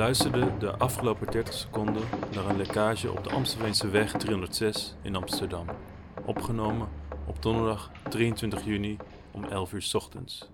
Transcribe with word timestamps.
luisterde 0.00 0.56
de 0.58 0.76
afgelopen 0.76 1.30
30 1.30 1.54
seconden 1.54 2.02
naar 2.34 2.46
een 2.46 2.56
lekkage 2.56 3.12
op 3.12 3.24
de 3.24 3.30
Amstelveense 3.30 3.88
weg 3.88 4.12
306 4.12 4.94
in 5.02 5.16
Amsterdam. 5.16 5.66
Opgenomen 6.24 6.88
op 7.26 7.42
donderdag 7.42 7.90
23 8.08 8.64
juni 8.64 8.96
om 9.30 9.44
11 9.44 9.72
uur 9.72 9.90
ochtends. 9.92 10.50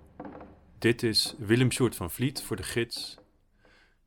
Dit 0.79 1.03
is 1.03 1.35
Willem 1.39 1.71
Sjoerd 1.73 1.97
van 1.97 2.11
Vliet 2.11 2.43
voor 2.43 2.57
de 2.57 2.63
gids. 2.63 3.19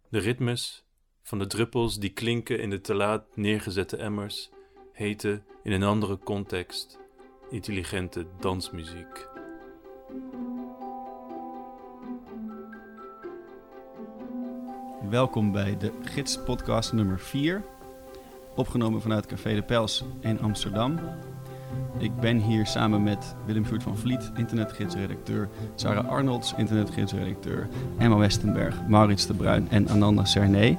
De 0.09 0.20
ritmes 0.20 0.85
van 1.23 1.39
de 1.39 1.47
druppels 1.47 1.99
die 1.99 2.13
klinken 2.13 2.59
in 2.59 2.69
de 2.69 2.81
te 2.81 2.94
laat 2.94 3.35
neergezette 3.35 3.97
emmers 3.97 4.49
heten 4.94 5.45
in 5.63 5.71
een 5.71 5.83
andere 5.83 6.17
context 6.17 6.99
intelligente 7.49 8.25
dansmuziek. 8.39 9.27
Welkom 15.09 15.51
bij 15.51 15.77
de 15.77 15.91
Gids 16.03 16.39
podcast 16.45 16.93
nummer 16.93 17.19
4. 17.19 17.63
Opgenomen 18.55 19.01
vanuit 19.01 19.25
Café 19.25 19.55
de 19.55 19.61
Pels 19.61 20.03
in 20.19 20.41
Amsterdam. 20.41 20.99
Ik 21.97 22.19
ben 22.19 22.37
hier 22.41 22.65
samen 22.65 23.03
met 23.03 23.35
Willem 23.45 23.65
Voert 23.65 23.83
van 23.83 23.97
Vliet, 23.97 24.31
internetgidsredacteur, 24.35 25.49
Sarah 25.75 26.09
Arnolds, 26.09 26.53
internetgidsredacteur, 26.57 27.67
Emma 27.97 28.17
Westenberg, 28.17 28.75
Maurits 28.88 29.25
de 29.25 29.33
Bruin 29.33 29.67
en 29.69 29.89
Ananda 29.89 30.25
Cernay. 30.25 30.77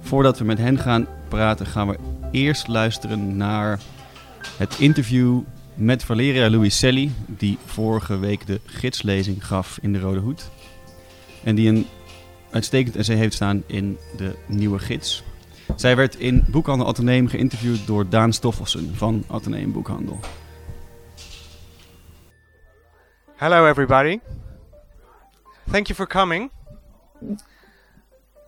Voordat 0.00 0.38
we 0.38 0.44
met 0.44 0.58
hen 0.58 0.78
gaan 0.78 1.06
praten, 1.28 1.66
gaan 1.66 1.88
we 1.88 1.98
eerst 2.30 2.68
luisteren 2.68 3.36
naar 3.36 3.80
het 4.56 4.78
interview 4.78 5.40
met 5.74 6.04
Valeria 6.04 6.50
Luiselli, 6.50 7.12
die 7.26 7.58
vorige 7.64 8.18
week 8.18 8.46
de 8.46 8.60
gidslezing 8.64 9.46
gaf 9.46 9.78
in 9.82 9.92
de 9.92 10.00
Rode 10.00 10.20
Hoed. 10.20 10.50
En 11.44 11.54
die 11.54 11.68
een 11.68 11.86
uitstekend 12.52 12.96
essay 12.96 13.16
heeft 13.16 13.34
staan 13.34 13.62
in 13.66 13.98
de 14.16 14.34
Nieuwe 14.46 14.78
Gids. 14.78 15.24
Zij 15.76 15.96
werd 15.96 16.16
in 16.18 16.44
Boekhandel 16.48 16.86
Atheneum 16.86 17.28
geïnterviewd 17.28 17.86
door 17.86 18.08
Daan 18.08 18.32
Stoffelsen 18.32 18.94
van 18.94 19.24
Atheneum 19.26 19.72
Boekhandel. 19.72 20.20
Hello, 23.36 23.66
everybody. 23.66 24.20
Thank 25.70 25.86
you 25.86 25.94
for 25.94 26.06
coming. 26.06 26.50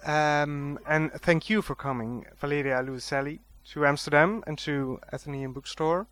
Um, 0.07 0.79
and 0.85 1.11
thank 1.23 1.43
you 1.43 1.63
for 1.63 1.77
coming, 1.77 2.27
Valeria 2.37 2.83
Luiselli, 2.83 3.41
to 3.73 3.85
Amsterdam 3.85 4.43
and 4.45 4.59
to 4.65 4.99
Atheneum 5.11 5.53
Bookstore. 5.53 6.07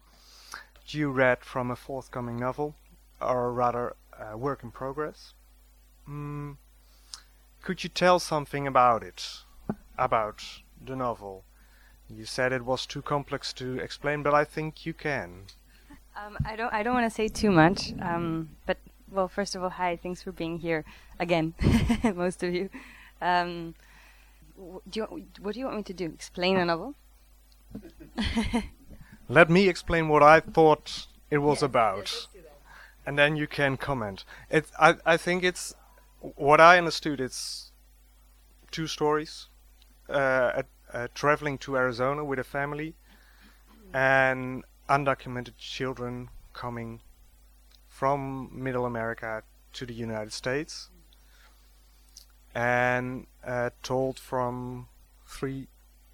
You 0.84 1.12
read 1.12 1.38
from 1.40 1.70
a 1.70 1.77
forthcoming 1.77 2.38
novel, 2.40 2.74
or 3.20 3.52
rather, 3.52 3.94
a 4.18 4.36
work 4.36 4.62
in 4.62 4.70
progress. 4.70 5.34
Mm, 6.08 6.56
could 7.62 7.84
you 7.84 7.91
tell 7.91 8.18
something 8.18 8.66
about 8.66 9.02
it? 9.02 9.24
About 9.96 10.42
the 10.84 10.96
novel? 10.96 11.44
You 12.08 12.24
said 12.24 12.52
it 12.52 12.64
was 12.64 12.86
too 12.86 13.02
complex 13.02 13.52
to 13.55 13.78
explain, 13.78 14.22
but 14.22 14.34
I 14.34 14.44
think 14.44 14.84
you 14.84 14.92
can. 14.92 15.44
Um, 16.16 16.36
I 16.44 16.56
don't. 16.56 16.72
I 16.72 16.83
don't 16.83 16.94
want 16.94 17.06
to 17.06 17.14
say 17.14 17.28
too 17.28 17.50
much. 17.50 17.94
Um, 18.00 18.50
but 18.66 18.78
well, 19.10 19.28
first 19.28 19.55
of 19.55 19.62
all, 19.62 19.70
hi. 19.70 19.96
Thanks 19.96 20.22
for 20.22 20.33
being 20.33 20.58
here 20.58 20.84
again, 21.18 21.55
most 22.14 22.42
of 22.42 22.52
you. 22.52 22.68
Um, 23.20 23.74
do 24.90 25.00
you, 25.00 25.24
what 25.40 25.55
do 25.55 25.61
you 25.61 25.67
want 25.67 25.79
me 25.79 25.83
to 25.84 25.94
do? 25.94 26.06
Explain 26.06 26.56
a 26.56 26.64
novel? 26.64 26.94
Let 29.29 29.48
me 29.48 29.68
explain 29.68 30.08
what 30.08 30.23
I 30.23 30.40
thought 30.40 31.06
it 31.30 31.39
was 31.39 31.62
about, 31.62 31.98
yes, 31.98 32.12
let's 32.12 32.27
do 32.34 32.42
that. 32.42 32.58
and 33.06 33.18
then 33.18 33.36
you 33.36 33.46
can 33.46 33.77
comment. 33.77 34.24
It. 34.50 34.67
I. 34.79 34.96
I 35.06 35.17
think 35.17 35.44
it's 35.44 35.74
what 36.36 36.60
I 36.60 36.78
understood. 36.78 37.20
It's 37.20 37.72
two 38.70 38.86
stories. 38.86 39.48
Uh, 40.08 40.62
traveling 41.14 41.58
to 41.58 41.77
Arizona 41.77 42.24
with 42.24 42.38
a 42.38 42.44
family, 42.44 42.94
and 43.94 44.64
undocumented 44.88 45.56
children 45.56 46.28
coming 46.52 47.00
from 47.88 48.50
Middle 48.52 48.84
America 48.84 49.42
to 49.72 49.86
the 49.86 49.94
United 49.94 50.32
States, 50.32 50.90
and 52.55 53.27
uh, 53.46 53.70
told 53.82 54.18
from 54.18 54.88
three 55.27 55.68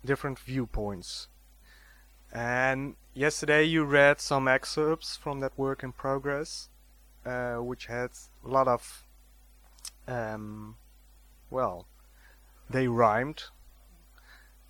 different 0.05 0.39
viewpoints. 0.39 1.29
And 2.33 2.95
yesterday 3.15 3.65
you 3.65 3.85
read 3.85 4.21
some 4.21 4.47
excerpts 4.47 5.17
from 5.17 5.41
that 5.41 5.59
work 5.59 5.83
in 5.83 5.93
progress, 5.93 6.69
uh, 7.27 7.57
which 7.57 7.87
had 7.87 8.11
a 8.45 8.49
lot 8.49 8.69
of, 8.69 9.05
um, 10.09 10.77
well, 11.51 11.87
they 12.69 12.89
rhymed. 12.89 13.45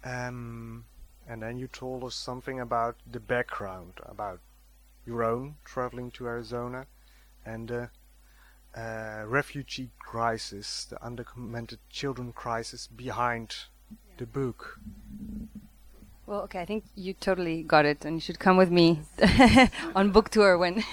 Um, 0.05 0.85
and 1.27 1.43
then 1.43 1.59
you 1.59 1.69
told 1.69 2.05
us 2.05 2.15
something 2.15 2.61
about 2.61 2.97
the 3.11 3.21
background, 3.21 3.95
about 4.05 4.41
your 5.07 5.23
own 5.23 5.57
traveling 5.65 6.11
to 6.13 6.27
Arizona, 6.27 6.87
and 7.45 7.69
the 7.69 7.91
uh, 8.77 9.25
refugee 9.27 9.91
crisis, 9.99 10.85
the 10.85 10.97
undocumented 10.97 11.79
children 11.91 12.33
crisis 12.33 12.87
behind 12.87 13.55
the 14.19 14.27
book. 14.27 14.79
Well, 16.27 16.43
okay. 16.43 16.61
I 16.61 16.67
think 16.67 16.85
you 16.95 17.15
totally 17.15 17.63
got 17.63 17.87
it, 17.87 18.05
and 18.05 18.17
you 18.17 18.21
should 18.21 18.39
come 18.39 18.59
with 18.59 18.71
me 18.71 19.01
on 19.95 20.11
book 20.11 20.29
tour 20.29 20.59
when 20.59 20.85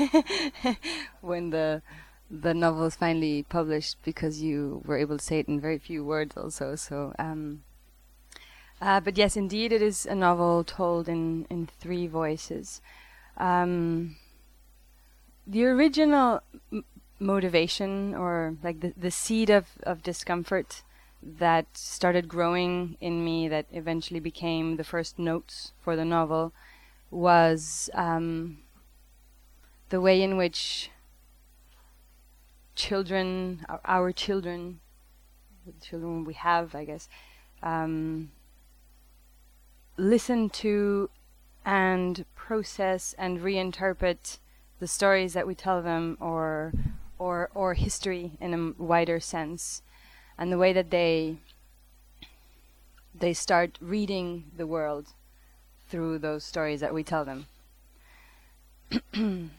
when 1.21 1.49
the 1.49 1.81
the 2.29 2.53
novel 2.53 2.85
is 2.85 2.95
finally 2.95 3.43
published, 3.43 3.97
because 4.03 4.41
you 4.41 4.81
were 4.85 4.97
able 4.97 5.17
to 5.17 5.23
say 5.23 5.39
it 5.39 5.47
in 5.47 5.59
very 5.59 5.77
few 5.77 6.03
words, 6.03 6.35
also. 6.35 6.75
So. 6.75 7.13
Um, 7.19 7.63
uh, 8.81 8.99
but 8.99 9.17
yes, 9.17 9.37
indeed, 9.37 9.71
it 9.71 9.81
is 9.81 10.05
a 10.05 10.15
novel 10.15 10.63
told 10.63 11.07
in, 11.07 11.45
in 11.49 11.69
three 11.79 12.07
voices. 12.07 12.81
Um, 13.37 14.17
the 15.47 15.65
original 15.65 16.41
motivation, 17.19 18.13
or 18.13 18.57
like 18.63 18.81
the, 18.81 18.93
the 18.97 19.11
seed 19.11 19.49
of, 19.49 19.67
of 19.83 20.03
discomfort 20.03 20.83
that 21.21 21.65
started 21.73 22.27
growing 22.27 22.97
in 22.99 23.23
me, 23.23 23.47
that 23.47 23.65
eventually 23.71 24.19
became 24.19 24.75
the 24.75 24.83
first 24.83 25.17
notes 25.17 25.71
for 25.81 25.95
the 25.95 26.05
novel, 26.05 26.51
was 27.09 27.89
um, 27.93 28.57
the 29.89 30.01
way 30.01 30.21
in 30.21 30.35
which 30.35 30.89
children, 32.75 33.65
our, 33.85 34.11
children, 34.11 34.79
the 35.65 35.73
children 35.85 36.25
we 36.25 36.33
have, 36.33 36.75
I 36.75 36.85
guess, 36.85 37.07
um, 37.63 38.31
listen 39.97 40.49
to 40.49 41.09
and 41.65 42.25
process 42.35 43.15
and 43.17 43.39
reinterpret 43.39 44.37
the 44.79 44.87
stories 44.87 45.33
that 45.33 45.47
we 45.47 45.55
tell 45.55 45.81
them 45.81 46.17
or 46.19 46.73
or 47.17 47.49
or 47.55 47.73
history 47.73 48.33
in 48.39 48.53
a 48.53 48.83
wider 48.83 49.19
sense. 49.19 49.81
And 50.37 50.51
the 50.51 50.57
way 50.57 50.73
that 50.73 50.91
they 50.91 51.37
they 53.17 53.33
start 53.33 53.77
reading 53.81 54.51
the 54.55 54.67
world 54.67 55.07
through 55.89 56.19
those 56.19 56.43
stories 56.43 56.81
that 56.81 56.93
we 56.93 57.03
tell 57.03 57.25
them. 57.25 57.47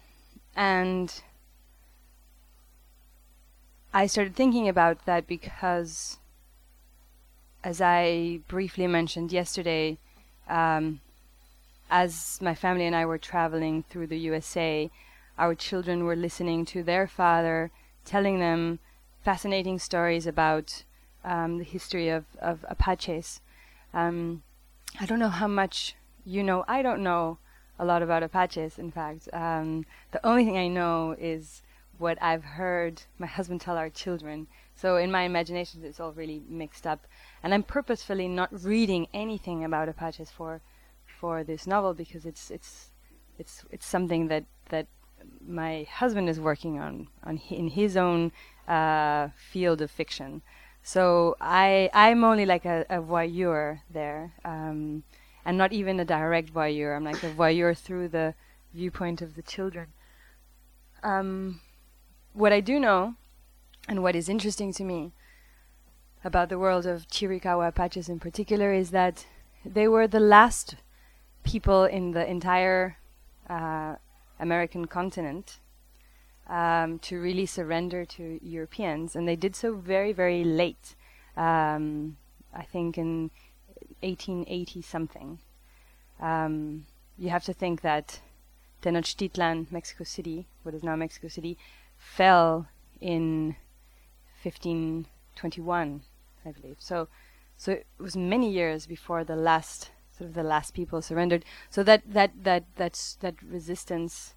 And 0.57 1.13
I 3.97 4.07
started 4.09 4.37
thinking 4.37 4.69
about 4.69 5.07
that 5.07 5.27
because 5.27 6.19
as 7.65 7.81
I 7.81 8.41
briefly 8.47 8.87
mentioned 8.87 9.33
yesterday 9.33 9.97
um, 10.51 11.01
as 11.91 12.39
my 12.43 12.55
family 12.55 12.85
and 12.85 12.95
I 12.95 13.07
were 13.07 13.17
traveling 13.17 13.85
through 13.85 14.09
the 14.09 14.19
USA, 14.19 14.91
our 15.39 15.55
children 15.55 16.05
were 16.05 16.15
listening 16.15 16.67
to 16.67 16.83
their 16.83 17.07
father 17.07 17.71
telling 18.05 18.39
them 18.39 18.81
fascinating 19.25 19.79
stories 19.79 20.27
about 20.27 20.85
um, 21.25 21.57
the 21.57 21.65
history 21.65 22.11
of, 22.11 22.27
of 22.39 22.67
Apaches. 22.69 23.41
Um, 23.95 24.43
I 25.01 25.07
don't 25.07 25.19
know 25.19 25.31
how 25.31 25.49
much 25.49 25.97
you 26.27 26.43
know. 26.43 26.67
I 26.69 26.83
don't 26.83 27.03
know 27.03 27.39
a 27.79 27.87
lot 27.87 28.03
about 28.03 28.23
Apaches, 28.23 28.79
in 28.79 28.91
fact. 28.91 29.31
Um, 29.33 29.87
the 30.11 30.21
only 30.23 30.45
thing 30.45 30.59
I 30.59 30.69
know 30.69 31.17
is 31.19 31.63
what 31.99 32.19
I've 32.23 32.45
heard 32.45 33.03
my 33.19 33.27
husband 33.27 33.61
tell 33.61 33.77
our 33.77 33.91
children. 33.91 34.47
So 34.75 34.97
in 34.97 35.11
my 35.11 35.23
imagination, 35.23 35.83
it's 35.85 36.01
all 36.01 36.13
really 36.13 36.43
mixed 36.49 36.87
up. 36.87 37.07
And 37.43 37.55
I'm 37.55 37.63
purposefully 37.63 38.29
not 38.29 38.51
reading 38.65 39.09
anything 39.15 39.65
about 39.65 39.89
Apaches 39.89 40.31
for 40.31 40.61
for 41.07 41.45
this 41.45 41.67
novel 41.67 41.95
because 41.95 42.27
it's 42.27 42.51
it's 42.51 42.91
it's 43.39 43.65
it's 43.71 43.87
something 43.87 44.29
that 44.29 44.45
that 44.69 44.87
my 45.47 45.87
husband 45.91 46.29
is 46.29 46.41
working 46.41 46.79
on 46.79 47.09
on 47.25 47.41
in 47.51 47.69
his 47.69 47.97
own 47.97 48.33
uh, 48.69 49.29
field 49.37 49.81
of 49.81 49.91
fiction. 49.91 50.43
So 50.83 51.37
I 51.41 51.91
I'm 51.93 52.25
only 52.25 52.47
like 52.47 52.65
a, 52.65 52.85
a 52.89 53.01
voyeur 53.01 53.81
there, 53.91 54.35
um, 54.45 55.03
and 55.45 55.59
not 55.59 55.73
even 55.73 55.99
a 55.99 56.05
direct 56.05 56.53
voyeur. 56.53 56.95
I'm 56.95 57.05
like 57.05 57.23
a 57.23 57.31
voyeur 57.31 57.77
through 57.77 58.09
the 58.09 58.35
viewpoint 58.73 59.23
of 59.23 59.35
the 59.35 59.43
children. 59.43 59.89
Um, 61.03 61.61
what 62.37 62.53
I 62.53 62.61
do 62.61 62.79
know, 62.79 63.15
and 63.89 64.03
what 64.03 64.15
is 64.15 64.29
interesting 64.29 64.73
to 64.75 64.85
me, 64.85 65.13
about 66.23 66.51
the 66.51 66.59
world 66.59 66.85
of 66.85 67.09
Chiricahua 67.09 67.69
Apaches 67.69 68.09
in 68.09 68.21
particular 68.21 68.75
is 68.75 68.91
that 68.91 69.25
they 69.65 69.89
were 69.89 70.07
the 70.07 70.21
last 70.21 70.77
people 71.45 71.85
in 71.85 72.13
the 72.13 72.29
entire 72.29 72.99
uh, 73.49 73.95
American 74.39 74.85
continent 74.85 75.61
um, 76.49 76.99
to 76.99 77.19
really 77.19 77.47
surrender 77.47 78.05
to 78.05 78.39
Europeans, 78.43 79.17
and 79.17 79.27
they 79.27 79.37
did 79.37 79.57
so 79.57 79.75
very, 79.75 80.13
very 80.13 80.45
late. 80.45 80.95
Um, 81.37 82.19
I 82.53 82.63
think 82.65 82.99
in 82.99 83.31
1880 84.01 84.83
something. 84.83 85.39
Um, 86.21 86.87
you 87.19 87.31
have 87.31 87.45
to 87.45 87.55
think 87.55 87.81
that 87.81 88.21
Tenochtitlan, 88.83 89.71
Mexico 89.71 90.05
City, 90.05 90.47
what 90.63 90.75
is 90.75 90.83
now 90.83 90.97
Mexico 90.97 91.29
City, 91.29 91.57
fell 91.97 92.69
in 93.01 93.57
1521, 94.43 96.03
I 96.45 96.53
believe. 96.53 96.77
So, 96.79 97.09
so 97.57 97.73
it 97.73 97.87
was 97.99 98.17
many 98.17 98.51
years 98.51 98.87
before 98.87 99.25
the 99.25 99.37
last 99.37 99.91
sort 100.17 100.29
of 100.29 100.35
the 100.35 100.43
last 100.43 100.73
people 100.75 101.03
surrendered. 101.03 101.45
So 101.71 101.83
that 101.83 102.03
that 102.07 102.33
that 102.45 102.65
that's 102.77 103.17
that 103.17 103.35
resistance 103.43 104.35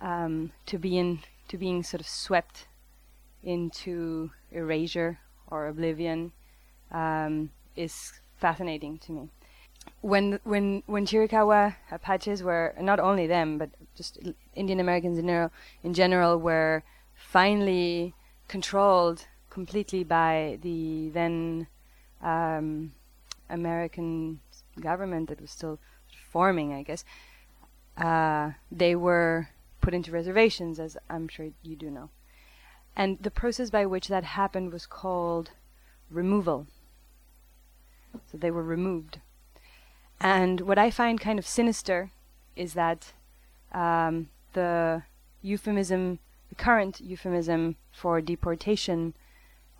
um, 0.00 0.52
to 0.66 0.78
being 0.78 1.20
to 1.48 1.58
being 1.58 1.82
sort 1.82 2.00
of 2.00 2.08
swept 2.08 2.66
into 3.42 4.30
erasure 4.50 5.18
or 5.46 5.68
oblivion 5.68 6.32
um, 6.90 7.50
is 7.76 8.12
fascinating 8.36 8.98
to 8.98 9.12
me. 9.12 9.30
When 10.00 10.38
when 10.44 10.82
when 10.86 11.06
Chiricahua 11.06 11.76
Apaches 11.90 12.42
were 12.42 12.74
not 12.80 13.00
only 13.00 13.26
them 13.26 13.58
but 13.58 13.70
just 13.96 14.18
Indian 14.54 14.80
Americans 14.80 15.18
in 15.18 15.26
general, 15.26 15.50
in 15.82 15.92
general 15.94 16.38
were 16.38 16.84
finally 17.14 18.14
controlled 18.46 19.26
completely 19.50 20.04
by 20.04 20.58
the 20.62 21.10
then 21.10 21.66
um, 22.22 22.92
American 23.50 24.40
government 24.80 25.28
that 25.28 25.40
was 25.40 25.50
still 25.50 25.78
forming, 26.30 26.72
I 26.72 26.82
guess. 26.82 27.04
Uh, 27.96 28.52
they 28.70 28.94
were 28.94 29.48
put 29.80 29.94
into 29.94 30.12
reservations, 30.12 30.78
as 30.78 30.96
I'm 31.10 31.28
sure 31.28 31.48
you 31.62 31.76
do 31.76 31.90
know. 31.90 32.10
And 32.96 33.18
the 33.20 33.30
process 33.30 33.70
by 33.70 33.86
which 33.86 34.08
that 34.08 34.24
happened 34.24 34.72
was 34.72 34.86
called 34.86 35.50
removal. 36.10 36.66
So 38.30 38.38
they 38.38 38.50
were 38.50 38.62
removed. 38.62 39.20
And 40.20 40.62
what 40.62 40.78
I 40.78 40.90
find 40.90 41.20
kind 41.20 41.38
of 41.38 41.46
sinister 41.46 42.10
is 42.56 42.74
that 42.74 43.12
um, 43.72 44.28
the 44.52 45.02
euphemism, 45.42 46.18
the 46.48 46.56
current 46.56 47.00
euphemism 47.00 47.76
for 47.92 48.20
deportation 48.20 49.14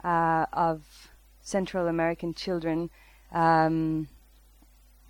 uh, 0.04 0.46
of 0.52 1.10
Central 1.42 1.88
American 1.88 2.34
children, 2.34 2.90
um, 3.32 4.08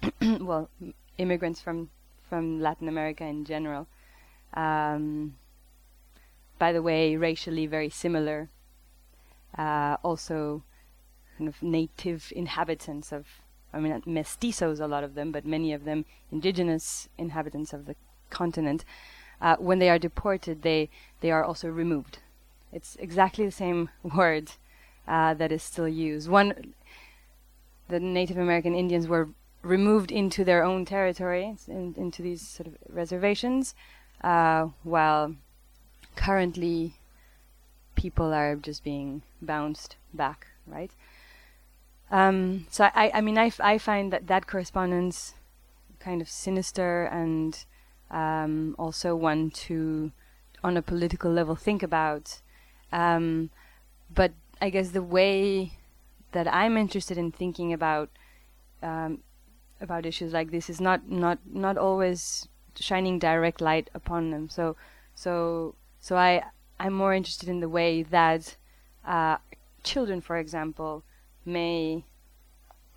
well, 0.21 0.71
immigrants 1.19 1.61
from 1.61 1.91
from 2.29 2.61
Latin 2.61 2.89
America 2.89 3.25
in 3.25 3.45
general, 3.45 3.87
um, 4.55 5.35
by 6.59 6.73
the 6.73 6.83
way, 6.83 7.17
racially 7.17 7.67
very 7.67 7.89
similar. 7.89 8.51
Uh, 9.57 9.97
also, 10.03 10.63
kind 11.37 11.49
of 11.49 11.63
native 11.63 12.33
inhabitants 12.37 13.13
of, 13.13 13.27
I 13.73 13.81
mean, 13.81 14.01
mestizos, 14.07 14.81
a 14.81 14.87
lot 14.87 15.05
of 15.05 15.15
them, 15.15 15.31
but 15.33 15.45
many 15.45 15.73
of 15.73 15.85
them 15.85 16.05
indigenous 16.33 17.09
inhabitants 17.19 17.73
of 17.73 17.87
the 17.87 17.97
continent. 18.31 18.85
Uh, 19.41 19.57
when 19.57 19.79
they 19.79 19.89
are 19.89 19.99
deported, 19.99 20.63
they 20.63 20.91
they 21.21 21.31
are 21.31 21.45
also 21.45 21.69
removed. 21.69 22.19
It's 22.73 22.97
exactly 22.97 23.45
the 23.45 23.53
same 23.53 23.91
word 24.03 24.53
uh, 25.07 25.35
that 25.35 25.53
is 25.53 25.63
still 25.63 25.89
used. 25.89 26.29
One, 26.29 26.75
the 27.89 28.01
Native 28.01 28.39
American 28.39 28.75
Indians 28.75 29.07
were 29.09 29.29
removed 29.63 30.13
into 30.13 30.45
their 30.45 30.63
own 30.63 30.85
territory, 30.85 31.57
in, 31.67 31.95
into 31.97 32.23
these 32.23 32.47
sort 32.47 32.67
of 32.69 32.75
reservations, 32.89 33.75
uh, 34.23 34.69
while 34.83 35.35
currently 36.17 36.95
people 37.95 38.33
are 38.33 38.55
just 38.57 38.85
being 38.85 39.23
bounced 39.43 39.97
back, 40.15 40.47
right? 40.67 40.93
Um, 42.11 42.67
so 42.71 42.85
I, 42.95 43.11
I 43.15 43.21
mean, 43.21 43.37
I, 43.37 43.47
f- 43.47 43.61
I 43.61 43.79
find 43.79 44.13
that 44.13 44.27
that 44.29 44.47
correspondence 44.47 45.35
kind 45.99 46.23
of 46.23 46.29
sinister 46.29 47.05
and 47.05 47.65
um, 48.11 48.75
also 48.79 49.15
one 49.15 49.51
to, 49.51 50.13
on 50.65 50.77
a 50.77 50.83
political 50.83 51.31
level, 51.31 51.55
think 51.55 51.83
about. 51.83 52.41
Um, 52.93 53.51
but 54.15 54.33
I 54.61 54.71
guess 54.71 54.91
the 54.91 55.03
way 55.03 55.73
that 56.33 56.53
I'm 56.53 56.77
interested 56.77 57.19
in 57.19 57.33
thinking 57.33 57.73
about 57.73 58.11
um, 58.83 59.21
about 59.81 60.07
issues 60.07 60.33
like 60.33 60.51
this 60.51 60.69
is 60.69 60.81
not 60.81 61.09
not 61.09 61.39
not 61.51 61.77
always 61.77 62.49
shining 62.75 63.19
direct 63.19 63.61
light 63.61 63.91
upon 63.95 64.31
them. 64.31 64.49
So 64.49 64.77
so 65.15 65.75
so 66.01 66.17
I 66.17 66.43
I'm 66.79 66.93
more 66.93 67.15
interested 67.15 67.49
in 67.49 67.61
the 67.61 67.69
way 67.69 68.03
that 68.03 68.57
uh, 69.07 69.39
children, 69.83 70.21
for 70.21 70.37
example, 70.37 71.03
may 71.49 72.05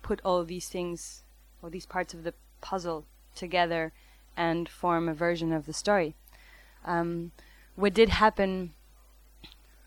put 0.02 0.20
all 0.24 0.44
these 0.44 0.68
things 0.68 1.22
or 1.60 1.70
these 1.70 1.86
parts 1.86 2.14
of 2.14 2.22
the 2.22 2.34
puzzle 2.60 3.06
together 3.34 3.92
and 4.36 4.68
form 4.68 5.08
a 5.08 5.14
version 5.14 5.52
of 5.52 5.66
the 5.66 5.72
story. 5.72 6.14
Um, 6.84 7.32
what 7.76 7.94
did 7.94 8.08
happen 8.08 8.74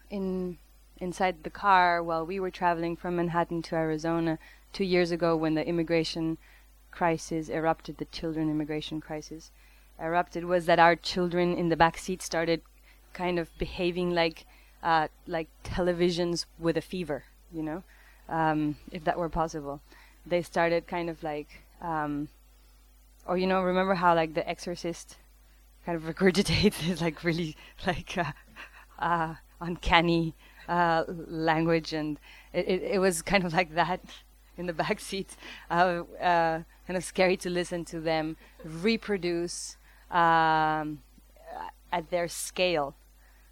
in 0.09 0.57
inside 0.97 1.43
the 1.43 1.49
car 1.49 2.01
while 2.01 2.25
we 2.25 2.39
were 2.39 2.51
traveling 2.51 2.95
from 2.95 3.17
Manhattan 3.17 3.61
to 3.63 3.75
Arizona 3.75 4.39
two 4.71 4.85
years 4.85 5.11
ago 5.11 5.35
when 5.35 5.55
the 5.55 5.67
immigration 5.67 6.37
crisis 6.91 7.49
erupted, 7.49 7.97
the 7.97 8.05
children 8.05 8.49
immigration 8.49 9.01
crisis 9.01 9.51
erupted, 9.99 10.45
was 10.45 10.65
that 10.65 10.79
our 10.79 10.95
children 10.95 11.55
in 11.57 11.69
the 11.69 11.75
back 11.75 11.97
seat 11.97 12.21
started 12.21 12.61
kind 13.13 13.37
of 13.37 13.49
behaving 13.57 14.11
like 14.11 14.45
uh, 14.83 15.07
like 15.25 15.49
televisions 15.63 16.45
with 16.59 16.77
a 16.77 16.81
fever, 16.81 17.23
you 17.51 17.63
know, 17.63 17.83
um, 18.29 18.77
if 18.91 19.03
that 19.03 19.17
were 19.17 19.29
possible. 19.29 19.81
They 20.25 20.41
started 20.41 20.87
kind 20.87 21.09
of 21.09 21.21
like, 21.23 21.63
um, 21.81 22.29
or 23.27 23.37
you 23.37 23.47
know, 23.47 23.61
remember 23.61 23.95
how 23.95 24.15
like 24.15 24.33
The 24.33 24.47
Exorcist 24.47 25.17
kind 25.85 25.95
of 25.95 26.03
regurgitates 26.15 26.85
this 26.85 27.01
like 27.01 27.23
really 27.23 27.55
like 27.85 28.17
uh, 28.17 28.31
uh, 28.99 29.35
uncanny 29.61 30.35
uh, 30.67 31.03
language, 31.07 31.93
and 31.93 32.19
it, 32.53 32.67
it, 32.67 32.81
it 32.93 32.99
was 32.99 33.21
kind 33.21 33.43
of 33.45 33.53
like 33.53 33.75
that 33.75 34.01
in 34.57 34.65
the 34.65 34.73
back 34.73 34.99
seat. 34.99 35.35
Uh, 35.69 36.03
uh, 36.21 36.63
kind 36.87 36.97
of 36.97 37.03
scary 37.03 37.35
to 37.37 37.49
listen 37.49 37.83
to 37.85 37.99
them 37.99 38.37
reproduce 38.63 39.77
um, 40.11 41.01
at 41.91 42.09
their 42.11 42.27
scale 42.27 42.95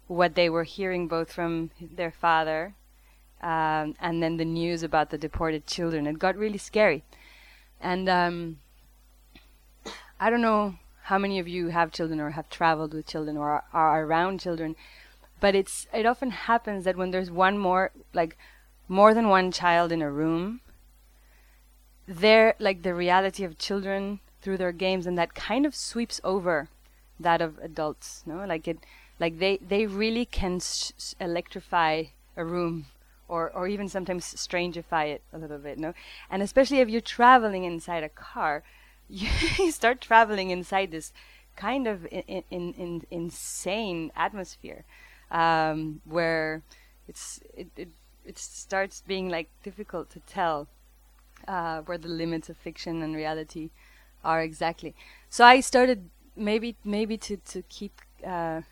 what 0.06 0.34
they 0.34 0.48
were 0.48 0.64
hearing 0.64 1.08
both 1.08 1.32
from 1.32 1.70
their 1.80 2.10
father 2.10 2.74
um, 3.44 3.94
and 4.00 4.22
then 4.22 4.38
the 4.38 4.44
news 4.44 4.82
about 4.82 5.10
the 5.10 5.18
deported 5.18 5.66
children. 5.66 6.06
It 6.06 6.18
got 6.18 6.34
really 6.34 6.58
scary. 6.58 7.04
And 7.78 8.08
um, 8.08 8.58
I 10.18 10.30
don't 10.30 10.40
know 10.40 10.76
how 11.02 11.18
many 11.18 11.38
of 11.38 11.46
you 11.46 11.68
have 11.68 11.92
children 11.92 12.20
or 12.20 12.30
have 12.30 12.48
traveled 12.48 12.94
with 12.94 13.06
children 13.06 13.36
or 13.36 13.50
are, 13.50 13.64
are 13.74 14.04
around 14.04 14.40
children, 14.40 14.74
but 15.40 15.54
it's 15.54 15.86
it 15.92 16.06
often 16.06 16.30
happens 16.30 16.84
that 16.84 16.96
when 16.96 17.10
there's 17.10 17.30
one 17.30 17.58
more 17.58 17.92
like 18.14 18.38
more 18.88 19.12
than 19.12 19.28
one 19.28 19.52
child 19.52 19.92
in 19.92 20.00
a 20.00 20.10
room, 20.10 20.62
there 22.06 22.54
like 22.58 22.82
the 22.82 22.94
reality 22.94 23.44
of 23.44 23.58
children 23.58 24.20
through 24.40 24.56
their 24.56 24.72
games 24.72 25.06
and 25.06 25.18
that 25.18 25.34
kind 25.34 25.66
of 25.66 25.74
sweeps 25.74 26.18
over 26.24 26.68
that 27.20 27.40
of 27.40 27.58
adults 27.58 28.22
no 28.26 28.44
like 28.44 28.68
it 28.68 28.78
like 29.18 29.38
they 29.38 29.56
they 29.58 29.86
really 29.86 30.26
can 30.26 30.56
s- 30.56 31.14
electrify 31.20 32.02
a 32.36 32.44
room 32.44 32.86
or 33.34 33.50
or 33.50 33.66
even 33.74 33.88
sometimes 33.88 34.24
strangify 34.46 35.04
it 35.14 35.22
a 35.32 35.38
little 35.38 35.58
bit 35.58 35.78
no 35.78 35.92
and 36.30 36.42
especially 36.42 36.80
if 36.80 36.88
you're 36.88 37.12
traveling 37.18 37.64
inside 37.64 38.04
a 38.04 38.08
car 38.30 38.62
you 39.08 39.70
start 39.70 40.00
traveling 40.00 40.50
inside 40.50 40.90
this 40.90 41.12
kind 41.56 41.86
of 41.86 42.06
in, 42.06 42.42
in, 42.50 42.64
in 42.84 43.02
insane 43.10 44.10
atmosphere 44.16 44.84
um, 45.30 46.00
where 46.04 46.62
it's 47.08 47.40
it, 47.62 47.68
it 47.76 47.88
it 48.24 48.38
starts 48.38 49.02
being 49.06 49.28
like 49.28 49.48
difficult 49.62 50.10
to 50.10 50.20
tell 50.20 50.68
uh, 51.46 51.80
where 51.82 51.98
the 51.98 52.08
limits 52.08 52.48
of 52.48 52.56
fiction 52.56 53.02
and 53.02 53.14
reality 53.14 53.70
are 54.24 54.40
exactly. 54.40 54.94
So 55.28 55.44
I 55.44 55.60
started 55.60 56.08
maybe 56.36 56.76
maybe 56.84 57.16
to 57.18 57.36
to 57.36 57.62
keep. 57.68 58.00
Uh, 58.26 58.62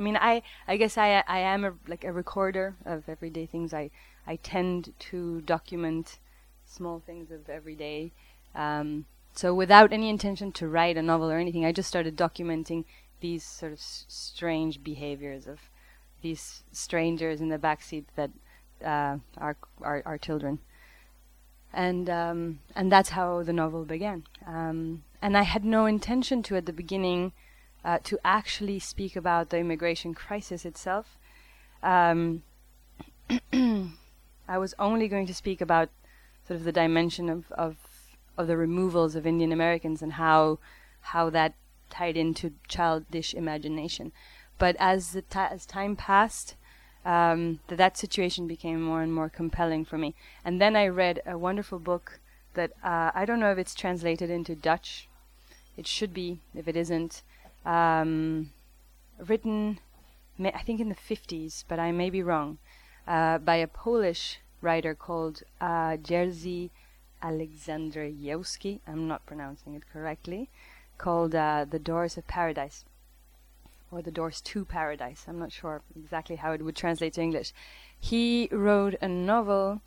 I 0.00 0.02
mean, 0.02 0.16
I 0.16 0.42
I 0.66 0.78
guess 0.78 0.96
I 0.96 1.22
I 1.28 1.40
am 1.40 1.62
a, 1.62 1.74
like 1.86 2.04
a 2.04 2.12
recorder 2.12 2.74
of 2.86 3.06
everyday 3.06 3.44
things. 3.44 3.74
I 3.74 3.90
I 4.26 4.36
tend 4.36 4.94
to 5.10 5.42
document 5.42 6.18
small 6.64 7.00
things 7.00 7.30
of 7.30 7.50
everyday. 7.50 8.12
Um, 8.54 9.04
so 9.34 9.54
without 9.54 9.92
any 9.92 10.08
intention 10.08 10.52
to 10.52 10.68
write 10.68 10.96
a 10.96 11.02
novel 11.02 11.30
or 11.30 11.36
anything, 11.36 11.66
I 11.66 11.72
just 11.72 11.88
started 11.88 12.16
documenting 12.16 12.84
these 13.20 13.44
sort 13.44 13.72
of 13.72 13.78
s- 13.78 14.06
strange 14.08 14.82
behaviors 14.82 15.46
of 15.46 15.58
these 16.22 16.64
strangers 16.72 17.42
in 17.42 17.50
the 17.50 17.58
backseat 17.58 18.06
that 18.16 18.30
uh, 18.82 19.18
our, 19.36 19.56
our 19.82 20.02
our 20.06 20.18
children. 20.18 20.60
And 21.74 22.08
um, 22.08 22.60
and 22.74 22.90
that's 22.90 23.10
how 23.10 23.42
the 23.42 23.52
novel 23.52 23.84
began. 23.84 24.24
Um, 24.46 25.02
and 25.20 25.36
I 25.36 25.42
had 25.42 25.64
no 25.64 25.84
intention 25.84 26.42
to 26.44 26.56
at 26.56 26.64
the 26.64 26.72
beginning 26.72 27.32
uh, 27.84 27.98
to 28.04 28.18
actually 28.24 28.78
speak 28.78 29.16
about 29.16 29.50
the 29.50 29.58
immigration 29.58 30.14
crisis 30.14 30.64
itself. 30.64 31.18
Um, 31.82 32.42
I 33.52 34.58
was 34.58 34.74
only 34.78 35.08
going 35.08 35.26
to 35.26 35.34
speak 35.34 35.60
about 35.60 35.88
sort 36.46 36.58
of 36.58 36.64
the 36.64 36.72
dimension 36.72 37.28
of, 37.28 37.50
of 37.52 37.76
of 38.36 38.46
the 38.46 38.56
removals 38.56 39.14
of 39.14 39.26
Indian 39.26 39.52
Americans 39.52 40.02
and 40.02 40.14
how 40.14 40.58
how 41.00 41.30
that 41.30 41.54
tied 41.90 42.16
into 42.16 42.52
childish 42.68 43.34
imagination. 43.34 44.12
But 44.58 44.76
as 44.78 45.12
the 45.12 45.22
ta- 45.22 45.48
as 45.50 45.66
time 45.66 45.96
passed, 45.96 46.54
um, 47.04 47.60
th- 47.68 47.78
that 47.78 47.96
situation 47.96 48.46
became 48.46 48.80
more 48.82 49.02
and 49.02 49.12
more 49.12 49.28
compelling 49.28 49.84
for 49.84 49.98
me. 49.98 50.14
And 50.44 50.60
then 50.60 50.76
I 50.76 50.86
read 50.88 51.20
a 51.26 51.38
wonderful 51.38 51.78
book 51.78 52.20
that 52.54 52.72
uh, 52.82 53.10
I 53.14 53.24
don't 53.24 53.40
know 53.40 53.52
if 53.52 53.58
it's 53.58 53.74
translated 53.74 54.30
into 54.30 54.54
Dutch. 54.54 55.08
It 55.76 55.86
should 55.86 56.12
be, 56.12 56.40
if 56.54 56.68
it 56.68 56.76
isn't. 56.76 57.22
Um, 57.64 58.50
written, 59.18 59.80
I 60.38 60.62
think 60.62 60.80
in 60.80 60.88
the 60.88 60.94
50s, 60.94 61.64
but 61.68 61.78
I 61.78 61.92
may 61.92 62.10
be 62.10 62.22
wrong, 62.22 62.58
uh, 63.06 63.38
by 63.38 63.56
a 63.56 63.66
Polish 63.66 64.38
writer 64.60 64.94
called 64.94 65.42
uh, 65.60 65.96
Jerzy 65.96 66.70
Andrzejewski. 67.22 68.80
I'm 68.86 69.08
not 69.08 69.26
pronouncing 69.26 69.74
it 69.74 69.82
correctly. 69.92 70.48
Called 70.98 71.34
uh, 71.34 71.66
The 71.68 71.78
Doors 71.78 72.16
of 72.16 72.26
Paradise 72.26 72.84
or 73.90 74.02
The 74.02 74.10
Doors 74.10 74.40
to 74.42 74.64
Paradise. 74.64 75.24
I'm 75.26 75.38
not 75.38 75.52
sure 75.52 75.82
exactly 75.96 76.36
how 76.36 76.52
it 76.52 76.62
would 76.62 76.76
translate 76.76 77.14
to 77.14 77.22
English. 77.22 77.52
He 77.98 78.48
wrote 78.52 78.94
a 79.00 79.08
novel 79.08 79.82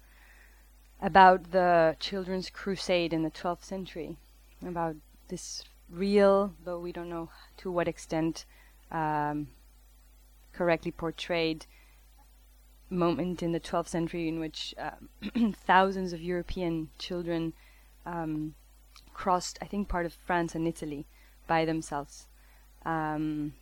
about 1.02 1.52
the 1.52 1.96
children's 2.00 2.50
crusade 2.50 3.14
in 3.14 3.24
the 3.24 3.32
12th 3.32 3.64
century, 3.64 4.18
about 4.66 4.96
this 5.28 5.64
real, 5.90 6.54
though 6.64 6.80
we 6.80 6.92
don't 6.92 7.10
know 7.10 7.30
to 7.58 7.72
what 7.72 7.88
extent 7.88 8.46
um, 8.92 9.48
correctly 10.54 10.92
portrayed, 10.92 11.66
moment 12.90 13.42
in 13.42 13.52
the 13.52 13.60
12th 13.60 13.88
century 13.88 14.28
in 14.28 14.40
which 14.40 14.74
uh, 14.78 14.92
thousands 15.66 16.14
of 16.14 16.22
European 16.22 16.90
children 16.98 17.54
um, 18.06 18.54
crossed, 19.14 19.58
I 19.62 19.66
think, 19.66 19.88
part 19.88 20.06
of 20.06 20.14
France 20.14 20.56
and 20.56 20.68
Italy 20.68 21.06
by 21.48 21.66
themselves. 21.66 22.28
Um, 22.86 23.54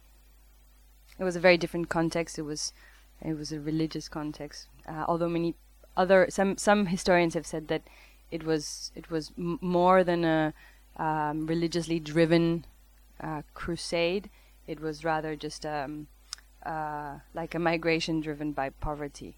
it 1.20 1.24
was 1.24 1.36
a 1.36 1.40
very 1.40 1.58
different 1.58 1.90
context. 1.90 2.38
It 2.38 2.44
was 2.44 2.74
it 3.22 3.38
was 3.38 3.52
a 3.52 3.60
religious 3.60 4.10
context. 4.10 4.68
Uh, 4.88 5.06
although 5.08 5.30
many 5.30 5.56
other 5.96 6.28
some 6.30 6.58
some 6.58 6.88
historians 6.88 7.34
have 7.36 7.46
said 7.46 7.68
that 7.68 7.84
it 8.32 8.44
was 8.44 8.92
it 8.96 9.12
was 9.12 9.32
m- 9.38 9.60
more 9.62 10.04
than 10.04 10.24
a 10.24 10.54
um, 10.98 11.48
religiously 11.48 12.00
driven 12.00 12.66
uh, 13.22 13.42
crusade. 13.54 14.30
It 14.68 14.80
was 14.80 15.04
rather 15.04 15.36
just 15.36 15.66
um, 15.66 16.08
uh, 16.66 17.20
like 17.34 17.56
a 17.56 17.60
migration 17.60 18.22
driven 18.22 18.52
by 18.52 18.70
poverty, 18.70 19.38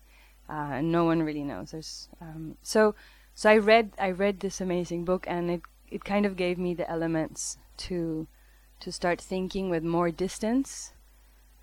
uh, 0.50 0.72
and 0.74 0.92
no 0.92 1.06
one 1.06 1.24
really 1.24 1.44
knows. 1.44 1.72
There's 1.72 2.10
um, 2.22 2.58
so 2.62 2.96
so 3.34 3.50
I 3.50 3.58
read 3.58 3.92
I 3.98 4.12
read 4.12 4.40
this 4.40 4.62
amazing 4.62 5.06
book, 5.06 5.26
and 5.28 5.50
it 5.50 5.62
it 5.90 6.04
kind 6.04 6.26
of 6.26 6.36
gave 6.36 6.58
me 6.58 6.74
the 6.74 6.90
elements 6.90 7.58
to 7.78 8.28
to 8.80 8.92
start 8.92 9.22
thinking 9.22 9.70
with 9.70 9.84
more 9.84 10.12
distance 10.12 10.94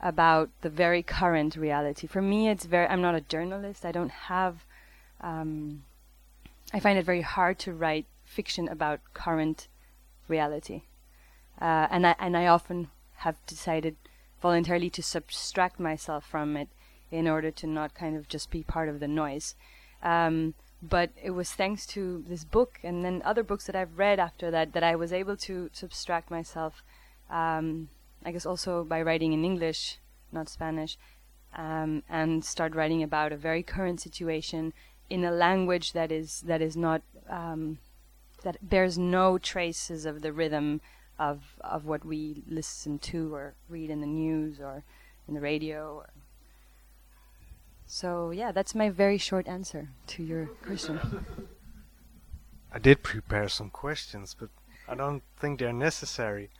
about 0.00 0.48
the 0.62 0.70
very 0.70 1.02
current 1.02 1.56
reality. 1.56 2.06
For 2.06 2.22
me, 2.22 2.48
it's 2.48 2.64
very. 2.64 2.86
I'm 2.86 3.02
not 3.02 3.14
a 3.14 3.20
journalist. 3.20 3.84
I 3.84 3.92
don't 3.92 4.10
have. 4.10 4.64
Um, 5.20 5.84
I 6.72 6.80
find 6.80 6.98
it 6.98 7.04
very 7.04 7.20
hard 7.20 7.58
to 7.60 7.72
write 7.72 8.06
fiction 8.24 8.68
about 8.68 9.00
current 9.12 9.68
reality, 10.30 10.82
uh, 11.60 11.86
and 11.90 12.06
I 12.06 12.14
and 12.18 12.36
I 12.36 12.46
often 12.46 12.90
have 13.16 13.36
decided 13.46 13.96
voluntarily 14.40 14.90
to 14.90 15.02
subtract 15.02 15.78
myself 15.78 16.24
from 16.24 16.56
it 16.56 16.68
in 17.10 17.28
order 17.28 17.50
to 17.50 17.66
not 17.66 17.94
kind 17.94 18.16
of 18.16 18.28
just 18.28 18.50
be 18.50 18.62
part 18.62 18.88
of 18.88 19.00
the 19.00 19.08
noise. 19.08 19.54
Um, 20.02 20.54
but 20.82 21.10
it 21.22 21.30
was 21.30 21.52
thanks 21.52 21.84
to 21.88 22.24
this 22.26 22.44
book 22.44 22.78
and 22.82 23.04
then 23.04 23.20
other 23.24 23.42
books 23.42 23.66
that 23.66 23.76
I've 23.76 23.98
read 23.98 24.18
after 24.18 24.50
that 24.50 24.72
that 24.72 24.82
I 24.82 24.96
was 24.96 25.12
able 25.12 25.36
to 25.36 25.68
subtract 25.72 26.30
myself. 26.30 26.82
Um, 27.28 27.88
I 28.24 28.32
guess 28.32 28.46
also 28.46 28.84
by 28.84 29.02
writing 29.02 29.32
in 29.32 29.44
English, 29.44 29.98
not 30.32 30.48
Spanish, 30.48 30.96
um, 31.54 32.02
and 32.08 32.44
start 32.44 32.74
writing 32.74 33.02
about 33.02 33.32
a 33.32 33.36
very 33.36 33.62
current 33.62 34.00
situation 34.00 34.72
in 35.10 35.24
a 35.24 35.30
language 35.30 35.92
that 35.92 36.10
is 36.12 36.42
that 36.42 36.62
is 36.62 36.76
not 36.76 37.02
um, 37.28 37.78
that 38.42 38.56
bears 38.68 38.98
no 38.98 39.38
traces 39.38 40.06
of 40.06 40.22
the 40.22 40.32
rhythm 40.32 40.80
of 41.18 41.56
of 41.60 41.84
what 41.84 42.04
we 42.04 42.42
listen 42.48 42.98
to 42.98 43.34
or 43.34 43.54
read 43.68 43.90
in 43.90 44.00
the 44.00 44.06
news 44.06 44.58
or 44.60 44.84
in 45.28 45.34
the 45.34 45.40
radio. 45.40 45.96
Or 45.96 46.10
so 47.86 48.30
yeah, 48.30 48.52
that's 48.52 48.74
my 48.74 48.88
very 48.88 49.18
short 49.18 49.46
answer 49.46 49.90
to 50.08 50.22
your 50.22 50.46
question. 50.64 50.98
I 52.72 52.78
did 52.78 53.02
prepare 53.02 53.48
some 53.48 53.70
questions, 53.70 54.36
but 54.38 54.48
I 54.88 54.94
don't 54.94 55.22
think 55.38 55.58
they're 55.58 55.72
necessary. 55.72 56.50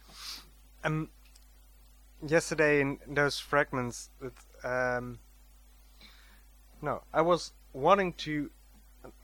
Um, 0.82 1.08
yesterday 2.26 2.80
in 2.80 2.99
those 3.06 3.38
fragments, 3.38 4.10
that, 4.20 4.32
um, 4.99 5.20
no, 6.82 7.02
I 7.12 7.22
was 7.22 7.52
wanting 7.72 8.12
to. 8.14 8.50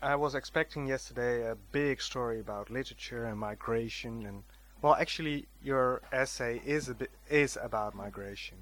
I 0.00 0.14
was 0.16 0.34
expecting 0.34 0.86
yesterday 0.86 1.50
a 1.50 1.54
big 1.54 2.00
story 2.00 2.40
about 2.40 2.70
literature 2.70 3.26
and 3.26 3.38
migration, 3.38 4.24
and 4.24 4.44
well, 4.80 4.94
actually, 4.94 5.48
your 5.62 6.00
essay 6.12 6.62
is 6.64 6.88
a 6.88 6.94
bit 6.94 7.10
is 7.28 7.58
about 7.60 7.94
migration, 7.94 8.58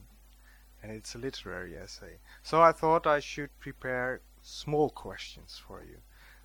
and 0.82 0.90
it's 0.90 1.14
a 1.14 1.18
literary 1.18 1.76
essay. 1.76 2.18
So 2.42 2.62
I 2.62 2.72
thought 2.72 3.06
I 3.06 3.20
should 3.20 3.50
prepare 3.60 4.22
small 4.42 4.90
questions 4.90 5.60
for 5.64 5.82
you. 5.82 5.98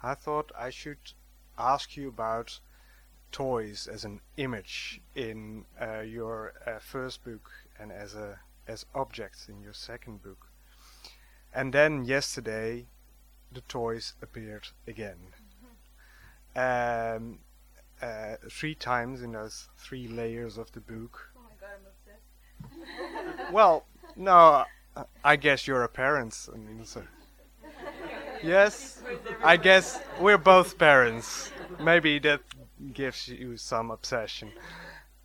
I 0.03 0.13
thought 0.13 0.51
I 0.57 0.69
should 0.69 1.13
ask 1.57 1.97
you 1.97 2.07
about 2.07 2.59
toys 3.31 3.87
as 3.87 4.05
an 4.05 4.21
image 4.37 5.01
in 5.15 5.65
uh, 5.81 6.01
your 6.01 6.53
uh, 6.67 6.79
first 6.79 7.23
book 7.23 7.49
and 7.79 7.91
as 7.91 8.15
a 8.15 8.39
as 8.67 8.85
objects 8.93 9.49
in 9.49 9.61
your 9.61 9.73
second 9.73 10.21
book. 10.21 10.51
And 11.53 11.73
then 11.73 12.03
yesterday, 12.05 12.85
the 13.51 13.61
toys 13.61 14.13
appeared 14.21 14.67
again. 14.87 15.17
Um, 16.55 17.39
uh, 18.01 18.35
three 18.49 18.75
times 18.75 19.21
in 19.21 19.33
those 19.33 19.69
three 19.77 20.07
layers 20.07 20.57
of 20.57 20.71
the 20.71 20.79
book. 20.79 21.31
Oh 21.35 21.41
my 21.43 21.55
god, 21.59 21.69
I'm 21.75 22.73
obsessed. 22.73 23.51
well, 23.53 23.85
no, 24.15 24.65
I 25.23 25.35
guess 25.35 25.67
you're 25.67 25.83
a 25.83 25.89
parent. 25.89 26.35
I 26.53 26.57
mean, 26.57 26.85
so 26.85 27.03
yes, 28.43 29.01
I 29.43 29.57
guess 29.57 30.01
we're 30.19 30.37
both 30.37 30.77
parents. 30.77 31.51
Maybe 31.79 32.19
that 32.19 32.41
gives 32.93 33.27
you 33.27 33.57
some 33.57 33.91
obsession. 33.91 34.51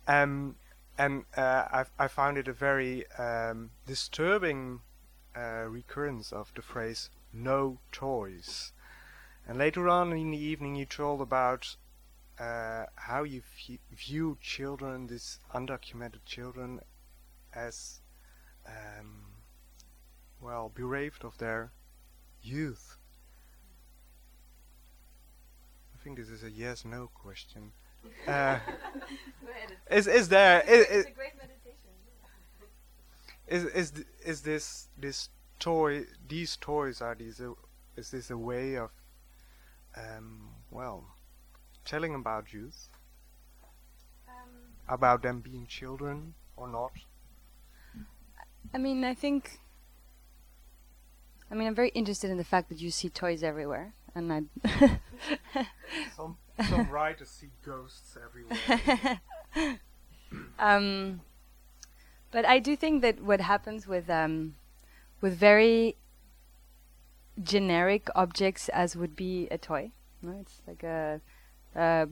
Um, 0.07 0.55
and 0.97 1.25
uh, 1.35 1.65
I, 1.71 1.85
I 1.99 2.07
found 2.07 2.37
it 2.37 2.47
a 2.47 2.53
very 2.53 3.05
um, 3.17 3.71
disturbing 3.85 4.79
uh, 5.35 5.65
recurrence 5.67 6.31
of 6.31 6.51
the 6.55 6.61
phrase 6.61 7.09
"no 7.35 7.79
toys." 7.91 8.71
And 9.47 9.57
later 9.57 9.87
on 9.87 10.11
in 10.13 10.31
the 10.31 10.37
evening, 10.37 10.75
you 10.75 10.85
told 10.85 11.21
about 11.21 11.75
uh, 12.39 12.85
how 12.95 13.23
you 13.23 13.43
view 13.91 14.37
children, 14.41 15.07
these 15.07 15.39
undocumented 15.53 16.25
children, 16.25 16.81
as 17.53 18.01
um, 18.67 19.25
well 20.41 20.71
bereaved 20.73 21.23
of 21.23 21.37
their 21.37 21.71
youth. 22.41 22.97
I 25.93 26.03
think 26.03 26.17
this 26.17 26.29
is 26.29 26.43
a 26.43 26.51
yes/no 26.51 27.09
question. 27.13 27.71
Uh, 28.27 28.59
is 29.89 30.05
is 30.05 30.29
there 30.29 30.61
is, 30.67 30.85
is, 30.85 31.05
is 33.47 33.65
is 33.65 34.05
is 34.23 34.41
this 34.41 34.87
this 34.95 35.29
toy 35.65 36.05
these 36.27 36.57
toys 36.57 37.01
are 37.01 37.15
these 37.15 37.39
a, 37.39 37.51
is 37.97 38.11
this 38.11 38.29
a 38.29 38.37
way 38.37 38.75
of 38.75 38.91
um, 39.97 40.49
well 40.69 41.03
telling 41.83 42.13
about 42.13 42.53
youth 42.53 42.89
um, 44.27 44.53
about 44.87 45.23
them 45.23 45.39
being 45.39 45.65
children 45.65 46.35
or 46.55 46.67
not 46.67 46.91
I 48.75 48.77
mean 48.77 49.03
I 49.03 49.15
think 49.15 49.59
I 51.49 51.55
mean 51.55 51.67
I'm 51.67 51.75
very 51.75 51.89
interested 51.89 52.29
in 52.29 52.37
the 52.37 52.49
fact 52.53 52.69
that 52.69 52.79
you 52.79 52.91
see 52.91 53.09
toys 53.09 53.41
everywhere 53.41 53.93
and 54.13 54.31
I 54.31 54.41
some 56.15 56.37
some 56.69 56.89
writers 56.89 57.29
see 57.29 57.49
ghosts 57.65 58.17
everywhere. 58.23 59.19
um, 60.59 61.21
but 62.31 62.45
I 62.45 62.59
do 62.59 62.75
think 62.75 63.01
that 63.01 63.21
what 63.21 63.41
happens 63.41 63.87
with 63.87 64.09
um, 64.09 64.55
with 65.25 65.35
very 65.39 65.95
generic 67.41 68.09
objects 68.13 68.69
as 68.69 68.95
would 68.95 69.15
be 69.15 69.47
a 69.49 69.57
toy. 69.57 69.89
It's 70.39 70.61
like 70.67 70.83
a, 70.83 71.19
a 71.75 72.07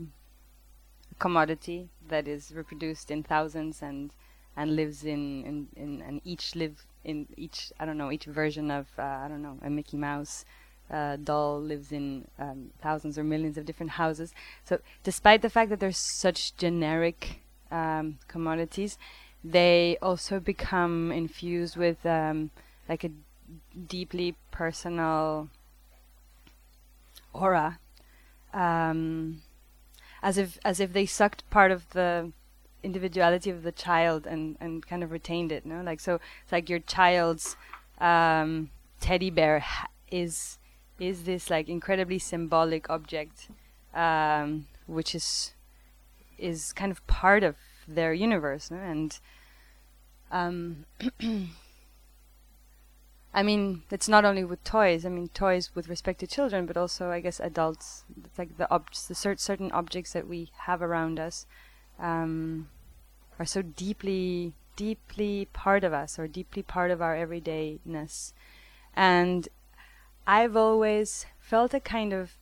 commodity 1.20 1.90
that 2.08 2.28
is 2.28 2.52
reproduced 2.56 3.12
in 3.12 3.22
thousands 3.22 3.84
and 3.84 4.10
and 4.58 4.76
lives 4.76 5.04
in, 5.04 5.22
in, 5.50 5.68
in 5.76 6.02
and 6.02 6.22
each 6.24 6.56
live 6.56 6.88
in 7.04 7.28
each 7.38 7.72
I 7.80 7.86
don't 7.86 8.00
know 8.00 8.12
each 8.12 8.26
version 8.26 8.72
of 8.72 8.88
uh, 8.98 9.04
I 9.24 9.28
don't 9.28 9.44
know 9.44 9.60
a 9.62 9.70
Mickey 9.70 9.98
Mouse 9.98 10.44
uh, 10.90 11.18
doll 11.18 11.62
lives 11.62 11.92
in 11.92 12.28
um, 12.40 12.72
thousands 12.82 13.20
or 13.20 13.24
millions 13.24 13.60
of 13.60 13.66
different 13.68 13.92
houses. 13.92 14.34
So 14.64 14.80
despite 15.04 15.44
the 15.44 15.52
fact 15.52 15.70
that 15.70 15.80
there's 15.80 16.04
such 16.20 16.58
generic 16.58 17.42
um, 17.70 18.18
commodities, 18.28 18.98
they 19.44 19.98
also 20.02 20.40
become 20.40 21.12
infused 21.12 21.78
with 21.78 22.04
um, 22.08 22.50
like 22.88 23.04
a 23.04 23.12
deeply 23.88 24.36
personal 24.52 25.50
aura, 27.34 27.80
um, 28.54 29.42
as 30.22 30.38
if 30.38 30.60
as 30.64 30.80
if 30.80 30.94
they 30.94 31.06
sucked 31.06 31.50
part 31.50 31.72
of 31.72 31.90
the 31.92 32.32
individuality 32.84 33.50
of 33.50 33.64
the 33.64 33.72
child 33.72 34.28
and 34.28 34.58
and 34.60 34.86
kind 34.86 35.04
of 35.04 35.12
retained 35.12 35.52
it. 35.52 35.66
No, 35.66 35.82
like 35.82 36.00
so 36.00 36.20
it's 36.44 36.52
like 36.52 36.70
your 36.70 36.80
child's 36.80 37.56
um, 38.00 38.70
teddy 39.00 39.30
bear 39.30 39.64
is 40.12 40.58
is 41.00 41.24
this 41.24 41.50
like 41.50 41.70
incredibly 41.70 42.20
symbolic 42.20 42.90
object, 42.90 43.50
um, 43.94 44.68
which 44.88 45.16
is 45.16 45.54
is 46.38 46.74
kind 46.74 46.92
of 46.92 47.06
part 47.08 47.44
of 47.44 47.56
their 47.88 48.14
universe, 48.14 48.72
no? 48.72 48.78
and 48.78 49.20
um, 50.32 50.86
I 53.34 53.42
mean, 53.42 53.82
it's 53.90 54.08
not 54.08 54.26
only 54.26 54.44
with 54.44 54.64
toys. 54.64 55.06
I 55.06 55.10
mean, 55.10 55.28
toys 55.30 55.72
with 55.74 55.90
respect 55.90 56.20
to 56.20 56.28
children, 56.28 56.68
but 56.68 56.78
also, 56.78 57.10
I 57.10 57.20
guess, 57.20 57.40
adults. 57.40 58.06
It's 58.24 58.38
like 58.38 58.58
the 58.58 58.70
objects, 58.70 59.08
the 59.08 59.16
cer- 59.16 59.38
certain 59.38 59.72
objects 59.72 60.14
that 60.14 60.28
we 60.28 60.52
have 60.60 60.82
around 60.84 61.20
us, 61.20 61.48
um, 62.00 62.70
are 63.40 63.46
so 63.46 63.64
deeply, 63.64 64.54
deeply 64.76 65.48
part 65.52 65.84
of 65.84 65.94
us, 65.94 66.20
or 66.20 66.28
deeply 66.28 66.62
part 66.62 66.92
of 66.92 67.02
our 67.02 67.16
everydayness. 67.16 68.34
And 68.96 69.50
I've 70.28 70.56
always 70.56 71.26
felt 71.40 71.74
a 71.74 71.80
kind 71.80 72.14
of, 72.14 72.38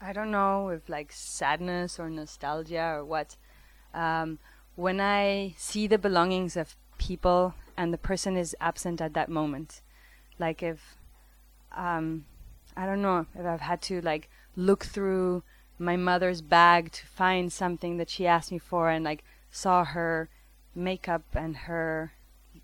I 0.00 0.14
don't 0.14 0.30
know 0.30 0.70
if 0.70 0.88
like 0.88 1.12
sadness 1.12 1.98
or 2.00 2.08
nostalgia 2.08 2.94
or 2.96 3.04
what, 3.04 3.36
um, 3.92 4.38
when 4.74 5.00
I 5.00 5.54
see 5.58 5.86
the 5.86 5.98
belongings 5.98 6.56
of 6.56 6.76
people 6.96 7.54
and 7.76 7.92
the 7.92 7.98
person 7.98 8.36
is 8.36 8.56
absent 8.60 9.00
at 9.00 9.14
that 9.14 9.28
moment. 9.28 9.80
Like 10.38 10.62
if, 10.62 10.96
um, 11.76 12.24
I 12.76 12.86
don't 12.86 13.02
know, 13.02 13.26
if 13.34 13.44
I've 13.46 13.60
had 13.60 13.82
to 13.82 14.00
like 14.00 14.28
look 14.56 14.84
through 14.84 15.42
my 15.78 15.96
mother's 15.96 16.40
bag 16.40 16.92
to 16.92 17.06
find 17.06 17.52
something 17.52 17.98
that 17.98 18.08
she 18.08 18.26
asked 18.26 18.50
me 18.52 18.58
for 18.58 18.90
and 18.90 19.04
like 19.04 19.24
saw 19.50 19.84
her 19.84 20.28
makeup 20.74 21.22
and 21.34 21.56
her 21.56 22.12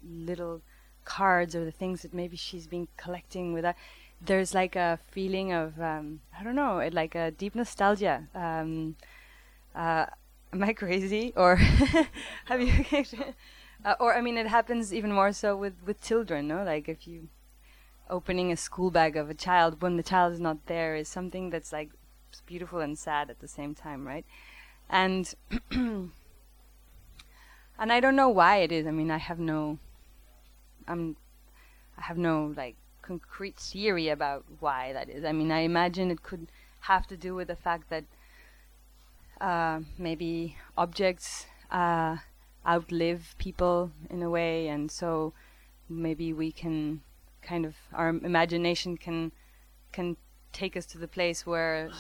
little 0.03 0.63
cards 1.05 1.55
or 1.55 1.65
the 1.65 1.71
things 1.71 2.03
that 2.03 2.15
maybe 2.15 2.37
she's 2.37 2.67
been 2.67 2.89
collecting 2.97 3.53
with 3.53 3.63
that 3.63 3.77
there's 4.25 4.55
like 4.55 4.77
a 4.77 4.99
feeling 5.11 5.53
of 5.53 5.81
um, 5.81 6.21
I 6.39 6.45
don't 6.45 6.55
know, 6.55 6.89
like 6.93 7.15
a 7.15 7.31
deep 7.31 7.55
nostalgia. 7.55 8.29
Um, 8.35 8.97
uh, 9.75 10.07
am 10.53 10.63
I 10.63 10.73
crazy, 10.73 11.33
or 11.37 11.57
have 12.45 12.61
you? 12.61 12.85
uh, 13.85 13.95
or 14.01 14.15
I 14.15 14.21
mean, 14.21 14.39
it 14.39 14.47
happens 14.47 14.93
even 14.93 15.13
more 15.13 15.33
so 15.33 15.57
with 15.57 15.75
with 15.85 16.01
children. 16.01 16.49
No, 16.49 16.63
like 16.63 16.89
if 16.89 17.07
you 17.07 17.29
opening 18.11 18.53
a 18.53 18.57
school 18.57 18.91
bag 18.91 19.17
of 19.17 19.31
a 19.31 19.35
child 19.35 19.81
when 19.81 19.97
the 19.97 20.03
child 20.03 20.33
is 20.35 20.41
not 20.41 20.67
there 20.67 20.95
is 20.95 21.09
something 21.09 21.51
that's 21.51 21.73
like 21.73 21.91
beautiful 22.47 22.81
and 22.81 22.99
sad 22.99 23.31
at 23.31 23.41
the 23.41 23.49
same 23.49 23.75
time, 23.75 24.07
right? 24.07 24.25
And 24.89 25.35
and 25.71 26.13
I 27.79 28.01
don't 28.01 28.17
know 28.17 28.29
why 28.29 28.57
it 28.59 28.73
is. 28.73 28.87
I 28.87 28.91
mean, 28.91 29.11
I 29.11 29.19
have 29.19 29.39
no. 29.39 29.79
I'm. 30.87 31.17
I 31.99 32.03
have 32.03 32.19
no 32.19 32.53
like 32.57 32.77
concrete 33.03 33.57
theory 33.57 34.09
about 34.09 34.45
why 34.61 34.93
that 34.93 35.09
is. 35.09 35.25
I 35.25 35.33
mean, 35.33 35.51
I 35.51 35.61
imagine 35.61 36.11
it 36.11 36.23
could 36.23 36.49
have 36.81 37.07
to 37.09 37.17
do 37.17 37.35
with 37.35 37.49
the 37.49 37.57
fact 37.57 37.91
that 37.91 38.05
uh, 39.41 39.81
maybe 39.99 40.57
objects 40.77 41.47
uh, 41.71 42.17
outlive 42.67 43.35
people 43.39 43.91
in 44.11 44.23
a 44.23 44.31
way, 44.31 44.69
and 44.69 44.91
so 44.91 45.33
maybe 45.89 46.33
we 46.33 46.53
can 46.53 47.03
kind 47.43 47.67
of 47.67 47.75
our 47.93 48.11
imagination 48.11 48.97
can 48.97 49.33
can 49.91 50.17
take 50.53 50.77
us 50.77 50.87
to 50.87 50.99
the 50.99 51.09
place 51.09 51.45
where 51.45 51.91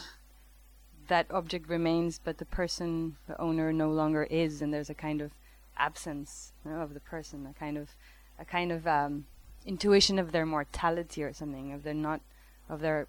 that 1.09 1.31
object 1.31 1.69
remains, 1.69 2.21
but 2.23 2.39
the 2.39 2.45
person, 2.45 3.17
the 3.27 3.39
owner, 3.41 3.73
no 3.73 3.91
longer 3.91 4.25
is, 4.25 4.63
and 4.63 4.73
there's 4.73 4.91
a 4.91 4.95
kind 4.95 5.21
of 5.21 5.33
absence 5.77 6.53
you 6.65 6.71
know, 6.71 6.81
of 6.81 6.95
the 6.95 7.01
person, 7.01 7.47
a 7.47 7.59
kind 7.59 7.77
of 7.77 7.91
a 8.39 8.45
kind 8.45 8.73
of 8.73 8.87
um, 8.87 9.27
intuition 9.67 10.19
of 10.19 10.33
their 10.33 10.47
mortality 10.47 11.23
or 11.23 11.33
something, 11.33 11.73
of 11.73 11.83
their 11.83 11.95
not, 11.95 12.21
of 12.69 12.81
their, 12.81 13.07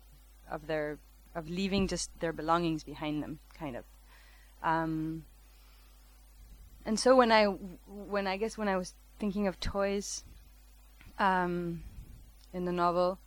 of 0.50 0.68
their, 0.68 0.98
of 1.36 1.50
leaving 1.50 1.88
just 1.88 2.10
their 2.20 2.34
belongings 2.34 2.84
behind 2.84 3.24
them, 3.24 3.40
kind 3.58 3.76
of. 3.76 3.84
Um, 4.62 5.26
and 6.86 7.00
so 7.00 7.16
when 7.16 7.32
I, 7.32 7.46
when 7.46 8.28
I 8.28 8.38
guess 8.38 8.58
when 8.58 8.68
I 8.68 8.78
was 8.78 8.96
thinking 9.20 9.48
of 9.48 9.60
toys, 9.60 10.24
um, 11.20 11.84
in 12.54 12.66
the 12.66 12.72
novel, 12.72 13.20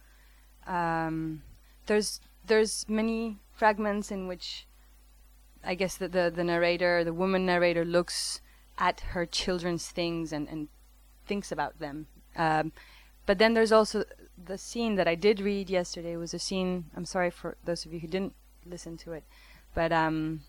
um, 0.66 1.42
there's 1.86 2.20
there's 2.46 2.88
many 2.88 3.38
fragments 3.52 4.10
in 4.10 4.28
which 4.28 4.66
I 5.64 5.74
guess 5.74 5.96
that 5.96 6.12
the 6.12 6.32
the 6.34 6.44
narrator, 6.44 7.04
the 7.04 7.12
woman 7.12 7.46
narrator, 7.46 7.84
looks 7.84 8.40
at 8.78 9.00
her 9.00 9.26
children's 9.26 9.88
things 9.88 10.32
and 10.32 10.48
and 10.48 10.68
thinks 11.26 11.50
about 11.50 11.78
them. 11.78 12.06
Um, 12.36 12.72
but 13.24 13.38
then 13.38 13.54
there's 13.54 13.72
also 13.72 14.04
the 14.42 14.58
scene 14.58 14.94
that 14.96 15.08
I 15.08 15.14
did 15.14 15.40
read 15.40 15.68
yesterday 15.68 16.16
was 16.16 16.34
a 16.34 16.38
scene. 16.38 16.86
I'm 16.96 17.04
sorry 17.04 17.30
for 17.30 17.56
those 17.64 17.84
of 17.84 17.92
you 17.92 18.00
who 18.00 18.06
didn't 18.06 18.34
listen 18.64 18.96
to 18.98 19.12
it, 19.12 19.24
but 19.74 19.92
um, 19.92 20.42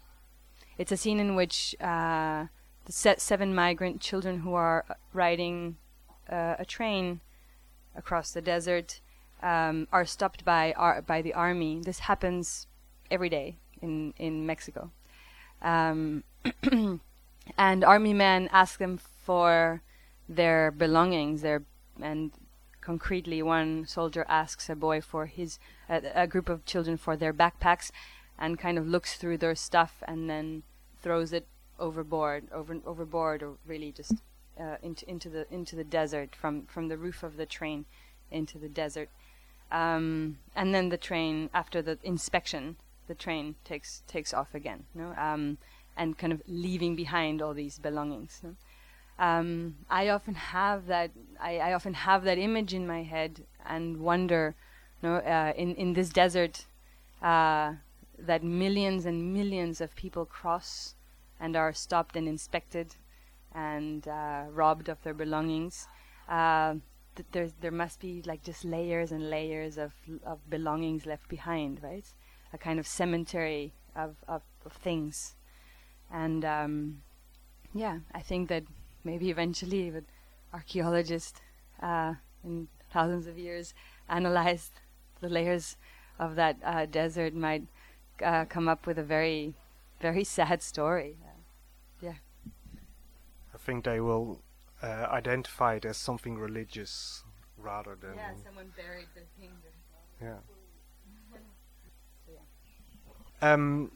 it's 0.77 0.91
a 0.91 0.97
scene 0.97 1.19
in 1.19 1.35
which 1.35 1.75
uh, 1.81 2.45
the 2.87 3.15
seven 3.17 3.53
migrant 3.53 3.99
children 3.99 4.39
who 4.39 4.53
are 4.53 4.85
riding 5.13 5.75
uh, 6.31 6.55
a 6.57 6.65
train 6.65 7.19
across 7.95 8.31
the 8.31 8.41
desert 8.41 9.01
um, 9.43 9.87
are 9.91 10.05
stopped 10.05 10.43
by 10.45 10.73
ar- 10.73 11.01
by 11.01 11.21
the 11.21 11.33
army. 11.33 11.81
This 11.83 11.99
happens 11.99 12.67
every 13.11 13.29
day 13.29 13.57
in 13.81 14.13
in 14.17 14.45
Mexico, 14.45 14.91
um, 15.61 16.23
and 17.57 17.83
army 17.83 18.13
men 18.13 18.49
ask 18.51 18.79
them 18.79 18.97
for 18.97 19.81
their 20.29 20.71
belongings, 20.71 21.41
their 21.41 21.63
and 22.01 22.31
concretely, 22.79 23.43
one 23.43 23.85
soldier 23.85 24.25
asks 24.29 24.69
a 24.69 24.75
boy 24.75 25.01
for 25.01 25.25
his 25.25 25.59
uh, 25.89 25.99
a 26.15 26.25
group 26.25 26.47
of 26.47 26.65
children 26.65 26.95
for 26.95 27.17
their 27.17 27.33
backpacks, 27.33 27.91
and 28.39 28.57
kind 28.57 28.77
of 28.77 28.87
looks 28.87 29.15
through 29.15 29.37
their 29.37 29.55
stuff 29.55 30.01
and 30.07 30.29
then 30.29 30.63
throws 31.01 31.33
it 31.33 31.45
overboard, 31.79 32.45
over 32.51 32.77
overboard, 32.85 33.43
or 33.43 33.57
really 33.65 33.91
just 33.91 34.15
uh, 34.59 34.77
into 34.81 35.09
into 35.09 35.29
the 35.29 35.45
into 35.53 35.75
the 35.75 35.83
desert 35.83 36.35
from 36.35 36.63
from 36.65 36.87
the 36.87 36.97
roof 36.97 37.23
of 37.23 37.37
the 37.37 37.45
train 37.45 37.85
into 38.31 38.57
the 38.57 38.69
desert. 38.69 39.09
Um, 39.71 40.37
and 40.55 40.73
then 40.73 40.89
the 40.89 40.97
train, 40.97 41.49
after 41.53 41.81
the 41.81 41.99
inspection, 42.03 42.77
the 43.07 43.15
train 43.15 43.55
takes 43.63 44.03
takes 44.07 44.33
off 44.33 44.55
again, 44.55 44.85
you 44.95 45.01
know, 45.01 45.13
um, 45.17 45.57
and 45.97 46.17
kind 46.17 46.31
of 46.31 46.41
leaving 46.47 46.95
behind 46.95 47.41
all 47.41 47.53
these 47.53 47.77
belongings. 47.77 48.39
You 48.43 48.49
know? 48.49 48.55
um, 49.19 49.75
I 49.89 50.09
often 50.09 50.35
have 50.35 50.87
that 50.87 51.11
I, 51.39 51.57
I, 51.57 51.73
often 51.73 51.93
have 51.93 52.23
that 52.23 52.37
image 52.37 52.73
in 52.73 52.85
my 52.85 53.03
head 53.03 53.43
and 53.65 53.99
wonder, 53.99 54.55
you 55.01 55.09
know, 55.09 55.15
uh, 55.15 55.53
in 55.57 55.75
in 55.75 55.93
this 55.93 56.09
desert, 56.09 56.65
uh, 57.21 57.73
that 58.19 58.43
millions 58.43 59.05
and 59.05 59.33
millions 59.33 59.81
of 59.81 59.95
people 59.95 60.25
cross 60.25 60.95
and 61.39 61.55
are 61.55 61.73
stopped 61.73 62.15
and 62.15 62.27
inspected 62.27 62.95
and 63.53 64.07
uh, 64.07 64.43
robbed 64.51 64.89
of 64.89 65.01
their 65.03 65.13
belongings. 65.13 65.87
Uh, 66.29 66.75
th- 67.15 67.27
there's 67.31 67.53
there 67.61 67.71
must 67.71 67.99
be 67.99 68.21
like 68.25 68.43
just 68.43 68.65
layers 68.65 69.11
and 69.11 69.29
layers 69.29 69.77
of 69.77 69.93
of 70.25 70.49
belongings 70.49 71.05
left 71.05 71.27
behind, 71.29 71.81
right? 71.83 72.05
A 72.53 72.57
kind 72.57 72.79
of 72.79 72.87
cemetery 72.87 73.73
of 73.95 74.15
of, 74.27 74.41
of 74.65 74.73
things, 74.73 75.35
and 76.11 76.43
um, 76.45 77.01
yeah, 77.73 77.99
I 78.13 78.21
think 78.21 78.49
that 78.49 78.63
maybe 79.03 79.29
eventually, 79.29 79.89
but 79.91 80.03
archaeologists 80.53 81.41
uh, 81.81 82.15
in 82.43 82.67
thousands 82.91 83.27
of 83.27 83.37
years 83.37 83.73
analyzed 84.09 84.79
the 85.21 85.29
layers 85.29 85.77
of 86.19 86.35
that 86.35 86.57
uh, 86.63 86.85
desert 86.85 87.33
might 87.33 87.63
uh, 88.23 88.45
come 88.45 88.67
up 88.67 88.87
with 88.87 88.97
a 88.97 89.03
very, 89.03 89.53
very 90.01 90.23
sad 90.23 90.61
story. 90.61 91.17
Think 93.67 93.83
they 93.83 93.99
will 93.99 94.39
uh, 94.81 95.07
identify 95.11 95.75
it 95.75 95.83
as 95.83 95.97
something 95.97 96.37
religious 96.37 97.25
rather 97.57 97.97
than. 97.99 98.15
Yeah, 98.15 98.31
someone 98.45 98.71
buried 98.77 99.07
their 99.13 99.25
things. 99.37 99.61
Yeah. 100.21 100.37
Um, 103.41 103.91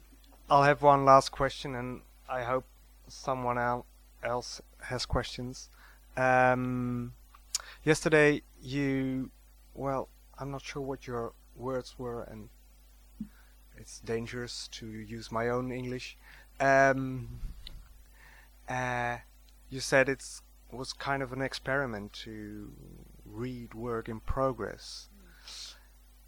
I'll 0.50 0.64
have 0.64 0.82
one 0.82 1.06
last 1.06 1.32
question, 1.32 1.74
and 1.74 2.02
I 2.28 2.42
hope 2.42 2.66
someone 3.08 3.56
el- 3.56 3.86
else 4.22 4.60
has 4.82 5.06
questions. 5.06 5.70
Um, 6.18 7.14
yesterday, 7.82 8.42
you, 8.60 9.30
well, 9.72 10.10
I'm 10.38 10.50
not 10.50 10.60
sure 10.60 10.82
what 10.82 11.06
your 11.06 11.32
words 11.56 11.98
were, 11.98 12.24
and 12.24 12.50
it's 13.78 14.00
dangerous 14.00 14.68
to 14.72 14.86
use 14.86 15.32
my 15.32 15.48
own 15.48 15.72
English. 15.72 16.18
Um, 16.60 17.40
uh, 18.68 19.16
you 19.72 19.80
said 19.80 20.08
it 20.08 20.22
was 20.70 20.92
kind 20.92 21.22
of 21.22 21.32
an 21.32 21.40
experiment 21.40 22.12
to 22.12 22.70
read 23.24 23.72
work 23.72 24.06
in 24.06 24.20
progress. 24.20 25.08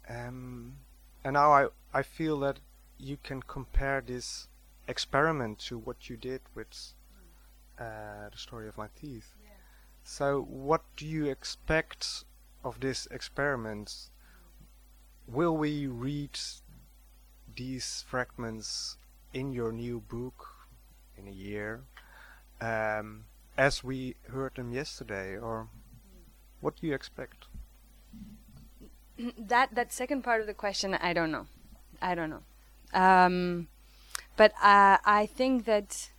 Um, 0.09 0.77
and 1.23 1.33
now 1.35 1.51
I, 1.51 1.67
I 1.93 2.01
feel 2.01 2.39
that 2.39 2.59
you 2.97 3.17
can 3.21 3.43
compare 3.43 4.01
this 4.01 4.47
experiment 4.87 5.59
to 5.59 5.77
what 5.77 6.09
you 6.09 6.17
did 6.17 6.41
with 6.55 6.93
uh, 7.79 8.29
the 8.31 8.37
story 8.37 8.67
of 8.67 8.77
my 8.77 8.87
teeth. 8.99 9.35
So, 10.03 10.41
what 10.41 10.81
do 10.97 11.05
you 11.05 11.25
expect 11.25 12.23
of 12.63 12.79
this 12.79 13.07
experiment? 13.11 14.09
Will 15.27 15.55
we 15.55 15.85
read 15.87 16.39
these 17.55 18.03
fragments 18.07 18.97
in 19.33 19.51
your 19.51 19.71
new 19.71 19.99
book 19.99 20.47
in 21.17 21.27
a 21.27 21.31
year, 21.31 21.83
um, 22.61 23.25
as 23.57 23.83
we 23.83 24.15
heard 24.31 24.55
them 24.55 24.71
yesterday, 24.71 25.37
or 25.37 25.67
what 26.61 26.75
do 26.75 26.87
you 26.87 26.93
expect? 26.93 27.45
that 29.37 29.73
that 29.75 29.93
second 29.93 30.23
part 30.23 30.41
of 30.41 30.47
the 30.47 30.53
question, 30.53 30.93
I 30.93 31.13
don't 31.13 31.31
know. 31.31 31.47
I 32.01 32.15
don't 32.15 32.29
know. 32.29 32.43
Um, 32.93 33.67
but 34.37 34.51
uh, 34.61 34.97
I 35.05 35.29
think 35.31 35.65
that 35.65 36.09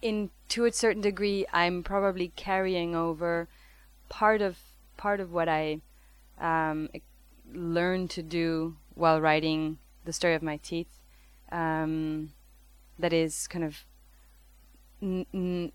in 0.00 0.30
to 0.48 0.64
a 0.64 0.72
certain 0.72 1.02
degree, 1.02 1.46
I'm 1.52 1.82
probably 1.82 2.32
carrying 2.36 2.94
over 2.94 3.48
part 4.08 4.42
of 4.42 4.58
part 4.96 5.20
of 5.20 5.32
what 5.32 5.48
I 5.48 5.80
um, 6.40 6.88
learned 7.52 8.10
to 8.10 8.22
do 8.22 8.76
while 8.94 9.20
writing 9.20 9.78
the 10.04 10.12
story 10.12 10.34
of 10.34 10.42
my 10.42 10.58
teeth. 10.58 10.98
Um, 11.50 12.32
that 12.98 13.12
is 13.12 13.46
kind 13.46 13.64
of 13.64 13.84
n- 15.02 15.26
n- 15.34 15.72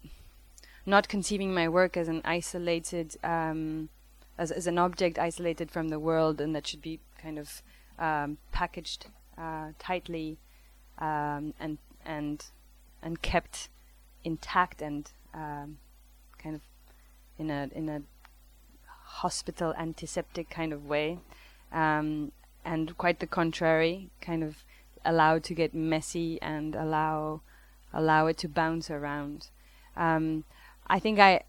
not 0.88 1.10
conceiving 1.10 1.54
my 1.54 1.68
work 1.68 1.98
as 1.98 2.08
an 2.08 2.22
isolated, 2.24 3.18
um, 3.22 3.90
as, 4.38 4.52
as 4.52 4.68
an 4.68 4.78
object 4.78 5.20
isolated 5.20 5.70
from 5.70 5.90
the 5.90 6.00
world, 6.00 6.40
and 6.40 6.56
that 6.56 6.66
should 6.66 6.82
be 6.82 7.02
kind 7.22 7.38
of 7.38 7.62
um, 8.00 8.38
packaged 8.54 9.08
uh, 9.38 9.68
tightly 9.78 10.38
um, 11.00 11.54
and 11.60 11.78
and 12.06 12.46
and 13.04 13.22
kept 13.22 13.68
intact 14.24 14.82
and 14.82 15.12
um, 15.34 15.78
kind 16.42 16.56
of 16.56 16.62
in 17.38 17.52
a 17.52 17.70
in 17.76 17.90
a 17.90 18.02
hospital 18.88 19.74
antiseptic 19.78 20.50
kind 20.50 20.72
of 20.72 20.86
way, 20.86 21.20
um, 21.74 22.32
and 22.64 22.98
quite 22.98 23.20
the 23.20 23.28
contrary, 23.28 24.10
kind 24.22 24.42
of 24.42 24.64
allowed 25.04 25.44
to 25.44 25.54
get 25.54 25.74
messy 25.74 26.42
and 26.42 26.76
allow 26.76 27.42
allow 27.94 28.28
it 28.28 28.38
to 28.38 28.48
bounce 28.48 28.90
around. 28.90 29.50
Um, 29.98 30.46
I 30.88 31.00
think 31.00 31.20
I 31.20 31.44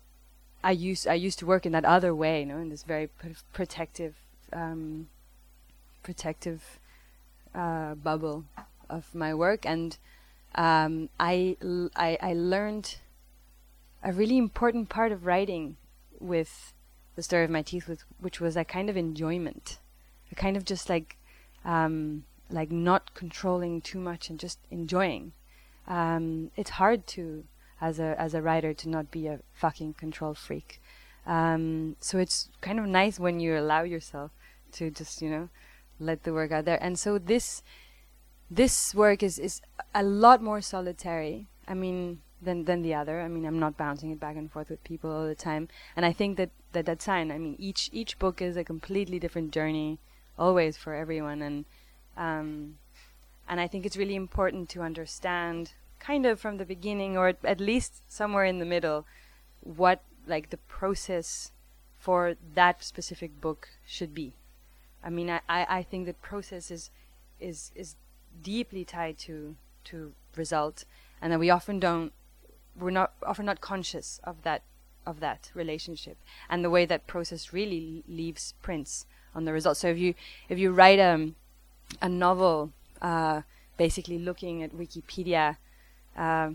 I 0.63 0.73
used 0.73 1.07
I 1.07 1.15
used 1.15 1.39
to 1.39 1.47
work 1.47 1.65
in 1.67 1.73
that 1.73 1.85
other 1.85 2.15
way, 2.15 2.41
you 2.41 2.47
know, 2.47 2.59
in 2.59 2.69
this 2.69 2.83
very 2.83 3.07
pr- 3.07 3.29
protective 3.53 4.17
um, 4.53 5.09
protective 6.03 6.79
uh, 7.55 7.95
bubble 7.95 8.45
of 8.89 9.15
my 9.15 9.35
work, 9.35 9.67
and 9.67 9.97
um, 10.55 11.09
I, 11.21 11.57
l- 11.63 11.91
I 11.95 12.19
I 12.21 12.33
learned 12.35 12.97
a 14.03 14.13
really 14.13 14.39
important 14.39 14.89
part 14.89 15.13
of 15.13 15.27
writing 15.27 15.77
with 16.19 16.73
the 17.15 17.23
story 17.23 17.45
of 17.45 17.51
my 17.51 17.63
teeth, 17.63 17.89
with 17.89 18.05
which 18.21 18.41
was 18.41 18.57
a 18.57 18.65
kind 18.65 18.89
of 18.91 18.97
enjoyment, 18.97 19.79
a 20.33 20.35
kind 20.35 20.57
of 20.57 20.65
just 20.65 20.89
like 20.89 21.17
um, 21.65 22.25
like 22.51 22.71
not 22.71 23.15
controlling 23.15 23.81
too 23.81 24.01
much 24.01 24.31
and 24.31 24.39
just 24.41 24.59
enjoying. 24.71 25.33
Um, 25.87 26.51
it's 26.57 26.71
hard 26.71 27.07
to 27.09 27.45
as 27.81 27.99
a 27.99 28.21
as 28.21 28.35
a 28.35 28.43
writer 28.43 28.75
to 28.75 28.89
not 28.89 29.11
be 29.11 29.27
a 29.27 29.41
fucking 29.53 29.95
control 29.95 30.35
freak. 30.35 30.81
Um, 31.27 31.97
so 32.01 32.19
it's 32.19 32.49
kind 32.61 32.79
of 32.79 32.87
nice 32.87 33.21
when 33.21 33.39
you 33.41 33.57
allow 33.57 33.83
yourself 33.83 34.31
to 34.73 34.91
just 34.91 35.23
you 35.23 35.31
know 35.31 35.49
let 36.01 36.25
the 36.25 36.33
work 36.33 36.53
out 36.53 36.65
there. 36.65 36.83
And 36.83 36.99
so 36.99 37.19
this 37.19 37.63
this 38.51 38.95
work 38.95 39.23
is 39.23 39.39
is 39.39 39.61
a 39.95 40.03
lot 40.03 40.43
more 40.43 40.61
solitary. 40.61 41.47
I 41.67 41.75
mean 41.75 42.21
than 42.41 42.65
than 42.65 42.83
the 42.83 42.95
other. 42.95 43.21
I 43.21 43.29
mean 43.29 43.45
I'm 43.45 43.59
not 43.59 43.77
bouncing 43.77 44.11
it 44.11 44.21
back 44.21 44.37
and 44.37 44.51
forth 44.51 44.71
with 44.71 44.83
people 44.85 45.11
all 45.11 45.27
the 45.27 45.35
time. 45.35 45.69
And 45.97 46.05
I 46.05 46.13
think 46.13 46.37
that 46.37 46.51
that 46.73 46.87
that's 46.87 47.07
fine. 47.07 47.31
I 47.31 47.39
mean 47.39 47.57
each 47.59 47.91
each 47.93 48.19
book 48.19 48.43
is 48.43 48.57
a 48.57 48.65
completely 48.65 49.19
different 49.19 49.53
journey, 49.53 49.99
always 50.39 50.77
for 50.77 50.95
everyone. 50.95 51.43
And 51.43 51.65
um, 52.17 52.79
and 53.49 53.61
I 53.61 53.67
think 53.67 53.87
it's 53.87 53.97
really 53.97 54.17
important 54.17 54.69
to 54.71 54.83
understand 54.83 55.73
kind 55.99 56.27
of 56.27 56.41
from 56.41 56.57
the 56.57 56.65
beginning 56.65 57.17
or 57.17 57.35
at, 57.45 57.61
least 57.61 58.03
somewhere 58.11 58.45
in 58.45 58.59
the 58.59 58.65
middle 58.65 59.07
what 59.61 60.03
like 60.27 60.51
the 60.51 60.57
process 60.57 61.53
for 61.99 62.37
that 62.55 62.85
specific 62.85 63.41
book 63.41 63.69
should 63.87 64.15
be. 64.15 64.35
I 65.03 65.11
mean, 65.11 65.31
I, 65.31 65.41
I, 65.49 65.67
I 65.79 65.83
think 65.83 66.07
that 66.07 66.21
process 66.23 66.71
is 66.71 66.91
is 67.41 67.73
is 67.75 67.97
deeply 68.43 68.85
tied 68.85 69.19
to 69.19 69.57
to 69.85 70.13
result, 70.37 70.85
and 71.21 71.33
that 71.33 71.39
we 71.39 71.51
often 71.51 71.81
don't 71.81 72.13
we're 72.79 72.91
not 72.91 73.13
often 73.27 73.47
not 73.47 73.61
conscious 73.61 74.21
of 74.25 74.43
that 74.43 74.63
of 75.07 75.21
that 75.21 75.51
relationship 75.55 76.19
and 76.51 76.63
the 76.63 76.69
way 76.69 76.85
that 76.85 77.07
process 77.07 77.53
really 77.53 78.05
leaves 78.07 78.53
prints 78.61 79.07
on 79.35 79.45
the 79.45 79.53
result. 79.53 79.77
So 79.77 79.89
if 79.89 79.99
you 79.99 80.15
if 80.49 80.59
you 80.59 80.73
write 80.73 80.99
a 80.99 81.33
a 82.03 82.09
novel, 82.09 82.73
uh, 83.01 83.43
basically 83.77 84.19
looking 84.19 84.63
at 84.63 84.73
Wikipedia, 84.73 85.57
uh, 86.17 86.51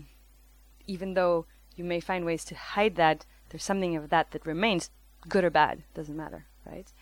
even 0.86 1.14
though 1.14 1.46
you 1.76 1.84
may 1.84 2.00
find 2.00 2.24
ways 2.24 2.44
to 2.46 2.54
hide 2.54 2.96
that, 2.96 3.26
there's 3.50 3.64
something 3.64 3.96
of 3.96 4.10
that 4.10 4.30
that 4.32 4.46
remains, 4.46 4.90
good 5.28 5.44
or 5.44 5.50
bad, 5.50 5.82
doesn't 5.94 6.16
matter, 6.16 6.46
right? 6.66 6.92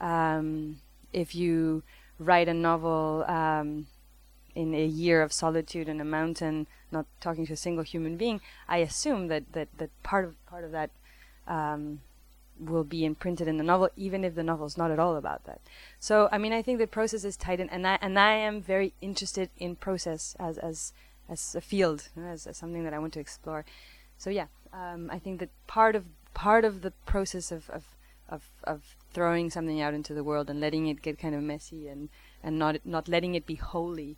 Um, 0.00 0.80
if 1.12 1.34
you 1.34 1.82
write 2.18 2.48
a 2.48 2.54
novel 2.54 3.24
um, 3.28 3.86
in 4.54 4.74
a 4.74 4.84
year 4.84 5.22
of 5.22 5.32
solitude 5.32 5.88
in 5.88 6.00
a 6.00 6.04
mountain, 6.04 6.66
not 6.90 7.06
talking 7.20 7.46
to 7.46 7.52
a 7.54 7.56
single 7.56 7.84
human 7.84 8.16
being, 8.16 8.40
I 8.68 8.78
assume 8.78 9.28
that 9.28 9.52
that, 9.52 9.68
that 9.78 9.90
part 10.02 10.24
of 10.24 10.46
part 10.46 10.64
of 10.64 10.72
that 10.72 10.90
um, 11.46 12.00
will 12.58 12.84
be 12.84 13.04
imprinted 13.04 13.48
in 13.48 13.56
the 13.56 13.64
novel, 13.64 13.88
even 13.96 14.24
if 14.24 14.34
the 14.34 14.42
novel 14.42 14.66
is 14.66 14.78
not 14.78 14.90
at 14.90 14.98
all 14.98 15.16
about 15.16 15.44
that. 15.44 15.60
So, 15.98 16.28
I 16.30 16.38
mean, 16.38 16.52
I 16.52 16.62
think 16.62 16.78
the 16.78 16.86
process 16.86 17.24
is 17.24 17.36
tight, 17.36 17.60
and 17.60 17.86
I 17.86 17.98
and 18.00 18.18
I 18.18 18.34
am 18.34 18.60
very 18.60 18.92
interested 19.00 19.50
in 19.58 19.76
process 19.76 20.36
as 20.38 20.58
as 20.58 20.92
as 21.28 21.54
a 21.54 21.60
field, 21.60 22.08
as, 22.16 22.46
as 22.46 22.56
something 22.56 22.84
that 22.84 22.94
I 22.94 22.98
want 22.98 23.12
to 23.14 23.20
explore. 23.20 23.64
So, 24.18 24.30
yeah, 24.30 24.46
um, 24.72 25.10
I 25.10 25.18
think 25.18 25.40
that 25.40 25.50
part 25.66 25.96
of 25.96 26.04
part 26.34 26.64
of 26.64 26.80
the 26.82 26.92
process 27.04 27.52
of, 27.52 27.68
of 27.70 27.84
of 28.28 28.42
of 28.64 28.96
throwing 29.12 29.50
something 29.50 29.80
out 29.80 29.94
into 29.94 30.14
the 30.14 30.24
world 30.24 30.48
and 30.48 30.60
letting 30.60 30.86
it 30.86 31.02
get 31.02 31.18
kind 31.18 31.34
of 31.34 31.42
messy 31.42 31.88
and 31.88 32.08
and 32.42 32.58
not 32.58 32.76
not 32.84 33.08
letting 33.08 33.34
it 33.34 33.46
be 33.46 33.56
holy, 33.56 34.16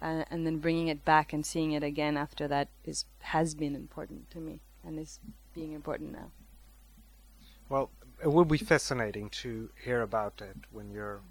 uh, 0.00 0.24
and 0.30 0.46
then 0.46 0.58
bringing 0.58 0.88
it 0.88 1.04
back 1.04 1.32
and 1.32 1.46
seeing 1.46 1.72
it 1.72 1.82
again 1.82 2.16
after 2.16 2.48
that 2.48 2.68
is 2.84 3.04
has 3.20 3.54
been 3.54 3.74
important 3.74 4.30
to 4.30 4.38
me 4.38 4.60
and 4.84 4.98
is 4.98 5.20
being 5.54 5.72
important 5.72 6.12
now. 6.12 6.30
Well, 7.68 7.90
it 8.22 8.28
will 8.28 8.44
be 8.44 8.58
fascinating 8.58 9.30
to 9.30 9.70
hear 9.82 10.02
about 10.02 10.40
it 10.40 10.56
when 10.70 10.90
your 10.90 11.22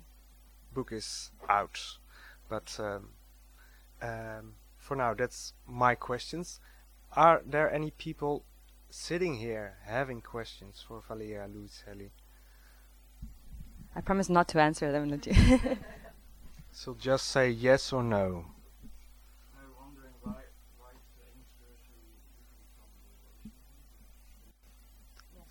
book 0.73 0.91
is 0.91 1.31
out. 1.47 1.79
But 2.49 2.75
um, 2.79 3.09
um, 4.01 4.53
for 4.83 4.95
now, 4.95 5.13
that's 5.13 5.53
my 5.67 5.95
questions. 5.95 6.59
Are 7.15 7.41
there 7.45 7.71
any 7.71 7.91
people 7.91 8.43
sitting 8.89 9.35
here 9.37 9.77
having 9.85 10.21
questions 10.21 10.83
for 10.87 11.01
Valeria 11.07 11.47
Luiselli? 11.47 12.09
I 13.95 14.01
promise 14.01 14.29
not 14.29 14.47
to 14.49 14.59
answer 14.61 14.91
them, 14.91 15.09
don't 15.09 15.25
you? 15.27 15.77
So 16.75 16.95
just 16.99 17.27
say 17.27 17.51
yes 17.51 17.93
or 17.93 18.01
no. 18.03 18.45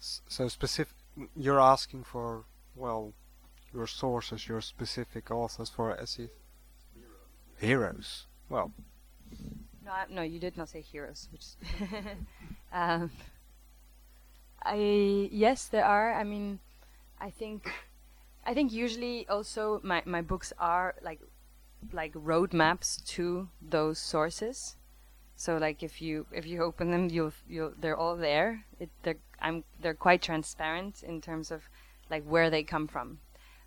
S- 0.00 0.22
So 0.28 0.48
specific, 0.48 0.94
you're 1.36 1.60
asking 1.60 2.04
for 2.04 2.44
well, 2.74 3.12
your 3.72 3.86
sources, 3.86 4.48
your 4.48 4.60
specific 4.60 5.30
authors 5.30 5.68
for 5.70 5.92
essays. 5.96 6.30
Heroes. 7.58 8.26
Well, 8.48 8.72
No, 9.84 9.90
I- 9.92 10.06
no, 10.10 10.22
you 10.22 10.38
did 10.38 10.56
not 10.56 10.68
say 10.68 10.80
heroes. 10.80 11.28
Which, 11.32 11.44
um, 12.72 13.10
I 14.62 15.28
yes, 15.32 15.66
there 15.66 15.84
are. 15.84 16.14
I 16.14 16.24
mean, 16.24 16.60
I 17.20 17.30
think 17.30 17.70
I 18.46 18.54
think 18.54 18.72
usually 18.72 19.26
also 19.28 19.80
my, 19.82 20.02
my 20.04 20.22
books 20.22 20.52
are 20.58 20.94
like 21.02 21.20
like 21.92 22.12
roadmaps 22.14 23.04
to 23.06 23.48
those 23.60 23.98
sources. 23.98 24.76
So 25.36 25.56
like 25.58 25.82
if 25.82 26.00
you 26.00 26.26
if 26.32 26.46
you 26.46 26.62
open 26.62 26.90
them, 26.90 27.08
you'll 27.10 27.32
you'll 27.48 27.72
they're 27.78 27.96
all 27.96 28.16
there. 28.16 28.64
It, 28.78 28.90
they're 29.02 29.16
I'm 29.40 29.64
they're 29.80 29.94
quite 29.94 30.22
transparent 30.22 31.02
in 31.02 31.20
terms 31.20 31.50
of 31.50 31.68
like 32.10 32.24
where 32.24 32.50
they 32.50 32.62
come 32.62 32.86
from. 32.86 33.18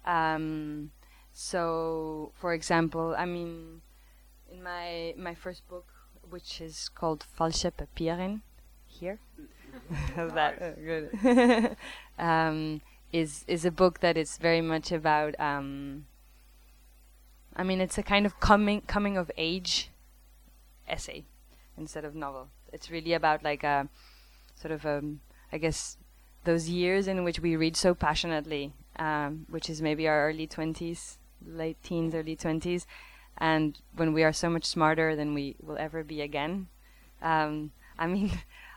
Um, 0.06 0.92
so 1.34 2.32
for 2.36 2.54
example, 2.54 3.16
I 3.18 3.26
mean, 3.26 3.82
in 4.56 4.64
my 4.64 5.14
my 5.18 5.36
first 5.36 5.68
book, 5.68 5.86
which 6.30 6.62
is 6.62 6.90
called 6.90 7.26
Falsche 7.38 7.72
Papieren, 7.72 8.42
here, 8.88 9.20
that 10.16 10.62
uh, 10.62 10.72
good. 10.90 11.78
um, 12.18 12.82
is 13.12 13.44
is 13.48 13.66
a 13.66 13.72
book 13.72 14.00
that 14.00 14.18
is 14.18 14.38
very 14.38 14.62
much 14.62 14.92
about. 14.92 15.40
Um, 15.40 16.06
I 17.56 17.64
mean, 17.64 17.82
it's 17.82 17.98
a 17.98 18.04
kind 18.04 18.26
of 18.26 18.40
coming 18.40 18.82
coming 18.82 19.18
of 19.18 19.32
age 19.38 19.90
essay 20.88 21.26
instead 21.78 22.06
of 22.06 22.16
novel. 22.16 22.50
It's 22.72 22.90
really 22.92 23.14
about 23.14 23.44
like 23.44 23.64
a 23.64 23.88
sort 24.56 24.72
of 24.72 24.86
um, 24.86 25.22
I 25.52 25.58
guess 25.58 25.98
those 26.44 26.70
years 26.70 27.08
in 27.08 27.24
which 27.24 27.40
we 27.40 27.56
read 27.56 27.76
so 27.76 27.94
passionately, 27.96 28.74
um, 28.98 29.46
which 29.50 29.70
is 29.70 29.82
maybe 29.82 30.08
our 30.08 30.30
early 30.30 30.48
twenties, 30.48 31.18
late 31.46 31.82
teens, 31.84 32.14
early 32.14 32.36
twenties, 32.36 32.86
and 33.38 33.78
when 33.96 34.14
we 34.14 34.24
are 34.24 34.34
so 34.34 34.50
much 34.50 34.66
smarter 34.66 35.16
than 35.16 35.34
we 35.34 35.56
will 35.62 35.78
ever 35.78 36.04
be 36.04 36.22
again. 36.22 36.68
Um, 37.22 37.72
I 37.98 38.08
mean, 38.08 38.32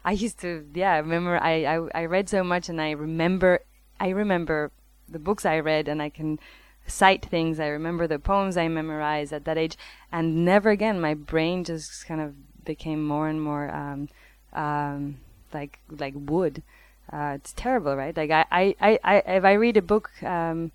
I 0.04 0.12
used 0.12 0.38
to, 0.40 0.64
yeah, 0.74 0.96
remember 0.96 1.38
I, 1.42 1.64
I, 1.64 1.88
I 1.94 2.04
read 2.04 2.28
so 2.28 2.44
much 2.44 2.68
and 2.68 2.80
I 2.80 2.92
remember, 2.92 3.60
I 3.98 4.10
remember 4.10 4.70
the 5.08 5.18
books 5.18 5.44
I 5.44 5.58
read 5.58 5.88
and 5.88 6.00
I 6.00 6.08
can 6.08 6.38
cite 6.86 7.26
things. 7.26 7.58
I 7.58 7.66
remember 7.66 8.06
the 8.06 8.20
poems 8.20 8.56
I 8.56 8.68
memorized 8.68 9.32
at 9.32 9.44
that 9.44 9.58
age 9.58 9.76
and 10.12 10.44
never 10.44 10.70
again, 10.70 11.00
my 11.00 11.14
brain 11.14 11.64
just 11.64 12.06
kind 12.06 12.20
of 12.20 12.64
became 12.64 13.04
more 13.04 13.28
and 13.28 13.42
more, 13.42 13.74
um, 13.74 14.08
um, 14.52 15.18
like, 15.52 15.80
like 15.90 16.14
wood. 16.14 16.62
Uh, 17.12 17.32
it's 17.34 17.52
terrible, 17.54 17.96
right? 17.96 18.16
Like 18.16 18.30
I, 18.30 18.44
I, 18.80 18.98
I, 19.02 19.16
if 19.26 19.44
I 19.44 19.54
read 19.54 19.76
a 19.76 19.82
book, 19.82 20.10
um, 20.22 20.70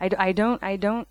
I, 0.00 0.10
I 0.18 0.32
don't, 0.32 0.62
I 0.62 0.76
don't 0.76 1.08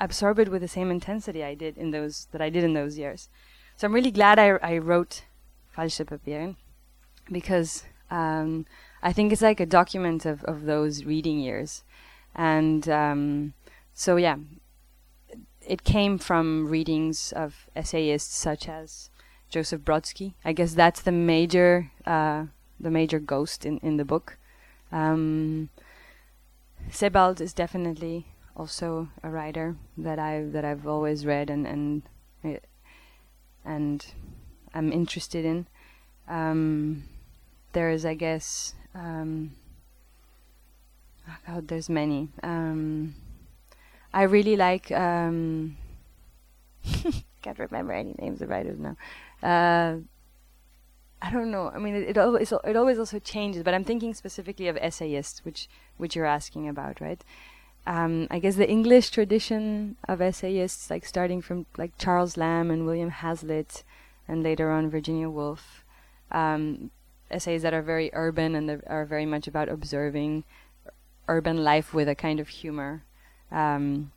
absorb 0.00 0.38
it 0.38 0.48
with 0.48 0.62
the 0.62 0.68
same 0.68 0.90
intensity 0.90 1.44
I 1.44 1.54
did 1.54 1.76
in 1.76 1.90
those, 1.92 2.26
that 2.32 2.40
I 2.40 2.50
did 2.50 2.64
in 2.64 2.74
those 2.74 2.98
years. 2.98 3.28
So 3.76 3.86
I'm 3.86 3.92
really 3.92 4.10
glad 4.10 4.38
I, 4.38 4.48
I 4.62 4.78
wrote 4.78 5.24
Falsche 5.76 6.04
Papieren 6.04 6.56
because 7.30 7.84
um, 8.10 8.66
I 9.02 9.12
think 9.12 9.32
it's 9.32 9.42
like 9.42 9.60
a 9.60 9.66
document 9.66 10.26
of, 10.26 10.42
of 10.44 10.64
those 10.64 11.04
reading 11.04 11.38
years. 11.38 11.84
And 12.34 12.88
um, 12.88 13.54
so, 13.94 14.16
yeah, 14.16 14.36
it 15.66 15.84
came 15.84 16.18
from 16.18 16.68
readings 16.68 17.32
of 17.32 17.66
essayists 17.76 18.34
such 18.36 18.68
as 18.68 19.10
Joseph 19.50 19.82
Brodsky. 19.82 20.34
I 20.44 20.52
guess 20.52 20.74
that's 20.74 21.02
the 21.02 21.12
major, 21.12 21.90
uh, 22.06 22.46
the 22.78 22.90
major 22.90 23.18
ghost 23.18 23.66
in, 23.66 23.78
in 23.78 23.96
the 23.96 24.04
book. 24.04 24.38
Um, 24.90 25.68
Sebald 26.90 27.40
is 27.40 27.52
definitely 27.52 28.26
also 28.60 29.08
a 29.22 29.30
writer 29.30 29.76
that 29.96 30.18
I 30.18 30.44
that 30.52 30.66
I've 30.66 30.86
always 30.86 31.24
read 31.24 31.48
and 31.48 31.66
and 31.66 32.02
and 33.64 34.06
I'm 34.74 34.92
interested 34.92 35.44
in. 35.44 35.66
Um, 36.28 37.04
there 37.72 37.90
is, 37.90 38.04
I 38.04 38.14
guess, 38.14 38.74
um, 38.94 39.52
oh 41.28 41.36
God, 41.46 41.68
there's 41.68 41.88
many. 41.88 42.28
Um, 42.42 43.14
I 44.12 44.22
really 44.22 44.56
like. 44.56 44.92
Um, 44.92 45.76
can't 47.42 47.58
remember 47.58 47.92
any 47.92 48.14
names 48.18 48.42
of 48.42 48.50
writers 48.50 48.78
now. 48.78 48.96
Uh, 49.42 50.00
I 51.22 51.30
don't 51.30 51.50
know. 51.50 51.70
I 51.74 51.78
mean, 51.78 51.94
it, 51.94 52.10
it 52.10 52.18
always 52.18 52.52
it 52.52 52.76
always 52.76 52.98
also 52.98 53.18
changes. 53.18 53.62
But 53.62 53.74
I'm 53.74 53.84
thinking 53.84 54.14
specifically 54.14 54.68
of 54.68 54.76
essayists, 54.76 55.44
which 55.44 55.68
which 55.96 56.16
you're 56.16 56.26
asking 56.26 56.68
about, 56.68 57.00
right? 57.00 57.22
Um, 57.86 58.26
I 58.30 58.38
guess 58.38 58.56
the 58.56 58.68
English 58.68 59.10
tradition 59.10 59.96
of 60.06 60.20
essayists, 60.20 60.90
like 60.90 61.04
starting 61.06 61.40
from 61.40 61.66
like 61.76 61.96
Charles 61.98 62.36
Lamb 62.36 62.70
and 62.70 62.86
William 62.86 63.10
Hazlitt, 63.10 63.82
and 64.28 64.42
later 64.42 64.70
on 64.70 64.90
Virginia 64.90 65.28
Woolf, 65.28 65.84
um, 66.30 66.90
essays 67.30 67.62
that 67.62 67.74
are 67.74 67.82
very 67.82 68.10
urban 68.12 68.54
and 68.54 68.82
are 68.86 69.04
very 69.04 69.26
much 69.26 69.48
about 69.48 69.68
observing 69.68 70.44
urban 71.28 71.64
life 71.64 71.94
with 71.94 72.08
a 72.08 72.14
kind 72.14 72.40
of 72.40 72.48
humor 72.48 73.02
um, 73.50 74.12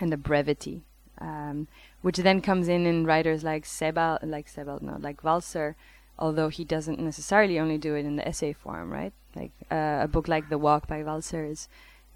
and 0.00 0.12
a 0.12 0.16
brevity, 0.16 0.82
um, 1.20 1.66
which 2.02 2.18
then 2.18 2.40
comes 2.40 2.68
in 2.68 2.86
in 2.86 3.06
writers 3.06 3.42
like 3.42 3.64
Sebald, 3.64 4.20
like 4.22 4.48
Sebald, 4.48 4.82
no, 4.82 4.96
like 5.00 5.22
Walser, 5.22 5.74
although 6.18 6.48
he 6.48 6.64
doesn't 6.64 7.00
necessarily 7.00 7.58
only 7.58 7.78
do 7.78 7.94
it 7.94 8.04
in 8.04 8.16
the 8.16 8.26
essay 8.26 8.52
form, 8.52 8.92
right? 8.92 9.12
Like 9.34 9.52
uh, 9.70 9.98
a 10.02 10.08
book 10.08 10.28
like 10.28 10.48
The 10.48 10.58
Walk 10.58 10.86
by 10.86 11.02
Walser 11.02 11.50
is 11.50 11.68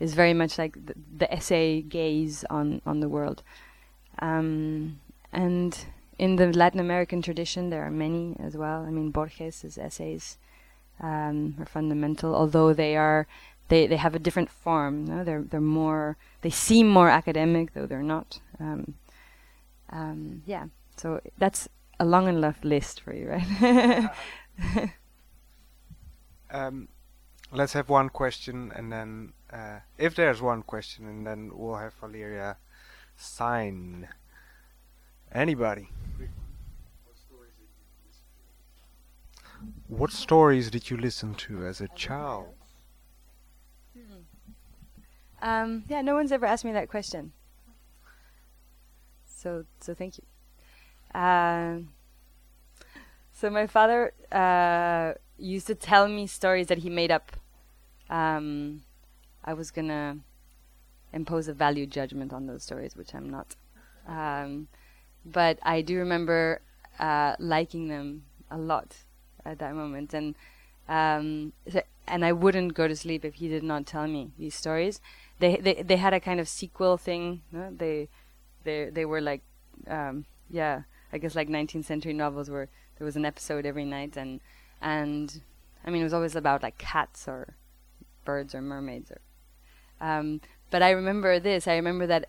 is 0.03 0.15
very 0.15 0.35
much 0.35 0.59
like 0.59 0.75
the, 0.87 0.95
the 1.17 1.33
essay 1.33 1.81
gaze 1.81 2.45
on 2.51 2.83
on 2.85 3.01
the 3.01 3.09
world, 3.09 3.43
um, 4.19 4.99
and 5.33 5.87
in 6.19 6.37
the 6.37 6.53
Latin 6.53 6.81
American 6.81 7.23
tradition 7.23 7.71
there 7.71 7.85
are 7.87 7.91
many 7.91 8.37
as 8.39 8.57
well. 8.57 8.85
I 8.89 8.91
mean 8.91 9.13
Borges's 9.13 9.79
essays 9.79 10.39
um, 11.01 11.55
are 11.61 11.67
fundamental, 11.67 12.35
although 12.35 12.73
they 12.73 12.97
are 12.97 13.27
they, 13.69 13.87
they 13.87 13.97
have 13.97 14.15
a 14.15 14.19
different 14.19 14.51
form. 14.51 15.07
No? 15.07 15.25
They're 15.25 15.43
they're 15.43 15.61
more 15.61 16.17
they 16.43 16.51
seem 16.51 16.89
more 16.89 17.09
academic, 17.09 17.75
though 17.75 17.87
they're 17.87 18.03
not. 18.03 18.41
Um, 18.61 18.95
um, 19.91 20.43
yeah, 20.47 20.67
so 20.97 21.21
that's 21.39 21.69
a 22.01 22.05
long 22.05 22.29
enough 22.29 22.59
list 22.65 23.01
for 23.01 23.15
you, 23.15 23.29
right? 23.31 24.11
um, 26.51 26.89
let's 27.53 27.75
have 27.75 27.89
one 27.89 28.09
question, 28.09 28.73
and 28.75 28.93
then 28.93 29.33
uh, 29.53 29.81
if 29.99 30.15
there's 30.15 30.41
one 30.41 30.63
question, 30.63 31.07
and 31.07 31.27
then 31.27 31.51
we'll 31.53 31.77
have 31.77 31.95
Valeria 31.95 32.57
sign. 33.17 34.09
Anybody? 35.33 35.89
What 39.87 40.11
stories 40.11 40.71
did 40.71 40.91
you 40.91 40.97
listen 40.97 41.35
to 41.35 41.65
as 41.67 41.81
a 41.81 41.89
child? 41.89 42.47
Um, 45.41 45.85
yeah, 45.89 46.03
no 46.03 46.15
one's 46.15 46.33
ever 46.33 46.47
asked 46.47 46.65
me 46.65 46.73
that 46.73 46.89
question. 46.89 47.33
So, 49.27 49.65
so 49.81 49.93
thank 49.93 50.19
you. 50.19 51.21
Um, 51.21 51.91
so 53.33 53.51
my 53.51 53.67
father 53.67 54.13
uh, 54.31 55.15
used 55.37 55.67
to 55.67 55.75
tell 55.75 56.07
me 56.07 56.27
stories 56.27 56.69
that 56.69 56.79
he 56.79 56.91
made 56.91 57.11
up. 57.11 57.33
Um, 58.09 58.83
I 59.45 59.55
was 59.55 59.71
gonna 59.71 60.19
impose 61.13 61.49
a 61.49 61.55
value 61.55 61.87
judgment 61.87 62.33
on 62.33 62.47
those 62.47 62.63
stories, 62.63 62.97
which 62.97 63.15
I'm 63.15 63.29
not. 63.29 63.57
Um, 64.07 64.69
but 65.25 65.59
I 65.63 65.83
do 65.83 65.99
remember 65.99 66.61
uh, 66.99 67.37
liking 67.39 67.89
them 67.89 68.25
a 68.51 68.59
lot 68.59 68.97
at 69.45 69.59
that 69.59 69.75
moment, 69.75 70.15
and 70.15 70.35
um, 70.89 71.53
and 72.07 72.25
I 72.25 72.33
wouldn't 72.33 72.75
go 72.75 72.89
to 72.89 72.97
sleep 72.97 73.25
if 73.25 73.35
he 73.35 73.49
did 73.49 73.63
not 73.63 73.87
tell 73.87 74.07
me 74.07 74.33
these 74.39 74.55
stories. 74.55 75.01
They 75.39 75.57
they 75.57 75.83
they 75.83 75.97
had 75.97 76.15
a 76.15 76.21
kind 76.21 76.41
of 76.41 76.49
sequel 76.49 76.97
thing. 76.97 77.43
No? 77.53 77.73
They 77.77 78.09
they 78.65 78.91
they 78.91 79.05
were 79.05 79.21
like 79.21 79.43
um, 79.89 80.25
yeah, 80.51 80.83
I 81.13 81.19
guess 81.19 81.35
like 81.35 81.49
19th 81.49 81.85
century 81.85 82.13
novels 82.13 82.51
where 82.51 82.69
there 82.99 83.05
was 83.05 83.17
an 83.17 83.25
episode 83.25 83.67
every 83.67 83.85
night, 83.85 84.17
and 84.17 84.41
and 84.81 85.43
I 85.85 85.91
mean 85.91 86.03
it 86.03 86.05
was 86.05 86.15
always 86.15 86.37
about 86.37 86.63
like 86.63 86.79
cats 86.79 87.29
or 87.29 87.57
birds 88.25 88.55
or 88.55 88.63
mermaids 88.63 89.11
or. 89.11 89.21
Um, 90.03 90.43
but 90.71 90.83
I 90.83 90.91
remember 90.91 91.39
this. 91.39 91.67
I 91.67 91.77
remember 91.77 92.07
that 92.09 92.27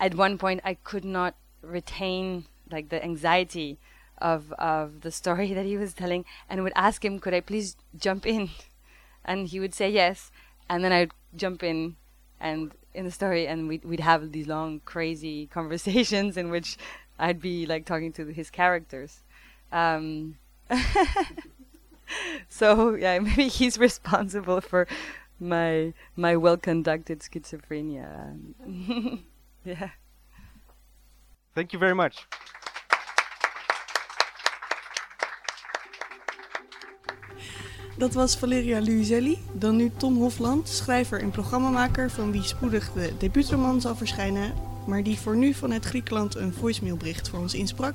at 0.00 0.16
one 0.16 0.38
point 0.38 0.60
I 0.64 0.74
could 0.74 1.04
not 1.04 1.36
retain 1.62 2.46
like 2.70 2.88
the 2.88 3.04
anxiety 3.04 3.78
of 4.18 4.52
of 4.52 5.02
the 5.02 5.12
story 5.12 5.52
that 5.58 5.66
he 5.66 5.76
was 5.76 5.92
telling 5.92 6.24
and 6.48 6.62
would 6.62 6.72
ask 6.74 7.04
him 7.04 7.18
could 7.18 7.34
I 7.34 7.40
please 7.40 7.76
jump 7.96 8.26
in 8.26 8.50
and 9.24 9.48
he 9.48 9.60
would 9.60 9.74
say 9.74 9.90
yes 9.90 10.30
and 10.68 10.82
then 10.82 10.92
I'd 10.92 11.12
jump 11.36 11.62
in 11.62 11.96
and 12.40 12.72
in 12.94 13.04
the 13.04 13.10
story 13.10 13.46
and 13.46 13.68
we'd, 13.68 13.84
we'd 13.84 14.00
have 14.00 14.32
these 14.32 14.48
long 14.48 14.80
crazy 14.84 15.46
conversations 15.58 16.36
in 16.36 16.50
which 16.50 16.76
I'd 17.18 17.40
be 17.40 17.66
like 17.66 17.84
talking 17.84 18.12
to 18.14 18.26
his 18.26 18.50
characters 18.50 19.20
um, 19.70 20.36
so 22.48 22.94
yeah 22.94 23.18
maybe 23.18 23.48
he's 23.48 23.78
responsible 23.78 24.60
for 24.60 24.86
my 25.42 25.92
my 26.14 26.36
well 26.36 26.56
conducted 26.56 27.22
schizophrenia 27.22 28.36
yeah 29.64 29.90
Thank 31.54 31.72
you 31.72 31.78
very 31.78 31.94
much. 31.94 32.26
Dat 37.98 38.14
was 38.14 38.36
Valeria 38.36 38.80
Luiselli, 38.80 39.38
dan 39.52 39.76
nu 39.76 39.90
Tom 39.96 40.16
Hofland, 40.16 40.68
schrijver 40.68 41.20
en 41.20 41.30
programmamaker 41.30 42.10
van 42.10 42.32
wie 42.32 42.42
spoedig 42.42 42.92
de 42.92 43.16
debuutroman 43.18 43.80
zal 43.80 43.96
verschijnen, 43.96 44.54
maar 44.86 45.02
die 45.02 45.18
voor 45.18 45.36
nu 45.36 45.54
vanuit 45.54 45.84
Griekenland 45.84 46.34
een 46.34 46.52
voicemailbericht 46.52 47.28
voor 47.28 47.38
ons 47.38 47.54
insprak. 47.54 47.94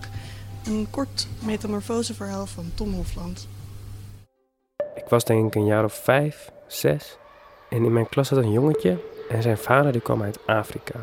Een 0.65 0.87
kort 0.89 1.27
metamorfoseverhaal 1.45 2.45
van 2.45 2.71
Tom 2.73 2.93
Hofland. 2.93 3.47
Ik 4.95 5.09
was 5.09 5.25
denk 5.25 5.47
ik 5.47 5.55
een 5.55 5.65
jaar 5.65 5.83
of 5.83 5.93
vijf, 5.93 6.51
zes. 6.67 7.17
En 7.69 7.83
in 7.83 7.93
mijn 7.93 8.09
klas 8.09 8.27
zat 8.27 8.37
een 8.37 8.51
jongetje 8.51 8.97
en 9.29 9.41
zijn 9.41 9.57
vader 9.57 9.91
die 9.91 10.01
kwam 10.01 10.23
uit 10.23 10.39
Afrika. 10.45 10.99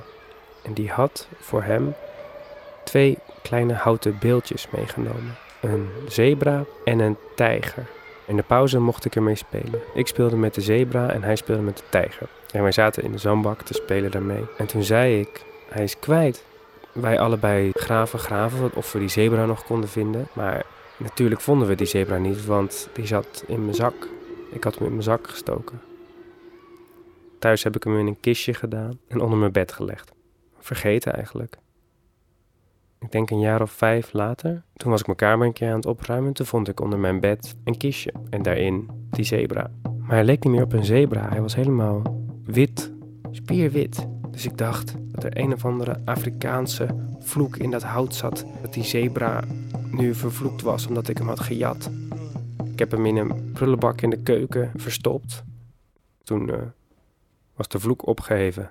En 0.62 0.72
die 0.72 0.90
had 0.90 1.28
voor 1.38 1.62
hem 1.62 1.94
twee 2.84 3.18
kleine 3.42 3.72
houten 3.72 4.16
beeldjes 4.20 4.68
meegenomen. 4.70 5.36
Een 5.60 5.88
zebra 6.08 6.64
en 6.84 6.98
een 6.98 7.16
tijger. 7.34 7.86
In 8.26 8.36
de 8.36 8.42
pauze 8.42 8.78
mocht 8.78 9.04
ik 9.04 9.16
ermee 9.16 9.34
spelen. 9.34 9.80
Ik 9.94 10.06
speelde 10.06 10.36
met 10.36 10.54
de 10.54 10.60
zebra 10.60 11.10
en 11.10 11.22
hij 11.22 11.36
speelde 11.36 11.62
met 11.62 11.76
de 11.76 11.84
tijger. 11.88 12.28
En 12.52 12.62
wij 12.62 12.72
zaten 12.72 13.02
in 13.02 13.12
de 13.12 13.18
zandbak 13.18 13.62
te 13.62 13.74
spelen 13.74 14.10
daarmee. 14.10 14.44
En 14.58 14.66
toen 14.66 14.82
zei 14.82 15.20
ik, 15.20 15.44
hij 15.68 15.82
is 15.82 15.98
kwijt. 15.98 16.44
Wij 16.92 17.18
allebei 17.18 17.70
graven, 17.72 18.18
graven 18.18 18.70
of 18.74 18.92
we 18.92 18.98
die 18.98 19.08
zebra 19.08 19.46
nog 19.46 19.64
konden 19.64 19.88
vinden. 19.88 20.28
Maar 20.32 20.64
natuurlijk 20.96 21.40
vonden 21.40 21.68
we 21.68 21.74
die 21.74 21.86
zebra 21.86 22.16
niet, 22.16 22.46
want 22.46 22.88
die 22.92 23.06
zat 23.06 23.44
in 23.46 23.62
mijn 23.62 23.74
zak. 23.74 23.94
Ik 24.50 24.64
had 24.64 24.74
hem 24.74 24.84
in 24.84 24.92
mijn 24.92 25.02
zak 25.02 25.28
gestoken. 25.28 25.80
Thuis 27.44 27.62
heb 27.62 27.76
ik 27.76 27.84
hem 27.84 27.98
in 27.98 28.06
een 28.06 28.20
kistje 28.20 28.54
gedaan 28.54 28.98
en 29.08 29.20
onder 29.20 29.38
mijn 29.38 29.52
bed 29.52 29.72
gelegd. 29.72 30.12
Vergeten 30.58 31.14
eigenlijk. 31.14 31.58
Ik 33.00 33.12
denk 33.12 33.30
een 33.30 33.40
jaar 33.40 33.62
of 33.62 33.70
vijf 33.70 34.12
later, 34.12 34.62
toen 34.74 34.90
was 34.90 35.00
ik 35.00 35.06
mijn 35.06 35.18
kamer 35.18 35.46
een 35.46 35.52
keer 35.52 35.68
aan 35.68 35.76
het 35.76 35.86
opruimen. 35.86 36.32
Toen 36.32 36.46
vond 36.46 36.68
ik 36.68 36.80
onder 36.80 36.98
mijn 36.98 37.20
bed 37.20 37.56
een 37.64 37.76
kistje 37.76 38.12
en 38.30 38.42
daarin 38.42 38.90
die 39.10 39.24
zebra. 39.24 39.70
Maar 39.82 40.10
hij 40.10 40.24
leek 40.24 40.44
niet 40.44 40.52
meer 40.52 40.62
op 40.62 40.72
een 40.72 40.84
zebra, 40.84 41.28
hij 41.28 41.40
was 41.40 41.54
helemaal 41.54 42.24
wit, 42.44 42.92
spierwit. 43.30 44.06
Dus 44.30 44.44
ik 44.44 44.58
dacht 44.58 44.94
dat 45.06 45.24
er 45.24 45.38
een 45.38 45.52
of 45.52 45.64
andere 45.64 46.00
Afrikaanse 46.04 46.88
vloek 47.18 47.56
in 47.56 47.70
dat 47.70 47.82
hout 47.82 48.14
zat. 48.14 48.44
Dat 48.62 48.74
die 48.74 48.84
zebra 48.84 49.44
nu 49.90 50.14
vervloekt 50.14 50.62
was 50.62 50.86
omdat 50.86 51.08
ik 51.08 51.18
hem 51.18 51.28
had 51.28 51.40
gejat. 51.40 51.90
Ik 52.72 52.78
heb 52.78 52.90
hem 52.90 53.06
in 53.06 53.16
een 53.16 53.52
prullenbak 53.52 54.00
in 54.00 54.10
de 54.10 54.22
keuken 54.22 54.72
verstopt. 54.74 55.44
Toen 56.22 56.48
uh, 56.48 56.56
was 57.54 57.68
de 57.68 57.78
vloek 57.78 58.06
opgeheven. 58.06 58.70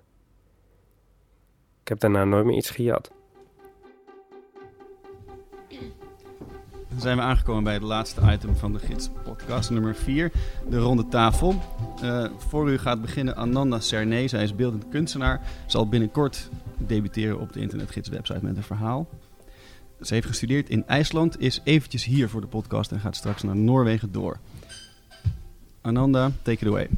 Ik 1.82 1.88
heb 1.88 2.00
daarna 2.00 2.24
nooit 2.24 2.46
meer 2.46 2.58
iets 2.58 2.70
gejat. 2.70 3.12
Dan 6.90 7.02
zijn 7.02 7.18
we 7.18 7.24
aangekomen 7.24 7.64
bij 7.64 7.74
het 7.74 7.82
laatste 7.82 8.22
item 8.32 8.56
van 8.56 8.74
de 8.74 8.80
gids 8.80 9.10
podcast, 9.24 9.70
nummer 9.70 9.96
4, 9.96 10.32
de 10.70 10.78
ronde 10.78 11.08
tafel. 11.08 11.62
Uh, 12.04 12.26
voor 12.38 12.70
u 12.70 12.78
gaat 12.78 13.02
beginnen 13.02 13.36
Ananda 13.36 13.80
Cernay, 13.80 14.28
zij 14.28 14.44
is 14.44 14.56
beeldend 14.56 14.90
kunstenaar, 14.90 15.42
zal 15.68 15.90
binnenkort 15.90 16.50
debuteren 16.78 17.40
op 17.40 17.54
de 17.54 17.60
internetgids 17.60 18.10
website 18.10 18.44
met 18.44 18.58
een 18.58 18.64
verhaal. 18.64 19.10
Ze 20.02 20.14
heeft 20.14 20.28
gestudeerd 20.28 20.70
in 20.70 20.88
IJsland, 20.88 21.40
is 21.40 21.62
eventjes 21.64 22.06
hier 22.06 22.30
voor 22.30 22.42
de 22.42 22.48
podcast 22.48 22.92
en 22.92 23.00
gaat 23.00 23.16
straks 23.16 23.44
naar 23.44 23.56
Noorwegen 23.56 24.12
door. 24.12 24.40
Ananda, 25.82 26.32
take 26.42 26.66
it 26.66 26.68
away. 26.68 26.90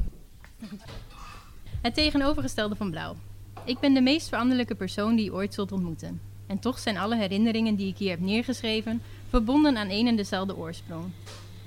Het 1.86 1.94
tegenovergestelde 1.94 2.74
van 2.74 2.90
blauw. 2.90 3.16
Ik 3.64 3.78
ben 3.78 3.94
de 3.94 4.00
meest 4.00 4.28
veranderlijke 4.28 4.74
persoon 4.74 5.16
die 5.16 5.24
je 5.24 5.32
ooit 5.32 5.54
zult 5.54 5.72
ontmoeten. 5.72 6.20
En 6.46 6.58
toch 6.58 6.78
zijn 6.78 6.98
alle 6.98 7.16
herinneringen 7.16 7.74
die 7.74 7.88
ik 7.88 7.96
hier 7.96 8.10
heb 8.10 8.20
neergeschreven 8.20 9.02
verbonden 9.28 9.76
aan 9.76 9.90
een 9.90 10.06
en 10.06 10.16
dezelfde 10.16 10.56
oorsprong. 10.56 11.04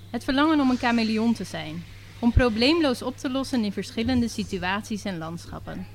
Het 0.10 0.24
verlangen 0.24 0.60
om 0.60 0.70
een 0.70 0.78
chameleon 0.78 1.34
te 1.34 1.44
zijn, 1.44 1.84
om 2.20 2.32
probleemloos 2.32 3.02
op 3.02 3.18
te 3.18 3.30
lossen 3.30 3.64
in 3.64 3.72
verschillende 3.72 4.28
situaties 4.28 5.04
en 5.04 5.18
landschappen. 5.18 5.88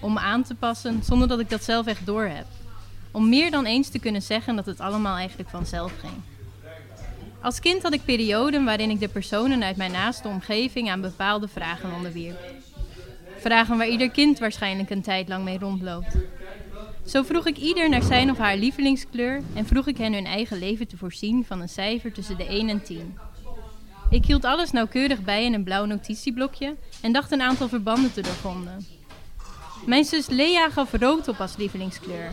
Om 0.00 0.18
aan 0.18 0.42
te 0.42 0.54
passen 0.54 1.02
zonder 1.02 1.28
dat 1.28 1.40
ik 1.40 1.50
dat 1.50 1.64
zelf 1.64 1.86
echt 1.86 2.06
doorheb. 2.06 2.46
Om 3.10 3.28
meer 3.28 3.50
dan 3.50 3.66
eens 3.66 3.88
te 3.88 3.98
kunnen 3.98 4.22
zeggen 4.22 4.56
dat 4.56 4.66
het 4.66 4.80
allemaal 4.80 5.16
eigenlijk 5.16 5.50
vanzelf 5.50 5.92
ging. 6.00 6.22
Als 7.40 7.60
kind 7.60 7.82
had 7.82 7.92
ik 7.92 8.04
perioden 8.04 8.64
waarin 8.64 8.90
ik 8.90 9.00
de 9.00 9.08
personen 9.08 9.64
uit 9.64 9.76
mijn 9.76 9.92
naaste 9.92 10.28
omgeving 10.28 10.90
aan 10.90 11.00
bepaalde 11.00 11.48
vragen 11.48 11.92
onderwierp. 11.92 12.66
Vragen 13.38 13.76
waar 13.76 13.88
ieder 13.88 14.10
kind 14.10 14.38
waarschijnlijk 14.38 14.90
een 14.90 15.02
tijd 15.02 15.28
lang 15.28 15.44
mee 15.44 15.58
rondloopt. 15.58 16.16
Zo 17.06 17.22
vroeg 17.22 17.46
ik 17.46 17.56
ieder 17.56 17.88
naar 17.88 18.02
zijn 18.02 18.30
of 18.30 18.38
haar 18.38 18.56
lievelingskleur 18.56 19.42
en 19.54 19.66
vroeg 19.66 19.86
ik 19.86 19.98
hen 19.98 20.12
hun 20.12 20.26
eigen 20.26 20.58
leven 20.58 20.88
te 20.88 20.96
voorzien 20.96 21.44
van 21.44 21.60
een 21.60 21.68
cijfer 21.68 22.12
tussen 22.12 22.36
de 22.36 22.46
1 22.46 22.68
en 22.68 22.82
10. 22.82 23.18
Ik 24.10 24.24
hield 24.24 24.44
alles 24.44 24.70
nauwkeurig 24.70 25.22
bij 25.22 25.44
in 25.44 25.54
een 25.54 25.64
blauw 25.64 25.84
notitieblokje 25.84 26.76
en 27.02 27.12
dacht 27.12 27.32
een 27.32 27.42
aantal 27.42 27.68
verbanden 27.68 28.12
te 28.12 28.20
doorgronden. 28.20 28.86
Mijn 29.86 30.04
zus 30.04 30.28
Lea 30.28 30.70
gaf 30.70 30.92
rood 30.92 31.28
op 31.28 31.40
als 31.40 31.56
lievelingskleur. 31.56 32.32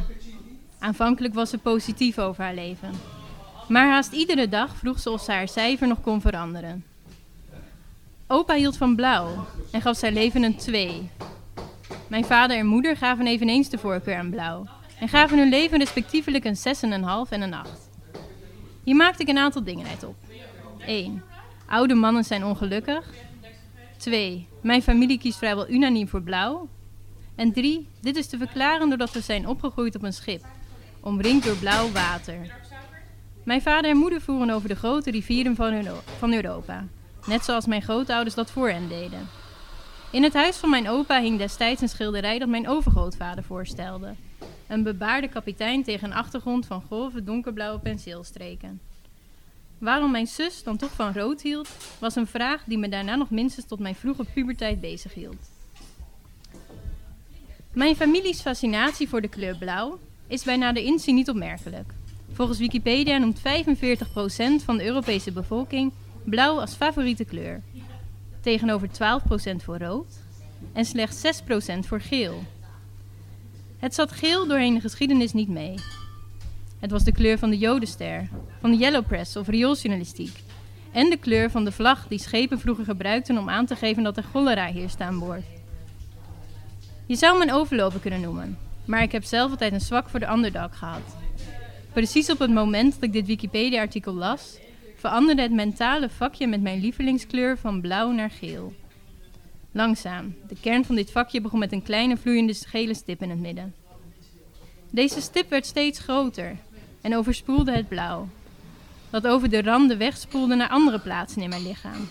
Aanvankelijk 0.80 1.34
was 1.34 1.50
ze 1.50 1.58
positief 1.58 2.20
over 2.20 2.44
haar 2.44 2.54
leven. 2.54 2.92
Maar 3.68 3.90
haast 3.90 4.12
iedere 4.12 4.50
dag 4.50 4.76
vroeg 4.76 5.00
ze 5.00 5.10
of 5.10 5.22
ze 5.22 5.32
haar 5.32 5.48
cijfer 5.48 5.88
nog 5.88 6.02
kon 6.02 6.22
veranderen. 6.22 6.84
Opa 8.28 8.54
hield 8.56 8.78
van 8.78 8.96
blauw 8.96 9.46
en 9.72 9.82
gaf 9.82 9.98
zijn 9.98 10.14
leven 10.14 10.44
een 10.44 10.56
2. 10.56 11.10
Mijn 12.08 12.26
vader 12.26 12.58
en 12.58 12.66
moeder 12.66 12.98
gaven 12.98 13.28
eveneens 13.28 13.70
de 13.70 13.78
voorkeur 13.78 14.18
aan 14.18 14.30
blauw 14.30 14.66
en 15.00 15.08
gaven 15.08 15.38
hun 15.38 15.50
leven 15.50 15.78
respectievelijk 15.78 16.46
een 16.46 16.56
6,5 16.56 17.30
en 17.30 17.42
een 17.42 17.54
8. 17.54 17.90
Hier 18.84 18.96
maakte 18.96 19.22
ik 19.22 19.28
een 19.28 19.38
aantal 19.38 19.64
dingen 19.64 19.88
uit 19.88 20.04
op. 20.04 20.16
1. 20.86 21.24
Oude 21.66 21.94
mannen 21.94 22.24
zijn 22.24 22.46
ongelukkig. 22.46 23.10
2. 23.98 24.48
Mijn 24.62 24.82
familie 24.82 25.18
kiest 25.18 25.38
vrijwel 25.38 25.70
unaniem 25.70 26.08
voor 26.08 26.22
blauw. 26.22 26.68
En 27.36 27.54
3. 27.54 27.88
Dit 28.02 28.16
is 28.16 28.28
te 28.28 28.38
verklaren 28.38 28.90
doordat 28.90 29.12
we 29.12 29.22
zijn 29.22 29.48
opgegroeid 29.48 29.96
op 29.96 30.04
een 30.04 30.14
schip, 30.14 30.46
omringd 31.00 31.46
door 31.46 31.58
blauw 31.58 31.92
water. 31.92 32.56
Mijn 33.44 33.62
vader 33.62 33.92
en 33.92 33.98
moeder 33.98 34.22
voeren 34.22 34.50
over 34.50 34.70
de 34.70 34.76
grote 34.76 35.12
rivieren 35.12 35.56
van, 35.56 35.86
van 36.18 36.34
Europa, 36.34 36.86
net 37.26 37.46
zoals 37.46 37.66
mijn 37.66 37.82
grootouders 37.82 38.36
dat 38.36 38.52
voor 38.52 38.70
hen 38.70 38.88
deden. 38.88 39.28
In 40.12 40.24
het 40.24 40.34
huis 40.34 40.58
van 40.58 40.70
mijn 40.70 40.90
opa 40.90 41.22
hing 41.22 41.38
destijds 41.38 41.82
een 41.82 41.90
schilderij 41.90 42.40
dat 42.40 42.48
mijn 42.48 42.68
overgrootvader 42.68 43.44
voorstelde. 43.44 44.16
Een 44.68 44.84
bebaarde 44.84 45.28
kapitein 45.28 45.84
tegen 45.84 46.12
een 46.12 46.18
achtergrond 46.18 46.66
van 46.66 46.84
grove 46.86 47.24
donkerblauwe 47.24 47.80
penseelstreken. 47.80 48.82
Waarom 49.78 50.12
mijn 50.12 50.28
zus 50.28 50.64
dan 50.64 50.78
toch 50.78 50.92
van 50.92 51.14
rood 51.14 51.42
hield, 51.42 51.70
was 52.00 52.16
een 52.16 52.28
vraag 52.28 52.64
die 52.66 52.78
me 52.78 52.90
daarna 52.90 53.16
nog 53.16 53.30
minstens 53.30 53.66
tot 53.68 53.80
mijn 53.80 53.96
vroege 53.96 54.26
puberteit 54.34 54.82
bezighield. 54.82 55.50
Mijn 57.74 57.96
families 57.96 58.42
fascinatie 58.42 59.10
voor 59.10 59.22
de 59.22 59.28
kleur 59.28 59.56
blauw 59.56 60.00
is 60.28 60.44
bij 60.44 60.58
nader 60.58 60.84
inzien 60.84 61.16
niet 61.16 61.30
opmerkelijk. 61.30 61.94
Volgens 62.34 62.60
Wikipedia 62.60 63.18
noemt 63.18 63.40
45% 63.40 63.42
van 64.66 64.78
de 64.78 64.86
Europese 64.86 65.32
bevolking 65.32 65.92
blauw 66.26 66.60
als 66.60 66.74
favoriete 66.74 67.26
kleur 67.26 67.62
tegenover 68.46 68.88
12% 68.88 68.92
voor 69.64 69.78
rood 69.78 70.14
en 70.74 70.86
slechts 70.86 71.42
6% 71.42 71.80
voor 71.80 72.02
geel. 72.02 72.44
Het 73.78 73.96
zat 73.96 74.12
geel 74.12 74.48
doorheen 74.48 74.74
de 74.74 74.80
geschiedenis 74.80 75.34
niet 75.34 75.50
mee. 75.50 75.76
Het 76.80 76.92
was 76.92 77.04
de 77.04 77.12
kleur 77.12 77.38
van 77.38 77.50
de 77.50 77.58
Jodenster, 77.58 78.28
van 78.60 78.72
de 78.72 78.78
Yellow 78.78 79.08
Press 79.08 79.36
of 79.36 79.48
riooljournalistiek 79.48 80.44
en 80.92 81.10
de 81.10 81.18
kleur 81.18 81.52
van 81.52 81.64
de 81.64 81.72
vlag 81.72 82.08
die 82.08 82.20
schepen 82.20 82.60
vroeger 82.60 82.86
gebruikten 82.86 83.38
om 83.38 83.50
aan 83.50 83.66
te 83.66 83.76
geven 83.76 84.04
dat 84.04 84.18
er 84.18 84.24
cholera 84.24 84.66
heerste 84.66 85.04
aan 85.04 85.20
boord. 85.20 85.46
Je 87.06 87.16
zou 87.16 87.38
me 87.38 87.44
een 87.44 87.54
overloper 87.54 88.00
kunnen 88.00 88.22
noemen, 88.22 88.58
maar 88.86 89.02
ik 89.02 89.12
heb 89.12 89.24
zelf 89.24 89.52
altijd 89.52 89.74
een 89.74 89.82
zwak 89.82 90.10
voor 90.10 90.20
de 90.20 90.30
underdog 90.32 90.78
gehad. 90.78 91.16
Precies 91.94 92.30
op 92.30 92.40
het 92.40 92.52
moment 92.52 92.94
dat 92.94 93.04
ik 93.04 93.14
dit 93.14 93.26
Wikipedia-artikel 93.26 94.14
las, 94.14 94.58
veranderde 95.06 95.42
het 95.42 95.52
mentale 95.52 96.10
vakje 96.10 96.48
met 96.48 96.62
mijn 96.62 96.80
lievelingskleur 96.80 97.58
van 97.58 97.82
blauw 97.82 98.12
naar 98.12 98.30
geel. 98.30 98.74
Langzaam, 99.72 100.36
de 100.48 100.56
kern 100.62 100.86
van 100.86 100.96
dit 100.96 101.12
vakje 101.12 101.42
begon 101.42 101.60
met 101.60 101.72
een 101.72 101.84
kleine 101.84 102.18
vloeiende 102.18 102.54
gele 102.54 102.94
stip 102.94 103.22
in 103.22 103.30
het 103.30 103.40
midden. 103.40 103.76
Deze 104.92 105.22
stip 105.22 105.50
werd 105.50 105.66
steeds 105.66 106.00
groter 106.00 106.58
en 107.02 107.16
overspoelde 107.16 107.72
het 107.72 107.88
blauw, 107.88 108.28
dat 109.10 109.28
over 109.28 109.50
de 109.50 109.62
randen 109.62 109.98
wegspoelde 109.98 110.56
naar 110.56 110.70
andere 110.70 111.00
plaatsen 111.00 111.42
in 111.42 111.50
mijn 111.50 111.68
lichaam. 111.68 112.08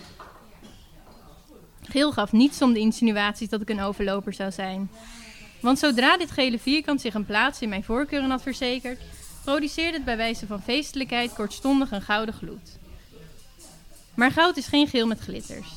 Geel 1.81 2.11
gaf 2.11 2.31
niets 2.31 2.61
om 2.61 2.73
de 2.73 2.79
insinuaties 2.79 3.49
dat 3.49 3.61
ik 3.61 3.69
een 3.69 3.81
overloper 3.81 4.33
zou 4.33 4.51
zijn. 4.51 4.89
Want 5.59 5.79
zodra 5.79 6.17
dit 6.17 6.31
gele 6.31 6.59
vierkant 6.59 7.01
zich 7.01 7.13
een 7.13 7.25
plaats 7.25 7.61
in 7.61 7.69
mijn 7.69 7.83
voorkeuren 7.83 8.29
had 8.29 8.41
verzekerd, 8.41 9.01
produceerde 9.43 9.93
het 9.93 10.05
bij 10.05 10.17
wijze 10.17 10.47
van 10.47 10.61
feestelijkheid 10.61 11.33
kortstondig 11.33 11.91
een 11.91 12.01
gouden 12.01 12.35
gloed. 12.35 12.83
Maar 14.15 14.31
goud 14.31 14.57
is 14.57 14.67
geen 14.67 14.87
geel 14.87 15.07
met 15.07 15.19
glitters. 15.19 15.67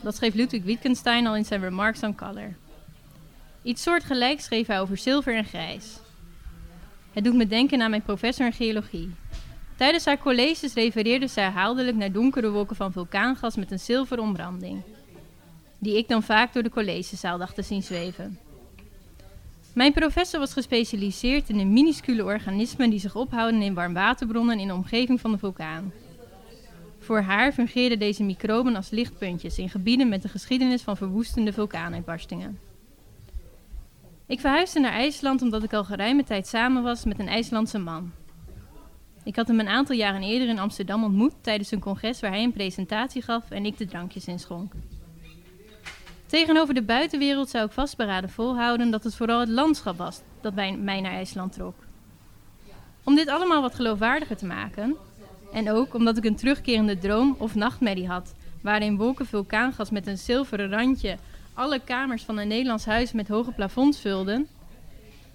Dat 0.00 0.16
schreef 0.16 0.34
Ludwig 0.34 0.62
Wittgenstein 0.62 1.26
al 1.26 1.36
in 1.36 1.44
zijn 1.44 1.60
Remarks 1.60 2.02
on 2.02 2.14
Color. 2.14 2.54
Iets 3.62 3.82
soortgelijks 3.82 4.44
schreef 4.44 4.66
hij 4.66 4.80
over 4.80 4.96
zilver 4.96 5.36
en 5.36 5.44
grijs. 5.44 5.98
Het 7.12 7.24
doet 7.24 7.34
me 7.34 7.46
denken 7.46 7.82
aan 7.82 7.90
mijn 7.90 8.02
professor 8.02 8.46
in 8.46 8.52
geologie. 8.52 9.14
Tijdens 9.76 10.04
haar 10.04 10.18
colleges 10.18 10.74
refereerde 10.74 11.28
zij 11.28 11.42
herhaaldelijk 11.42 11.96
naar 11.96 12.12
donkere 12.12 12.50
wolken 12.50 12.76
van 12.76 12.92
vulkaangas 12.92 13.56
met 13.56 13.70
een 13.70 13.78
zilveren 13.78 14.24
omranding, 14.24 14.82
die 15.78 15.96
ik 15.96 16.08
dan 16.08 16.22
vaak 16.22 16.52
door 16.52 16.62
de 16.62 16.70
collegezaal 16.70 17.38
dacht 17.38 17.54
te 17.54 17.62
zien 17.62 17.82
zweven. 17.82 18.38
Mijn 19.74 19.92
professor 19.92 20.40
was 20.40 20.52
gespecialiseerd 20.52 21.48
in 21.48 21.58
de 21.58 21.64
minuscule 21.64 22.24
organismen 22.24 22.90
die 22.90 22.98
zich 22.98 23.14
ophouden 23.14 23.62
in 23.62 23.74
warmwaterbronnen 23.74 24.58
in 24.58 24.66
de 24.66 24.74
omgeving 24.74 25.20
van 25.20 25.32
de 25.32 25.38
vulkaan. 25.38 25.92
Voor 27.06 27.20
haar 27.20 27.52
fungeerden 27.52 27.98
deze 27.98 28.22
microben 28.22 28.76
als 28.76 28.90
lichtpuntjes 28.90 29.58
in 29.58 29.68
gebieden 29.68 30.08
met 30.08 30.24
een 30.24 30.30
geschiedenis 30.30 30.82
van 30.82 30.96
verwoestende 30.96 31.52
vulkaanuitbarstingen. 31.52 32.58
Ik 34.26 34.40
verhuisde 34.40 34.80
naar 34.80 34.92
IJsland 34.92 35.42
omdat 35.42 35.62
ik 35.62 35.72
al 35.72 35.84
geruime 35.84 36.24
tijd 36.24 36.46
samen 36.46 36.82
was 36.82 37.04
met 37.04 37.18
een 37.18 37.28
IJslandse 37.28 37.78
man. 37.78 38.12
Ik 39.24 39.36
had 39.36 39.48
hem 39.48 39.60
een 39.60 39.68
aantal 39.68 39.96
jaren 39.96 40.22
eerder 40.22 40.48
in 40.48 40.58
Amsterdam 40.58 41.04
ontmoet 41.04 41.32
tijdens 41.40 41.70
een 41.70 41.80
congres 41.80 42.20
waar 42.20 42.30
hij 42.30 42.42
een 42.42 42.52
presentatie 42.52 43.22
gaf 43.22 43.50
en 43.50 43.66
ik 43.66 43.78
de 43.78 43.86
drankjes 43.86 44.26
inschonk. 44.26 44.72
Tegenover 46.26 46.74
de 46.74 46.82
buitenwereld 46.82 47.50
zou 47.50 47.66
ik 47.66 47.72
vastberaden 47.72 48.30
volhouden 48.30 48.90
dat 48.90 49.04
het 49.04 49.14
vooral 49.14 49.40
het 49.40 49.48
landschap 49.48 49.96
was 49.98 50.20
dat 50.40 50.54
mij 50.54 51.00
naar 51.00 51.12
IJsland 51.12 51.52
trok. 51.52 51.74
Om 53.04 53.14
dit 53.14 53.28
allemaal 53.28 53.62
wat 53.62 53.74
geloofwaardiger 53.74 54.36
te 54.36 54.46
maken, 54.46 54.96
en 55.52 55.70
ook 55.70 55.94
omdat 55.94 56.16
ik 56.16 56.24
een 56.24 56.36
terugkerende 56.36 56.98
droom 56.98 57.36
of 57.38 57.54
nachtmerrie 57.54 58.08
had, 58.08 58.34
waarin 58.60 58.96
wolken 58.96 59.26
vulkaangas 59.26 59.90
met 59.90 60.06
een 60.06 60.18
zilveren 60.18 60.70
randje 60.70 61.16
alle 61.54 61.80
kamers 61.84 62.22
van 62.22 62.38
een 62.38 62.48
Nederlands 62.48 62.84
huis 62.84 63.12
met 63.12 63.28
hoge 63.28 63.52
plafonds 63.52 64.00
vulden, 64.00 64.46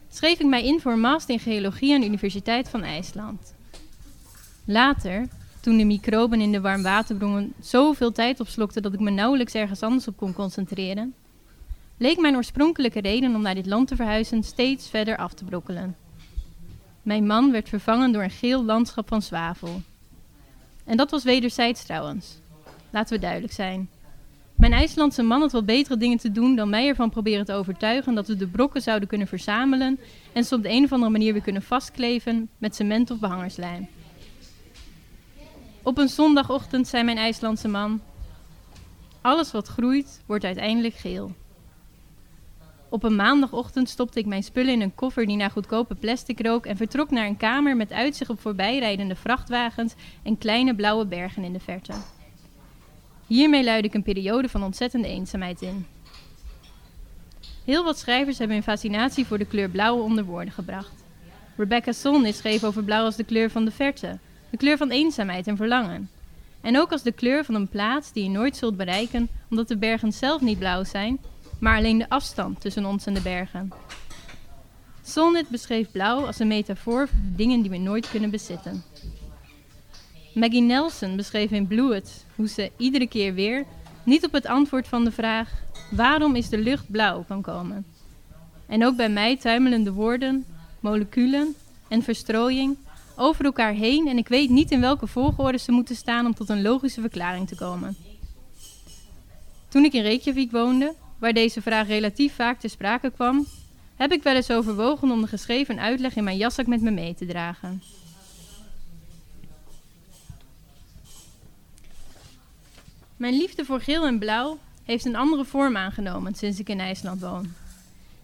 schreef 0.09 0.39
ik 0.39 0.47
mij 0.47 0.65
in 0.65 0.79
voor 0.79 0.91
een 0.91 0.99
master 0.99 1.33
in 1.33 1.39
geologie 1.39 1.93
aan 1.93 1.99
de 1.99 2.07
Universiteit 2.07 2.69
van 2.69 2.83
IJsland. 2.83 3.53
Later, 4.65 5.27
toen 5.59 5.77
de 5.77 5.85
microben 5.85 6.41
in 6.41 6.51
de 6.51 6.61
warmwaterbronnen 6.61 7.53
zoveel 7.59 8.11
tijd 8.11 8.39
opslokten 8.39 8.81
dat 8.81 8.93
ik 8.93 8.99
me 8.99 9.09
nauwelijks 9.09 9.53
ergens 9.53 9.81
anders 9.81 10.07
op 10.07 10.17
kon 10.17 10.33
concentreren, 10.33 11.13
leek 11.97 12.19
mijn 12.19 12.35
oorspronkelijke 12.35 13.01
reden 13.01 13.35
om 13.35 13.41
naar 13.41 13.55
dit 13.55 13.65
land 13.65 13.87
te 13.87 13.95
verhuizen 13.95 14.43
steeds 14.43 14.89
verder 14.89 15.17
af 15.17 15.33
te 15.33 15.45
brokkelen. 15.45 15.95
Mijn 17.01 17.25
man 17.25 17.51
werd 17.51 17.69
vervangen 17.69 18.11
door 18.11 18.23
een 18.23 18.29
geel 18.29 18.63
landschap 18.63 19.07
van 19.07 19.21
zwavel. 19.21 19.81
En 20.91 20.97
dat 20.97 21.11
was 21.11 21.23
wederzijds 21.23 21.83
trouwens. 21.83 22.39
Laten 22.89 23.15
we 23.15 23.21
duidelijk 23.21 23.53
zijn. 23.53 23.89
Mijn 24.55 24.73
IJslandse 24.73 25.23
man 25.23 25.41
had 25.41 25.51
wel 25.51 25.63
betere 25.63 25.97
dingen 25.97 26.17
te 26.17 26.31
doen 26.31 26.55
dan 26.55 26.69
mij 26.69 26.87
ervan 26.87 27.09
proberen 27.09 27.45
te 27.45 27.53
overtuigen 27.53 28.15
dat 28.15 28.27
we 28.27 28.35
de 28.35 28.47
brokken 28.47 28.81
zouden 28.81 29.07
kunnen 29.07 29.27
verzamelen 29.27 29.99
en 30.33 30.43
ze 30.43 30.55
op 30.55 30.63
de 30.63 30.69
een 30.69 30.83
of 30.83 30.91
andere 30.91 31.11
manier 31.11 31.33
weer 31.33 31.41
kunnen 31.41 31.61
vastkleven 31.61 32.49
met 32.57 32.75
cement 32.75 33.11
of 33.11 33.19
behangerslijm. 33.19 33.87
Op 35.83 35.97
een 35.97 36.09
zondagochtend 36.09 36.87
zei 36.87 37.03
mijn 37.03 37.17
IJslandse 37.17 37.67
man: 37.67 38.01
Alles 39.21 39.51
wat 39.51 39.67
groeit, 39.67 40.21
wordt 40.25 40.43
uiteindelijk 40.43 40.95
geel. 40.95 41.31
Op 42.91 43.03
een 43.03 43.15
maandagochtend 43.15 43.89
stopte 43.89 44.19
ik 44.19 44.25
mijn 44.25 44.43
spullen 44.43 44.73
in 44.73 44.81
een 44.81 44.95
koffer 44.95 45.25
die 45.25 45.35
naar 45.35 45.51
goedkope 45.51 45.95
plastic 45.95 46.41
rook 46.41 46.65
en 46.65 46.77
vertrok 46.77 47.11
naar 47.11 47.25
een 47.25 47.37
kamer 47.37 47.75
met 47.75 47.91
uitzicht 47.91 48.29
op 48.29 48.39
voorbijrijdende 48.39 49.15
vrachtwagens 49.15 49.93
en 50.23 50.37
kleine 50.37 50.75
blauwe 50.75 51.05
bergen 51.05 51.43
in 51.43 51.53
de 51.53 51.59
verte. 51.59 51.93
Hiermee 53.27 53.63
luidde 53.63 53.87
ik 53.87 53.93
een 53.93 54.03
periode 54.03 54.49
van 54.49 54.63
ontzettende 54.63 55.07
eenzaamheid 55.07 55.61
in. 55.61 55.85
Heel 57.65 57.83
wat 57.83 57.97
schrijvers 57.97 58.37
hebben 58.37 58.55
hun 58.55 58.65
fascinatie 58.65 59.25
voor 59.25 59.37
de 59.37 59.45
kleur 59.45 59.69
blauw 59.69 59.97
onder 59.97 60.23
woorden 60.23 60.53
gebracht. 60.53 61.03
Rebecca 61.57 61.91
Solnit 61.91 62.35
schreef 62.35 62.63
over 62.63 62.83
blauw 62.83 63.05
als 63.05 63.15
de 63.15 63.23
kleur 63.23 63.49
van 63.49 63.65
de 63.65 63.71
verte, 63.71 64.19
de 64.49 64.57
kleur 64.57 64.77
van 64.77 64.89
eenzaamheid 64.89 65.47
en 65.47 65.57
verlangen. 65.57 66.09
En 66.61 66.79
ook 66.79 66.91
als 66.91 67.03
de 67.03 67.11
kleur 67.11 67.45
van 67.45 67.55
een 67.55 67.69
plaats 67.69 68.11
die 68.11 68.23
je 68.23 68.29
nooit 68.29 68.57
zult 68.57 68.77
bereiken, 68.77 69.29
omdat 69.49 69.67
de 69.67 69.77
bergen 69.77 70.13
zelf 70.13 70.41
niet 70.41 70.59
blauw 70.59 70.83
zijn, 70.83 71.19
maar 71.61 71.77
alleen 71.77 71.97
de 71.97 72.09
afstand 72.09 72.61
tussen 72.61 72.85
ons 72.85 73.05
en 73.05 73.13
de 73.13 73.21
bergen. 73.21 73.71
Solnit 75.03 75.49
beschreef 75.49 75.91
blauw 75.91 76.25
als 76.25 76.39
een 76.39 76.47
metafoor 76.47 77.07
voor 77.07 77.17
dingen 77.35 77.61
die 77.61 77.69
we 77.69 77.77
nooit 77.77 78.09
kunnen 78.09 78.29
bezitten. 78.29 78.83
Maggie 80.33 80.61
Nelson 80.61 81.15
beschreef 81.15 81.51
in 81.51 81.67
Bluet 81.67 82.25
hoe 82.35 82.47
ze 82.47 82.71
iedere 82.77 83.07
keer 83.07 83.33
weer 83.33 83.65
niet 84.03 84.25
op 84.25 84.31
het 84.31 84.45
antwoord 84.45 84.87
van 84.87 85.03
de 85.03 85.11
vraag 85.11 85.51
waarom 85.91 86.35
is 86.35 86.49
de 86.49 86.57
lucht 86.57 86.91
blauw 86.91 87.23
kan 87.27 87.41
komen. 87.41 87.85
En 88.67 88.85
ook 88.85 88.95
bij 88.95 89.09
mij 89.09 89.37
tuimelen 89.37 89.83
de 89.83 89.93
woorden, 89.93 90.45
moleculen 90.79 91.55
en 91.87 92.03
verstrooiing 92.03 92.77
over 93.15 93.45
elkaar 93.45 93.73
heen 93.73 94.07
en 94.07 94.17
ik 94.17 94.27
weet 94.27 94.49
niet 94.49 94.71
in 94.71 94.81
welke 94.81 95.07
volgorde 95.07 95.57
ze 95.57 95.71
moeten 95.71 95.95
staan 95.95 96.25
om 96.25 96.33
tot 96.33 96.49
een 96.49 96.61
logische 96.61 97.01
verklaring 97.01 97.47
te 97.47 97.55
komen. 97.55 97.95
Toen 99.67 99.83
ik 99.83 99.93
in 99.93 100.01
Reykjavik 100.01 100.51
woonde, 100.51 100.93
waar 101.21 101.33
deze 101.33 101.61
vraag 101.61 101.87
relatief 101.87 102.35
vaak 102.35 102.59
ter 102.59 102.69
sprake 102.69 103.11
kwam, 103.11 103.45
heb 103.95 104.11
ik 104.11 104.23
wel 104.23 104.35
eens 104.35 104.51
overwogen 104.51 105.11
om 105.11 105.21
de 105.21 105.27
geschreven 105.27 105.79
uitleg 105.79 106.15
in 106.15 106.23
mijn 106.23 106.37
jaszak 106.37 106.67
met 106.67 106.81
me 106.81 106.91
mee 106.91 107.15
te 107.15 107.25
dragen. 107.25 107.81
Mijn 113.17 113.37
liefde 113.37 113.65
voor 113.65 113.81
geel 113.81 114.05
en 114.05 114.19
blauw 114.19 114.57
heeft 114.83 115.05
een 115.05 115.15
andere 115.15 115.45
vorm 115.45 115.77
aangenomen 115.77 116.35
sinds 116.35 116.59
ik 116.59 116.69
in 116.69 116.79
IJsland 116.79 117.21
woon. 117.21 117.53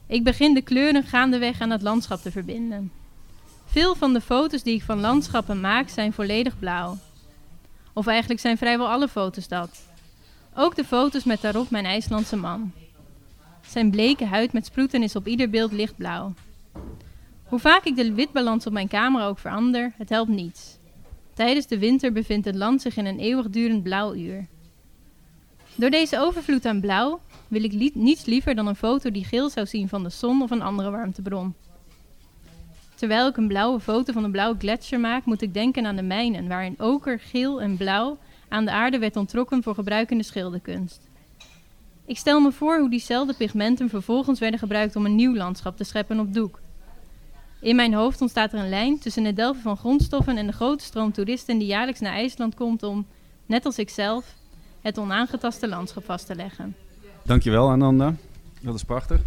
Ik 0.08 0.24
begin 0.24 0.54
de 0.54 0.62
kleuren 0.62 1.04
gaandeweg 1.04 1.62
aan 1.62 1.70
het 1.70 1.82
landschap 1.82 2.22
te 2.22 2.32
verbinden. 2.32 2.92
Veel 3.66 3.96
van 3.96 4.14
de 4.14 4.22
foto's 4.22 4.64
die 4.64 4.76
ik 4.76 4.84
van 4.84 5.00
landschappen 5.00 5.60
maak 5.60 5.90
zijn 5.90 6.14
volledig 6.14 6.60
blauw. 6.60 6.98
Of 7.94 8.08
eigenlijk 8.08 8.40
zijn 8.40 8.58
vrijwel 8.58 8.90
alle 8.90 9.08
foto's 9.08 9.48
dat. 9.48 9.86
Ook 10.54 10.76
de 10.76 10.84
foto's 10.84 11.24
met 11.24 11.42
daarop 11.42 11.70
mijn 11.70 11.86
IJslandse 11.86 12.36
man. 12.36 12.72
Zijn 13.68 13.92
bleke 13.92 14.26
huid 14.26 14.54
met 14.54 14.66
sproeten 14.66 15.04
is 15.04 15.16
op 15.16 15.28
ieder 15.28 15.50
beeld 15.50 15.72
lichtblauw. 15.72 16.34
Hoe 17.44 17.60
vaak 17.60 17.84
ik 17.84 17.96
de 17.96 18.14
witbalans 18.14 18.66
op 18.66 18.74
mijn 18.74 18.88
camera 18.88 19.28
ook 19.28 19.40
verander, 19.40 19.94
het 19.98 20.10
helpt 20.10 20.30
niets. 20.30 20.78
Tijdens 21.34 21.68
de 21.68 21.80
winter 21.80 22.12
bevindt 22.12 22.46
het 22.46 22.56
land 22.56 22.82
zich 22.82 22.98
in 22.98 23.06
een 23.06 23.20
eeuwigdurend 23.20 23.84
blauwuur. 23.84 24.48
Door 25.76 25.90
deze 25.90 26.20
overvloed 26.20 26.66
aan 26.66 26.80
blauw 26.80 27.20
wil 27.48 27.64
ik 27.64 27.96
niets 27.96 28.26
liever 28.26 28.56
dan 28.56 28.68
een 28.68 28.76
foto 28.76 29.12
die 29.12 29.26
geel 29.26 29.50
zou 29.50 29.66
zien 29.66 29.90
van 29.90 30.04
de 30.04 30.10
zon 30.10 30.42
of 30.42 30.52
een 30.52 30.62
andere 30.62 30.90
warmtebron. 30.90 31.54
Terwijl 32.96 33.28
ik 33.28 33.38
een 33.38 33.48
blauwe 33.48 33.80
foto 33.80 34.14
van 34.14 34.24
een 34.24 34.32
blauwe 34.32 34.58
gletsjer 34.60 35.00
maak, 35.00 35.26
moet 35.26 35.42
ik 35.42 35.54
denken 35.54 35.86
aan 35.86 35.96
de 35.96 36.02
mijnen, 36.02 36.48
waarin 36.48 36.80
oker, 36.80 37.20
geel 37.20 37.62
en 37.62 37.78
blauw 37.78 38.18
aan 38.48 38.66
de 38.66 38.72
aarde 38.72 39.00
werd 39.00 39.16
ontrokken 39.16 39.64
voor 39.64 39.74
gebruik 39.74 40.12
in 40.12 40.18
de 40.18 40.24
schilderkunst. 40.24 41.07
Ik 42.08 42.18
stel 42.18 42.40
me 42.40 42.52
voor 42.52 42.80
hoe 42.80 42.90
diezelfde 42.90 43.34
pigmenten 43.34 43.90
vervolgens 43.90 44.40
werden 44.40 44.60
gebruikt 44.60 44.96
om 44.96 45.06
een 45.06 45.16
nieuw 45.16 45.36
landschap 45.36 45.78
te 45.78 45.84
scheppen 45.84 46.20
op 46.20 46.34
doek. 46.34 46.60
In 47.60 47.76
mijn 47.76 47.94
hoofd 47.94 48.22
ontstaat 48.22 48.54
er 48.54 48.60
een 48.60 48.70
lijn 48.70 49.00
tussen 49.00 49.26
het 49.26 49.36
delven 49.36 49.62
van 49.62 49.78
grondstoffen 49.78 50.38
en 50.38 50.48
de 50.48 50.54
grote 50.54 50.84
stroom 50.84 51.12
toeristen 51.12 51.58
die 51.58 51.68
jaarlijks 51.68 52.00
naar 52.00 52.14
IJsland 52.14 52.56
komt 52.56 52.84
om, 52.84 53.06
net 53.46 53.66
als 53.66 53.78
ikzelf, 53.78 54.36
het 54.82 54.98
onaangetaste 54.98 55.68
landschap 55.68 56.06
vast 56.06 56.26
te 56.26 56.36
leggen. 56.36 56.76
Dankjewel 57.24 57.70
Ananda, 57.70 58.16
dat 58.62 58.76
is 58.76 58.84
prachtig. 58.84 59.22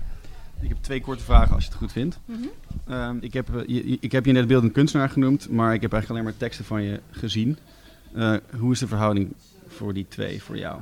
Ik 0.61 0.69
heb 0.69 0.79
twee 0.81 1.01
korte 1.01 1.25
vragen 1.25 1.55
als 1.55 1.65
je 1.65 1.71
het 1.71 1.79
goed 1.79 1.93
vindt. 1.93 2.19
Mhm. 2.25 2.39
Ehm, 2.87 3.17
ik, 3.21 3.33
heb, 3.33 3.57
eh, 3.57 3.63
je, 3.67 3.97
ik 4.01 4.13
heb 4.13 4.27
je 4.27 4.33
net 4.33 4.47
beeldend 4.47 4.73
kunstenaar 4.73 5.09
genoemd, 5.09 5.51
maar 5.51 5.75
ik 5.75 5.83
heb 5.83 5.93
eigenlijk 5.93 6.11
alleen 6.11 6.33
maar 6.33 6.41
teksten 6.41 6.65
van 6.65 6.83
je 6.83 7.01
gezien. 7.11 7.59
Uh, 8.15 8.37
hoe 8.59 8.73
is 8.73 8.79
de 8.79 8.87
verhouding 8.87 9.33
voor 9.67 9.95
die 9.95 10.07
twee 10.09 10.43
voor 10.43 10.59
jou? 10.59 10.81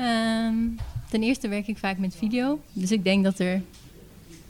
Um, 0.00 0.76
ten 1.10 1.22
eerste 1.22 1.48
werk 1.48 1.66
ik 1.66 1.78
vaak 1.78 1.98
met 1.98 2.16
video. 2.16 2.60
Dus 2.72 2.92
ik 2.92 3.04
denk 3.04 3.24
dat 3.24 3.38
er 3.38 3.62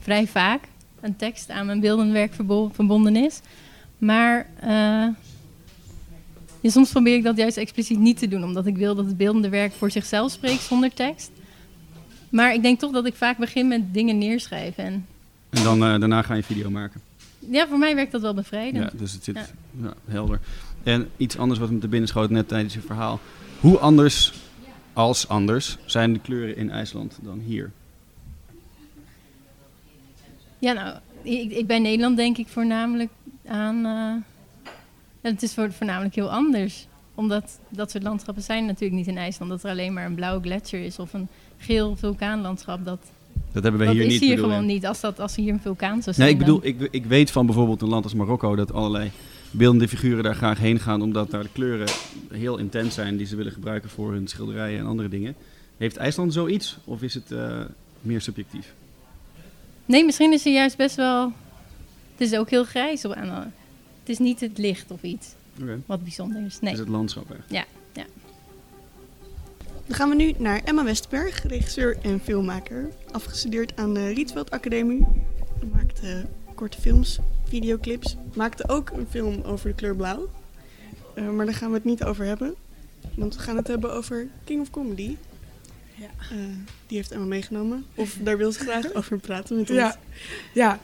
vrij 0.00 0.26
vaak 0.26 0.60
een 1.00 1.16
tekst 1.16 1.50
aan 1.50 1.66
mijn 1.66 1.80
beeldend 1.80 2.12
werk 2.12 2.34
verbonden 2.72 3.16
is. 3.16 3.40
Maar 3.98 4.46
uh, 4.62 4.68
ja, 6.60 6.70
soms 6.70 6.90
probeer 6.90 7.14
ik 7.14 7.22
dat 7.22 7.36
juist 7.36 7.56
expliciet 7.56 7.98
niet 7.98 8.18
te 8.18 8.28
doen, 8.28 8.44
omdat 8.44 8.66
ik 8.66 8.76
wil 8.76 8.94
dat 8.94 9.06
het 9.06 9.16
beeldende 9.16 9.48
werk 9.48 9.72
voor 9.72 9.90
zichzelf 9.90 10.30
spreekt 10.30 10.62
zonder 10.62 10.94
tekst. 10.94 11.30
Maar 12.28 12.54
ik 12.54 12.62
denk 12.62 12.78
toch 12.78 12.92
dat 12.92 13.06
ik 13.06 13.14
vaak 13.14 13.38
begin 13.38 13.68
met 13.68 13.94
dingen 13.94 14.18
neerschrijven. 14.18 14.84
En, 14.84 15.06
en 15.50 15.62
dan 15.62 15.76
uh, 15.76 15.98
daarna 15.98 16.22
ga 16.22 16.34
je 16.34 16.42
video 16.42 16.70
maken. 16.70 17.00
Ja, 17.38 17.68
voor 17.68 17.78
mij 17.78 17.94
werkt 17.94 18.12
dat 18.12 18.20
wel 18.20 18.34
bevrijdend. 18.34 18.92
Ja, 18.92 18.98
dus 18.98 19.12
het 19.12 19.24
zit 19.24 19.52
ja. 19.80 19.94
helder. 20.04 20.40
En 20.82 21.08
iets 21.16 21.38
anders 21.38 21.60
wat 21.60 21.70
me 21.70 21.78
te 21.78 21.88
binnen 21.88 22.08
schoot 22.08 22.30
net 22.30 22.48
tijdens 22.48 22.74
je 22.74 22.80
verhaal. 22.80 23.20
Hoe 23.60 23.78
anders 23.78 24.32
als 24.94 25.28
anders 25.28 25.78
zijn 25.84 26.12
de 26.12 26.18
kleuren 26.18 26.56
in 26.56 26.70
IJsland 26.70 27.18
dan 27.22 27.38
hier? 27.38 27.72
Ja, 30.58 30.72
nou, 30.72 30.96
ik, 31.22 31.50
ik 31.50 31.66
bij 31.66 31.78
Nederland 31.78 32.16
denk 32.16 32.38
ik 32.38 32.48
voornamelijk 32.48 33.10
aan. 33.46 33.86
Uh, 33.86 34.14
het 35.20 35.42
is 35.42 35.54
voornamelijk 35.54 36.14
heel 36.14 36.30
anders. 36.30 36.86
Omdat 37.14 37.58
dat 37.68 37.90
soort 37.90 38.02
landschappen 38.02 38.42
zijn 38.42 38.66
natuurlijk 38.66 38.94
niet 38.94 39.06
in 39.06 39.16
IJsland. 39.16 39.50
Dat 39.50 39.64
er 39.64 39.70
alleen 39.70 39.92
maar 39.92 40.04
een 40.06 40.14
blauwe 40.14 40.42
gletsjer 40.42 40.84
is 40.84 40.98
of 40.98 41.12
een 41.12 41.28
geel 41.58 41.96
vulkaanlandschap. 41.96 42.84
Dat, 42.84 42.98
dat 43.52 43.62
hebben 43.62 43.80
we 43.80 43.86
dat 43.86 43.94
hier 43.94 44.04
is 44.04 44.12
niet. 44.12 44.20
hier 44.20 44.38
gewoon 44.38 44.66
niet 44.66 44.86
als, 44.86 45.00
dat, 45.00 45.20
als 45.20 45.36
hier 45.36 45.52
een 45.52 45.60
vulkaan 45.60 46.02
zou 46.02 46.16
zijn. 46.16 46.26
Nee, 46.26 46.36
ik 46.36 46.38
bedoel, 46.38 46.60
ik, 46.62 46.88
ik 46.90 47.04
weet 47.06 47.30
van 47.30 47.46
bijvoorbeeld 47.46 47.82
een 47.82 47.88
land 47.88 48.04
als 48.04 48.14
Marokko 48.14 48.56
dat 48.56 48.72
allerlei 48.72 49.10
beeldende 49.56 49.88
figuren 49.88 50.22
daar 50.24 50.34
graag 50.34 50.58
heen 50.58 50.80
gaan 50.80 51.02
omdat 51.02 51.30
daar 51.30 51.42
de 51.42 51.48
kleuren 51.52 51.88
heel 52.32 52.58
intens 52.58 52.94
zijn 52.94 53.16
die 53.16 53.26
ze 53.26 53.36
willen 53.36 53.52
gebruiken 53.52 53.90
voor 53.90 54.12
hun 54.12 54.28
schilderijen 54.28 54.78
en 54.78 54.86
andere 54.86 55.08
dingen. 55.08 55.34
Heeft 55.76 55.96
IJsland 55.96 56.32
zoiets 56.32 56.76
of 56.84 57.02
is 57.02 57.14
het 57.14 57.32
eh, 57.32 57.60
meer 58.00 58.20
subjectief? 58.20 58.74
Nee, 59.86 60.04
misschien 60.04 60.32
is 60.32 60.44
hij 60.44 60.52
juist 60.52 60.76
best 60.76 60.96
wel... 60.96 61.32
Het 62.16 62.20
is 62.32 62.38
ook 62.38 62.50
heel 62.50 62.64
grijs. 62.64 63.04
op- 63.04 63.12
aan 63.12 63.28
Het 64.00 64.08
is 64.08 64.18
niet 64.18 64.40
het 64.40 64.58
licht 64.58 64.90
of 64.90 65.02
iets 65.02 65.28
Oké. 65.60 65.80
wat 65.86 66.02
bijzonder 66.02 66.44
is. 66.44 66.52
Het 66.52 66.62
Nee. 66.62 66.72
is 66.72 66.78
het 66.78 66.88
landschap 66.88 67.30
echt. 67.30 67.50
Ja, 67.50 67.64
ja. 67.92 68.04
Dan 69.86 69.96
gaan 69.96 70.08
we 70.08 70.14
nu 70.14 70.32
naar 70.38 70.60
Emma 70.64 70.84
Westerberg, 70.84 71.42
regisseur 71.42 71.96
en 72.02 72.20
filmmaker. 72.20 72.88
Afgestudeerd 73.12 73.76
aan 73.76 73.94
de 73.94 74.08
Rietveld 74.08 74.50
Academie. 74.50 75.06
Maakte 75.72 76.26
korte 76.54 76.80
films, 76.80 77.18
videoclips. 77.44 78.16
Maakte 78.34 78.68
ook 78.68 78.90
een 78.90 79.06
film 79.10 79.42
over 79.42 79.68
de 79.68 79.74
kleur 79.74 79.96
blauw. 79.96 80.28
Eh, 81.14 81.30
maar 81.30 81.46
daar 81.46 81.54
gaan 81.54 81.68
we 81.68 81.74
het 81.74 81.84
niet 81.84 82.04
over 82.04 82.24
hebben. 82.24 82.54
Want 83.14 83.36
we 83.36 83.42
gaan 83.42 83.56
het 83.56 83.68
hebben 83.68 83.92
over 83.92 84.28
King 84.44 84.60
of 84.60 84.70
Comedy. 84.70 85.16
Ja. 85.94 86.08
Eh, 86.30 86.38
die 86.86 86.96
heeft 86.96 87.10
Emma 87.10 87.24
meegenomen. 87.24 87.86
Of 87.94 88.18
daar 88.22 88.36
wil 88.36 88.52
ze 88.52 88.58
graag 88.68 88.94
over 88.94 89.18
praten 89.18 89.56
met 89.56 89.70
ons. 89.70 89.78
Ja, 89.78 89.98
ja 90.54 90.80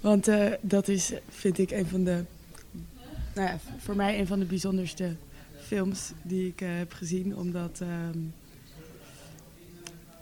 want 0.00 0.28
eh, 0.28 0.52
dat 0.60 0.88
is, 0.88 1.12
vind 1.28 1.58
ik, 1.58 1.70
een 1.70 1.86
van 1.86 2.04
de, 2.04 2.24
nou 3.34 3.48
ja, 3.48 3.58
voor 3.78 3.96
mij 3.96 4.18
een 4.18 4.26
van 4.26 4.38
de 4.38 4.44
bijzonderste 4.44 5.16
films 5.66 6.12
die 6.22 6.46
ik 6.46 6.60
heb 6.60 6.92
gezien. 6.92 7.36
Omdat 7.36 7.80
ehm, 7.80 8.18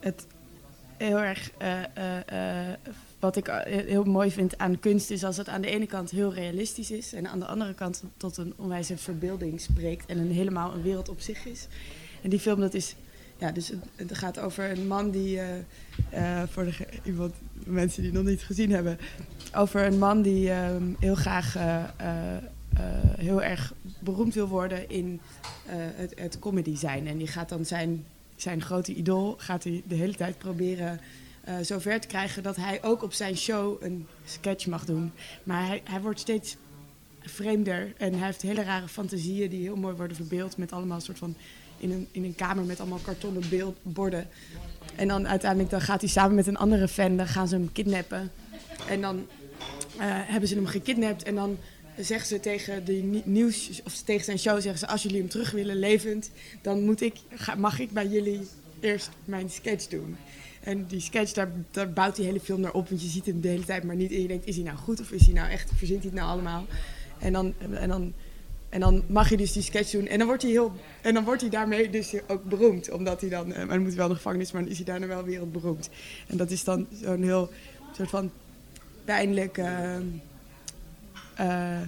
het 0.01 0.27
heel 0.97 1.19
erg, 1.19 1.51
wat 3.19 3.37
ik 3.37 3.49
eh, 3.49 3.85
heel 3.87 4.05
mooi 4.05 4.31
vind 4.31 4.59
aan 4.59 4.81
kunst, 4.81 5.11
is 5.11 5.25
als 5.25 5.37
het 5.37 5.49
aan 5.49 5.61
de 5.61 5.71
ene 5.71 5.87
kant 5.87 6.11
heel 6.11 6.35
realistisch 6.35 6.91
is. 6.91 7.13
En 7.13 7.29
aan 7.29 7.39
de 7.39 7.47
andere 7.47 7.75
kant 7.75 8.03
tot 8.17 8.37
een 8.37 8.53
onwijze 8.57 8.97
verbeelding 8.97 9.61
spreekt 9.61 10.07
en 10.07 10.19
een 10.19 10.31
helemaal 10.31 10.75
een 10.75 10.83
wereld 10.83 11.09
op 11.09 11.21
zich 11.21 11.47
is. 11.47 11.67
En 12.23 12.31
die 12.31 12.39
film, 12.39 12.61
dat 12.61 12.75
is, 12.75 12.95
ja, 13.39 13.53
dus 13.53 13.73
het, 13.97 14.17
gaat 14.17 14.39
over 14.39 14.71
een 14.71 14.87
man 14.87 15.11
die, 15.11 15.41
eh, 15.41 15.59
eh, 16.11 16.49
voor 16.49 16.65
de, 16.65 16.75
iemand, 17.05 17.35
mensen 17.65 18.03
die 18.03 18.11
het 18.11 18.21
nog 18.21 18.31
niet 18.31 18.43
gezien 18.43 18.71
hebben, 18.71 18.99
over 19.55 19.87
een 19.87 19.99
man 19.99 20.23
die 20.23 20.51
ehm, 20.51 20.83
heel 20.99 21.15
graag 21.15 21.57
heel 23.19 23.43
erg 23.43 23.75
beroemd 23.99 24.35
wil 24.35 24.49
worden 24.49 24.89
in 24.91 25.21
het, 25.67 26.13
het 26.17 26.39
comedy 26.39 26.77
zijn. 26.77 27.07
En 27.07 27.19
die 27.19 27.27
gaat 27.27 27.49
dan 27.49 27.65
zijn, 27.65 28.05
zijn 28.37 28.63
grote 28.63 28.95
idool, 28.95 29.35
gaat 29.39 29.65
hij 29.65 29.83
de 29.87 29.95
hele 29.95 30.15
tijd 30.15 30.39
proberen 30.39 31.01
eh 31.49 31.55
zover 31.63 32.01
te 32.01 32.07
krijgen 32.07 32.43
dat 32.43 32.57
hij 32.57 32.83
ook 32.83 33.03
op 33.03 33.13
zijn 33.13 33.37
show 33.37 33.83
een 33.83 34.07
sketch 34.25 34.67
mag 34.67 34.85
doen. 34.85 35.13
Maar 35.43 35.67
hij, 35.67 35.83
hij 35.85 36.01
wordt 36.01 36.21
steeds 36.21 36.57
vreemder 37.21 37.93
en 37.97 38.15
hij 38.15 38.27
heeft 38.27 38.43
hele 38.43 38.63
rare 38.63 38.89
fantasieën 38.89 39.51
die 39.51 39.63
heel 39.63 39.77
mooi 39.77 39.95
worden 39.95 40.17
verbeeld 40.17 40.57
met 40.57 40.73
allemaal 40.73 41.01
soort 41.01 41.19
van 41.19 41.35
in 41.79 41.91
een, 41.91 42.09
in 42.11 42.25
een 42.25 42.35
kamer 42.35 42.65
met 42.65 42.81
allemaal 42.81 42.99
kartonnen 42.99 43.49
beeld, 43.49 43.77
borden. 43.83 44.29
En 44.97 45.09
dan 45.09 45.29
uiteindelijk 45.29 45.71
dan 45.71 45.81
gaat 45.81 46.01
hij 46.01 46.11
samen 46.11 46.35
met 46.35 46.47
een 46.47 46.57
andere 46.57 46.89
fan, 46.89 47.17
dan 47.17 47.27
gaan 47.27 47.49
ze 47.49 47.55
hem 47.55 47.73
kidnappen. 47.73 48.31
En 48.89 49.01
dan 49.01 49.27
eh, 49.97 50.07
hebben 50.07 50.49
ze 50.49 50.55
hem 50.55 50.67
gekidnapt 50.67 51.23
en 51.23 51.35
dan 51.35 51.59
zeggen 51.99 52.27
ze 52.29 52.41
tegen 52.41 52.85
de 52.85 52.93
ni- 52.93 53.23
nieuws 53.25 53.81
of 53.85 53.95
tegen 53.95 54.25
zijn 54.25 54.39
show 54.39 54.61
zeggen 54.61 54.79
ze 54.79 54.87
als 54.87 55.03
jullie 55.03 55.19
hem 55.19 55.29
terug 55.29 55.51
willen 55.51 55.77
levend, 55.77 56.31
dan 56.63 56.85
moet 56.85 57.01
ik, 57.01 57.15
mag 57.57 57.79
ik 57.79 57.91
bij 57.91 58.07
jullie 58.07 58.49
eerst 58.81 59.11
mijn 59.25 59.51
sketch 59.51 59.87
doen. 59.87 60.17
En 60.61 60.87
die 60.87 61.01
sketch, 61.01 61.33
daar, 61.71 61.93
bouwt 61.93 62.17
die 62.17 62.25
hele 62.25 62.41
film 62.41 62.61
naar 62.61 62.73
op, 62.73 62.89
want 62.89 63.03
je 63.03 63.09
ziet 63.09 63.27
hem 63.27 63.41
de 63.41 63.49
hele 63.49 63.65
tijd 63.65 63.85
maar 63.85 63.97
niet. 63.97 64.11
En 64.11 64.23
je 64.23 64.29
denkt, 64.29 64.47
is 64.47 64.55
hij 64.55 64.65
nou 64.65 64.77
goed 64.77 65.01
of 65.01 65.11
is 65.11 65.25
hij 65.25 65.35
nou 65.35 65.51
echt, 65.51 65.71
verzint 65.77 66.03
hij 66.03 66.11
het 66.11 66.21
nou 66.21 66.31
allemaal? 66.31 66.67
En 67.19 67.33
dan, 67.33 67.55
en 67.73 67.89
dan, 67.89 68.15
en 68.69 68.81
dan 68.81 69.03
mag 69.07 69.31
je 69.31 69.37
dus 69.37 69.53
die 69.53 69.63
sketch 69.63 69.91
doen. 69.91 70.07
En 70.07 70.19
dan 70.19 70.27
wordt 70.27 70.43
hij, 70.43 70.51
heel, 70.51 70.73
en 71.03 71.15
dan 71.15 71.25
wordt 71.25 71.41
hij 71.41 71.51
daarmee 71.51 71.91
dus 71.91 72.15
ook 72.27 72.45
beroemd. 72.45 72.91
Omdat 72.91 73.21
hij 73.21 73.31
dan, 73.31 73.53
eh, 73.53 73.59
maar 73.59 73.69
dan 73.69 73.79
moet 73.79 73.89
hij 73.89 73.97
wel 73.97 74.07
in 74.07 74.13
de 74.13 74.17
gevangenis, 74.17 74.53
maar 74.53 74.63
dan 74.63 74.71
is 74.71 74.77
hij 74.77 74.87
daarna 74.87 75.07
wel 75.07 75.25
wereldberoemd. 75.25 75.91
En 76.27 76.37
dat 76.37 76.51
is 76.51 76.65
dan 76.65 76.87
zo'n 77.03 77.23
heel 77.23 77.51
soort 77.97 78.11
van 78.11 78.31
pijnlijk 79.05 79.59
eh, 79.59 79.97
eh, 81.35 81.79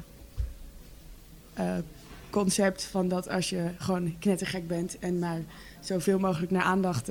concept 2.31 2.85
van 2.85 3.09
dat 3.09 3.29
als 3.29 3.51
je 3.51 3.71
gewoon 3.79 4.19
knettergek 4.19 4.69
bent 4.69 4.99
en 4.99 5.19
maar 5.19 5.41
zoveel 5.81 6.19
mogelijk 6.19 6.51
naar 6.51 6.63
aandacht 6.63 7.09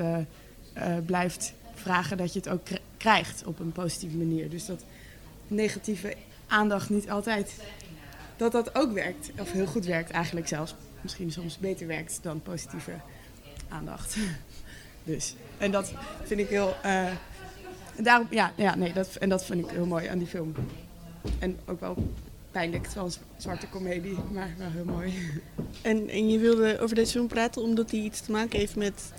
blijft 1.06 1.54
vragen, 1.74 2.18
dat 2.18 2.34
je 2.34 2.40
het 2.40 2.50
ook 2.50 2.64
kr- 2.66 2.76
krijgt 2.98 3.44
op 3.46 3.60
een 3.60 3.72
positieve 3.72 4.18
manier. 4.18 4.50
Dus 4.50 4.66
dat 4.66 4.84
negatieve 5.48 6.16
aandacht 6.48 6.90
niet 6.90 7.10
altijd, 7.10 7.54
dat 8.38 8.52
dat 8.52 8.76
ook 8.76 8.92
werkt. 8.92 9.32
Of 9.40 9.52
heel 9.52 9.66
goed 9.66 9.86
werkt 9.86 10.12
eigenlijk 10.12 10.48
zelfs. 10.48 10.76
Misschien 11.02 11.32
soms 11.32 11.58
beter 11.58 11.88
werkt 11.88 12.20
dan 12.22 12.42
positieve 12.42 12.94
aandacht. 13.70 14.18
Dus, 15.04 15.36
en 15.58 15.72
dat 15.72 15.94
vind 16.24 16.40
ik 16.40 16.48
heel... 16.48 16.76
eh, 16.84 17.12
daarom, 17.98 18.28
ja, 18.30 18.52
ja, 18.56 18.76
nee, 18.76 18.94
dat, 18.94 19.16
en 19.16 19.30
dat 19.30 19.46
vind 19.46 19.66
ik 19.66 19.72
heel 19.72 19.86
mooi 19.86 20.08
aan 20.08 20.18
die 20.18 20.28
film. 20.28 20.54
En 21.40 21.58
ook 21.66 21.80
wel 21.80 21.96
pijnlijk, 22.52 22.86
het 22.86 22.96
een 22.96 23.12
zwarte 23.38 23.68
komedie, 23.68 24.18
maar 24.32 24.54
wel 24.58 24.70
heel 24.70 24.86
mooi. 24.86 25.14
En, 25.82 26.10
en 26.10 26.30
je 26.30 26.40
wilde 26.40 26.80
over 26.80 26.96
deze 26.96 27.12
film 27.12 27.28
praten 27.28 27.62
omdat 27.62 27.90
die 27.90 28.04
iets 28.04 28.22
te 28.22 28.32
maken 28.32 28.60
heeft 28.60 28.76
met, 28.76 29.14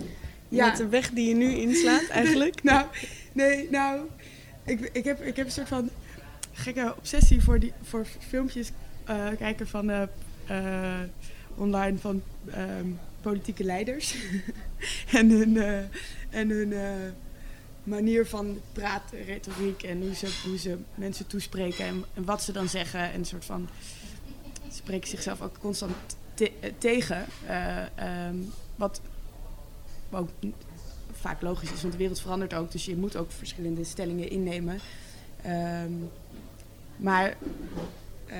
Ja. 0.57 0.65
met 0.67 0.77
de 0.77 0.87
weg 0.87 1.09
die 1.09 1.27
je 1.27 1.35
nu 1.35 1.55
inslaat 1.55 2.07
eigenlijk. 2.07 2.63
Nou, 2.63 2.85
nee, 3.31 3.67
nou, 3.69 4.01
ik, 4.65 4.89
ik, 4.93 5.03
heb, 5.03 5.21
ik 5.21 5.35
heb 5.35 5.45
een 5.45 5.51
soort 5.51 5.67
van 5.67 5.89
gekke 6.51 6.93
obsessie 6.97 7.41
voor, 7.43 7.59
die, 7.59 7.73
voor 7.83 8.05
filmpjes 8.29 8.71
eh, 9.05 9.27
kijken 9.37 9.67
van 9.67 9.89
eh, 9.89 10.01
eh, 10.45 10.99
online 11.55 11.97
van 11.97 12.21
ehm, 12.51 12.85
politieke 13.21 13.63
leiders. 13.63 14.15
en 15.19 15.29
hun, 15.29 15.57
en 16.29 16.49
hun 16.49 16.73
manier 17.83 18.25
van 18.27 18.59
praten, 18.73 19.23
retoriek 19.25 19.83
en 19.83 20.01
hoe 20.01 20.15
ze, 20.15 20.27
hoe 20.47 20.57
ze 20.57 20.77
mensen 20.95 21.27
toespreken 21.27 21.85
en, 21.85 22.03
en 22.13 22.23
wat 22.25 22.43
ze 22.43 22.51
dan 22.51 22.69
zeggen. 22.69 22.99
En 22.99 23.19
een 23.19 23.25
soort 23.25 23.45
van 23.45 23.69
spreken 24.71 25.09
zichzelf 25.09 25.41
ook 25.41 25.57
constant 25.59 25.93
te- 26.33 26.51
tegen. 26.77 27.25
eh, 27.47 27.77
ehm, 27.95 28.35
wat 28.75 29.01
ook 30.11 30.29
vaak 31.11 31.41
logisch 31.41 31.71
is, 31.71 31.81
want 31.81 31.93
de 31.93 31.99
wereld 31.99 32.21
verandert 32.21 32.53
ook. 32.53 32.71
Dus 32.71 32.85
je 32.85 32.95
moet 32.95 33.15
ook 33.15 33.31
verschillende 33.31 33.83
stellingen 33.83 34.29
innemen. 34.29 34.79
Ehm, 35.41 35.91
maar, 36.97 37.35
eh, 38.27 38.37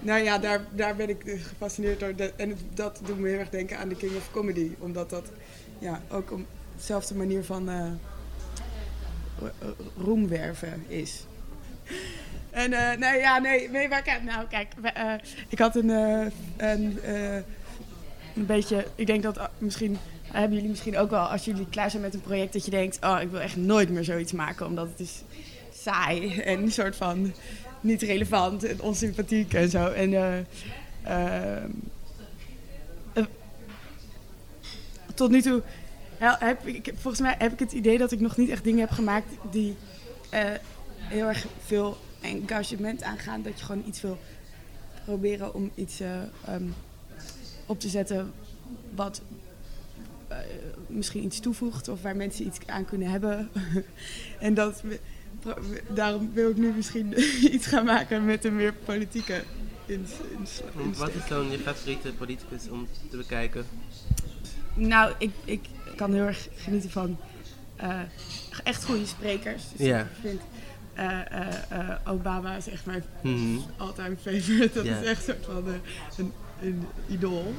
nou 0.00 0.22
ja, 0.22 0.38
daar, 0.38 0.60
daar 0.70 0.96
ben 0.96 1.08
ik 1.08 1.22
gefascineerd 1.24 2.00
door. 2.00 2.14
En 2.36 2.56
dat 2.74 3.00
doet 3.04 3.18
me 3.18 3.28
heel 3.28 3.38
erg 3.38 3.50
denken 3.50 3.78
aan 3.78 3.88
de 3.88 3.96
King 3.96 4.16
of 4.16 4.30
Comedy. 4.30 4.70
Omdat 4.78 5.10
dat 5.10 5.30
ja, 5.78 6.02
ook 6.10 6.32
om 6.32 6.46
dezelfde 6.76 7.14
manier 7.14 7.44
van 7.44 7.68
ro- 9.38 9.74
roemwerven 9.98 10.84
is. 10.88 11.24
En 12.50 12.72
eh, 12.72 12.98
nee, 12.98 13.18
ja, 13.20 13.38
nee, 13.38 13.70
nee, 13.70 13.88
maar 13.88 14.02
kijk, 14.02 14.22
nou 14.22 14.46
kijk, 14.46 14.72
ik 15.48 15.58
had 15.58 15.76
een, 15.76 15.88
een, 16.56 16.98
een 18.36 18.46
beetje, 18.46 18.86
ik 18.94 19.06
denk 19.06 19.22
dat 19.22 19.50
misschien 19.58 19.98
hebben 20.40 20.54
jullie 20.54 20.70
misschien 20.70 20.98
ook 20.98 21.10
wel, 21.10 21.24
als 21.24 21.44
jullie 21.44 21.68
klaar 21.68 21.90
zijn 21.90 22.02
met 22.02 22.14
een 22.14 22.20
project, 22.20 22.52
dat 22.52 22.64
je 22.64 22.70
denkt, 22.70 22.98
oh, 23.04 23.18
ik 23.20 23.30
wil 23.30 23.40
echt 23.40 23.56
nooit 23.56 23.90
meer 23.90 24.04
zoiets 24.04 24.32
maken, 24.32 24.66
omdat 24.66 24.88
het 24.88 25.00
is 25.00 25.22
saai 25.74 26.38
en 26.40 26.62
een 26.62 26.72
soort 26.72 26.96
van 26.96 27.32
niet 27.80 28.02
relevant 28.02 28.64
en 28.64 28.80
onsympathiek 28.80 29.54
en 29.54 29.70
zo. 29.70 29.86
En 29.86 30.14
eh, 30.14 30.38
ehm, 31.02 31.70
eh, 33.12 33.24
tot 35.14 35.30
nu 35.30 35.42
toe 35.42 35.62
heb 36.18 36.66
ik, 36.66 36.92
volgens 36.94 37.20
mij 37.20 37.34
heb 37.38 37.52
ik 37.52 37.58
het 37.58 37.72
idee 37.72 37.98
dat 37.98 38.12
ik 38.12 38.20
nog 38.20 38.36
niet 38.36 38.50
echt 38.50 38.64
dingen 38.64 38.80
heb 38.80 38.90
gemaakt 38.90 39.26
die 39.50 39.76
eh, 40.30 40.50
heel 40.98 41.26
erg 41.26 41.46
veel 41.64 41.96
engagement 42.20 43.02
aangaan. 43.02 43.42
Dat 43.42 43.58
je 43.58 43.64
gewoon 43.64 43.84
iets 43.86 44.00
wil 44.00 44.18
proberen 45.04 45.54
om 45.54 45.70
iets 45.74 46.00
eh, 46.00 46.10
ehm, 46.44 46.64
op 47.66 47.80
te 47.80 47.88
zetten 47.88 48.32
wat 48.94 49.20
eh, 49.20 49.43
misschien 50.86 51.24
iets 51.24 51.40
toevoegt 51.40 51.88
of 51.88 52.02
waar 52.02 52.16
mensen 52.16 52.46
iets 52.46 52.58
aan 52.66 52.84
kunnen 52.84 53.10
hebben. 53.10 53.50
en 54.38 54.54
dat, 54.54 54.82
daarom 55.88 56.30
wil 56.32 56.50
ik 56.50 56.56
nu 56.56 56.72
misschien 56.72 57.14
iets 57.54 57.66
gaan 57.66 57.84
maken 57.84 58.24
met 58.24 58.44
een 58.44 58.56
meer 58.56 58.72
politieke 58.72 59.42
ins, 59.86 60.10
ins, 60.38 60.60
Want 60.74 60.96
Wat 60.96 61.14
is 61.14 61.28
dan 61.28 61.50
je 61.50 61.58
favoriete 61.58 62.12
politicus 62.12 62.68
om 62.68 62.88
te 63.10 63.16
bekijken? 63.16 63.64
Nou, 64.74 65.12
ik, 65.18 65.30
ik 65.44 65.60
kan 65.96 66.12
heel 66.12 66.26
erg 66.26 66.48
genieten 66.56 66.90
van 66.90 67.16
eh, 67.76 68.00
echt 68.64 68.84
goede 68.84 69.06
sprekers. 69.06 69.62
Dus 69.76 69.86
ik 69.86 70.06
vind 70.20 70.40
eh, 70.94 71.20
eh, 71.30 71.54
eh, 71.68 71.96
Obama 72.04 72.56
is 72.56 72.68
echt 72.68 72.86
mijn 72.86 73.04
all-time 73.76 74.16
favorite. 74.16 74.70
Dat 74.82 74.84
is 74.84 75.06
echt 75.06 75.28
een 75.28 75.34
soort 75.34 75.44
van 75.44 75.68
eh, 75.68 75.74
een, 76.18 76.32
een 76.62 76.86
idool. 77.08 77.54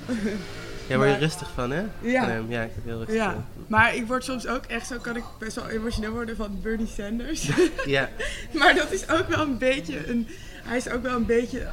Ja, 0.88 0.96
word 0.98 1.10
je 1.10 1.16
rustig 1.18 1.52
van, 1.52 1.72
hè? 1.72 1.84
Ja. 2.02 2.42
Ja, 2.48 2.62
ik 2.62 2.72
heb 2.76 2.84
heel 2.86 2.98
rustig 2.98 3.16
Ja, 3.16 3.32
van. 3.32 3.46
maar 3.68 3.96
ik 3.96 4.08
word 4.08 4.24
soms 4.24 4.48
ook 4.48 4.66
echt 4.66 4.88
zo, 4.88 4.98
kan 5.00 5.16
ik 5.16 5.24
best 5.40 5.56
wel 5.56 5.68
emotioneel 5.70 6.12
worden 6.12 6.36
van 6.36 6.60
Bernie 6.62 6.88
Sanders. 6.88 7.50
Ja. 7.86 8.10
maar 8.60 8.76
dat 8.76 8.92
is 8.92 9.10
ook 9.10 9.28
wel 9.28 9.40
een 9.42 9.58
beetje 9.58 10.10
een, 10.10 10.28
hij 10.64 10.78
is 10.78 10.90
ook 10.90 11.02
wel 11.02 11.16
een 11.16 11.26
beetje 11.26 11.68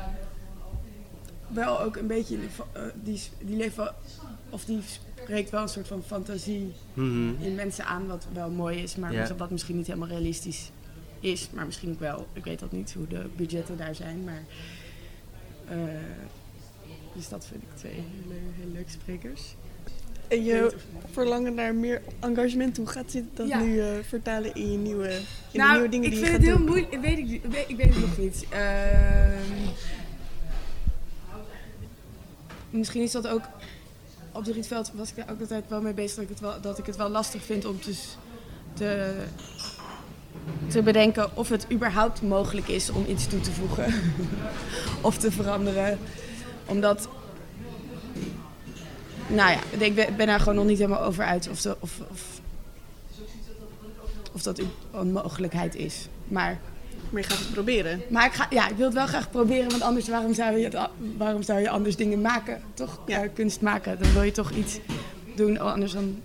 wel 1.49 1.81
ook 1.81 1.97
een 1.97 2.07
beetje, 2.07 2.37
eh, 2.73 2.83
die, 2.95 3.21
die 3.41 3.57
leeft 3.57 3.77
wel, 3.77 3.91
of 4.51 4.65
die 4.65 4.81
spreekt 5.15 5.51
wel 5.51 5.63
een 5.63 5.69
soort 5.69 5.87
van 5.87 6.03
fantasie 6.07 6.73
Mhm. 6.95 7.43
in 7.43 7.55
mensen 7.55 7.85
aan, 7.85 8.07
wat 8.07 8.27
wel 8.33 8.51
mooi 8.51 8.79
is, 8.83 8.97
maar 8.97 9.13
Ja. 9.13 9.35
wat 9.37 9.51
misschien 9.51 9.77
niet 9.77 9.87
helemaal 9.87 10.09
realistisch 10.09 10.71
is. 11.21 11.49
Maar 11.53 11.67
misschien 11.67 11.91
ook 11.93 12.01
wel, 12.01 12.27
ik 12.33 12.45
weet 12.45 12.59
dat 12.59 12.73
niet 12.73 12.93
hoe 12.97 13.07
de 13.07 13.27
budgetten 13.37 13.77
daar 13.77 13.95
zijn, 13.95 14.25
maar... 14.25 14.43
eh, 15.69 15.77
dus 17.15 17.29
dat 17.29 17.47
vind 17.47 17.63
ik 17.63 17.69
twee 17.75 17.93
hele, 17.93 18.35
hele 18.59 18.73
leuke 18.73 18.91
sprekers. 18.91 19.55
En 20.29 20.39
Ik 20.39 20.45
je 20.45 20.73
verlangen 21.13 21.55
naar 21.55 21.75
meer 21.75 22.03
engagement, 22.21 22.77
hoe 22.77 22.87
gaat 22.87 23.13
dit 23.13 23.25
dat 23.35 23.49
Ja. 23.49 23.61
nu 23.61 23.81
eh, 23.81 23.87
vertalen 24.09 24.55
in 24.55 24.73
je 24.73 24.79
nieuwe, 24.79 25.09
in 25.09 25.21
de 25.53 25.59
nou, 25.59 25.73
nieuwe 25.73 25.89
dingen 25.89 26.07
ik 26.07 26.11
die 26.11 26.21
je 26.21 26.27
vind 26.27 26.37
gaat 26.37 26.47
het 26.47 26.57
heel 26.57 26.67
doen? 26.67 26.67
moeilijk. 26.67 27.01
Weet 27.03 27.19
ik, 27.19 27.43
weet, 27.51 27.69
ik 27.69 27.77
weet 27.77 27.89
het 27.95 28.01
nog 28.01 28.19
niet. 28.19 28.47
Ehm, 28.49 29.69
misschien 32.71 33.03
is 33.03 33.11
dat 33.13 33.27
ook 33.29 33.43
op 34.33 34.45
de 34.45 34.53
Rietveld 34.53 34.91
was 34.95 35.11
ik 35.11 35.17
daar 35.17 35.31
ook 35.31 35.41
altijd 35.41 35.65
wel 35.69 35.81
mee 35.81 35.93
bezig 35.95 36.15
dat 36.15 36.25
ik 36.25 36.31
het 36.31 36.41
wel, 36.41 36.61
dat 36.61 36.79
ik 36.79 36.87
het 36.87 36.97
wel 36.97 37.09
lastig 37.09 37.43
vind 37.45 37.65
om 37.65 37.79
dus 37.85 38.17
te, 38.75 39.15
te 40.69 40.83
bedenken 40.83 41.37
of 41.37 41.49
het 41.49 41.67
überhaupt 41.73 42.23
mogelijk 42.23 42.69
is 42.69 42.91
om 42.91 43.05
iets 43.09 43.27
toe 43.27 43.41
te 43.41 43.51
voegen 43.51 43.95
of 45.01 45.19
te 45.19 45.31
veranderen. 45.33 45.99
Omdat, 46.73 47.09
nou 49.27 49.51
ja, 49.51 49.59
ik 49.79 49.95
ben, 49.95 50.17
ben 50.17 50.27
daar 50.27 50.39
gewoon 50.39 50.55
nog 50.55 50.65
niet 50.65 50.79
helemaal 50.79 51.03
over 51.03 51.25
uit 51.25 51.49
of, 51.49 51.61
de, 51.61 51.77
of, 51.81 51.99
of, 52.11 52.23
of 54.33 54.43
dat 54.43 54.61
een 54.93 55.13
mogelijkheid 55.13 55.75
is. 55.75 56.09
Maar 56.29 56.61
Maar 57.11 57.23
je 57.23 57.29
gaat 57.29 57.39
het 57.39 57.53
proberen. 57.53 58.03
maar 58.09 58.27
ik, 58.27 58.33
ga, 58.33 58.47
ja, 58.51 58.69
ik 58.69 58.77
wil 58.77 58.87
het 58.87 58.95
wel 58.95 59.07
graag 59.07 59.31
proberen, 59.31 59.71
want 59.71 59.83
anders 59.83 60.09
waarom 60.09 60.35
zou 60.35 60.57
je, 60.57 60.65
het, 60.65 60.77
waarom 61.17 61.43
zou 61.43 61.61
je 61.61 61.69
anders 61.71 61.97
dingen 61.97 62.21
maken? 62.21 62.63
Toch? 62.75 63.01
Ja. 63.07 63.23
Eh, 63.23 63.29
kunst 63.35 63.61
maken. 63.61 63.99
Dan 64.03 64.13
wil 64.13 64.23
je 64.23 64.33
toch 64.33 64.51
iets 64.51 64.79
doen, 65.35 65.59
anders 65.59 65.93
dan... 65.93 66.21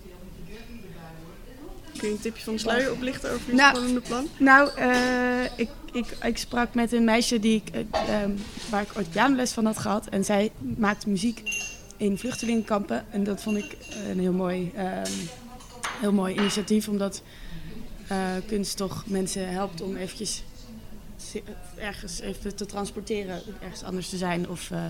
Kun 1.97 2.07
je 2.07 2.13
een 2.13 2.21
tipje 2.21 2.43
van 2.43 2.53
de 2.53 2.59
sluier 2.59 2.91
oplichten 2.91 3.31
over 3.31 3.49
je 3.49 3.53
Nou, 3.53 3.75
spannende 3.75 4.01
plan? 4.01 4.27
Nou, 4.37 4.69
eh, 4.75 5.43
ik, 5.55 5.69
ik, 5.97 6.17
ik 6.23 6.37
sprak 6.37 6.73
met 6.73 6.91
een 6.91 7.03
meisje 7.03 7.39
die 7.39 7.63
ik, 7.65 7.85
eh, 7.91 8.21
ehm, 8.21 8.31
waar 8.69 8.81
ik 8.81 8.91
ooit 8.97 9.09
pianoles 9.09 9.51
van 9.51 9.65
had 9.65 9.77
gehad. 9.77 10.07
En 10.07 10.25
zij 10.25 10.51
maakt 10.77 11.05
muziek 11.05 11.41
in 11.97 12.17
vluchtelingenkampen. 12.17 13.05
En 13.09 13.23
dat 13.23 13.41
vond 13.41 13.57
ik 13.57 13.77
een 14.09 14.19
heel 14.19 14.33
mooi, 14.33 14.71
ehm, 14.75 15.11
heel 15.99 16.13
mooi 16.13 16.35
initiatief, 16.35 16.87
omdat 16.87 17.21
eh, 18.07 18.17
kunst 18.47 18.77
toch 18.77 19.03
mensen 19.07 19.49
helpt 19.49 19.81
om 19.81 19.95
eventjes 19.95 20.43
ergens 21.75 22.19
even 22.19 22.55
te 22.55 22.65
transporteren, 22.65 23.41
ergens 23.61 23.83
anders 23.83 24.09
te 24.09 24.17
zijn 24.17 24.49
of 24.49 24.71
eh, 24.71 24.85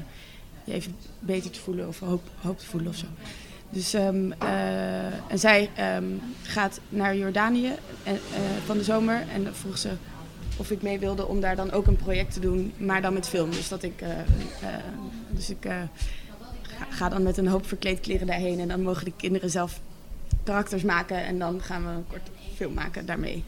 je 0.64 0.74
even 0.74 0.95
beter 1.20 1.51
te 1.51 1.60
voelen 1.60 1.88
of 1.88 1.99
hoop, 1.99 2.22
hoop 2.41 2.60
te 2.60 2.66
voelen 2.66 2.89
of 2.89 2.95
zo. 2.95 3.05
Dus, 3.70 3.93
ehm, 3.93 4.32
eh, 4.32 5.32
en 5.32 5.39
zij 5.39 5.70
gaat 6.41 6.80
naar 6.89 7.16
Jordanië 7.16 7.72
van 8.66 8.78
de 8.78 8.84
zomer 8.84 9.26
en 9.34 9.55
vroeg 9.55 9.78
ze 9.78 9.89
of 10.58 10.72
ik 10.72 10.82
mee 10.82 10.99
wilde 10.99 11.28
om 11.28 11.41
daar 11.41 11.55
dan 11.55 11.72
ook 11.72 11.88
een 11.88 11.95
project 11.95 12.34
te 12.34 12.39
doen, 12.39 12.74
maar 12.78 13.01
dan 13.01 13.14
met 13.14 13.28
film. 13.28 13.49
Dus 13.49 13.68
dat 13.68 13.84
ik, 13.84 14.01
eh, 14.01 14.20
eh, 14.20 14.84
dus 15.30 15.49
ik 15.49 15.66
eh, 15.66 15.82
ga, 16.89 17.10
dan 17.10 17.24
met 17.24 17.38
een 17.38 17.47
hoop 17.47 17.68
verkleedkleren 17.68 18.28
daarheen 18.28 18.60
en 18.60 18.68
dan 18.68 18.82
mogen 18.82 19.05
de 19.05 19.14
kinderen 19.18 19.49
zelf 19.49 19.80
karakters 20.43 20.84
maken 20.84 21.26
en 21.26 21.39
dan 21.39 21.62
gaan 21.62 21.84
we 21.84 21.89
een 21.89 22.08
korte 22.08 22.32
film 22.55 22.74
maken 22.74 23.05
daarmee. 23.05 23.43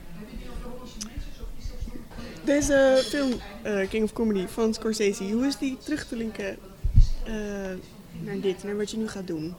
Deze 2.43 3.03
film, 3.05 3.33
King 3.89 4.03
of 4.03 4.13
Comedy 4.13 4.47
van 4.47 4.73
Scorsese, 4.73 5.23
hoe 5.23 5.45
is 5.45 5.57
die 5.57 5.77
terug 5.77 6.07
te 6.07 6.15
linken 6.15 6.57
naar 8.23 8.39
dit, 8.41 8.63
naar 8.63 8.77
wat 8.77 8.91
je 8.91 8.97
nu 8.97 9.07
gaat 9.07 9.27
doen? 9.27 9.55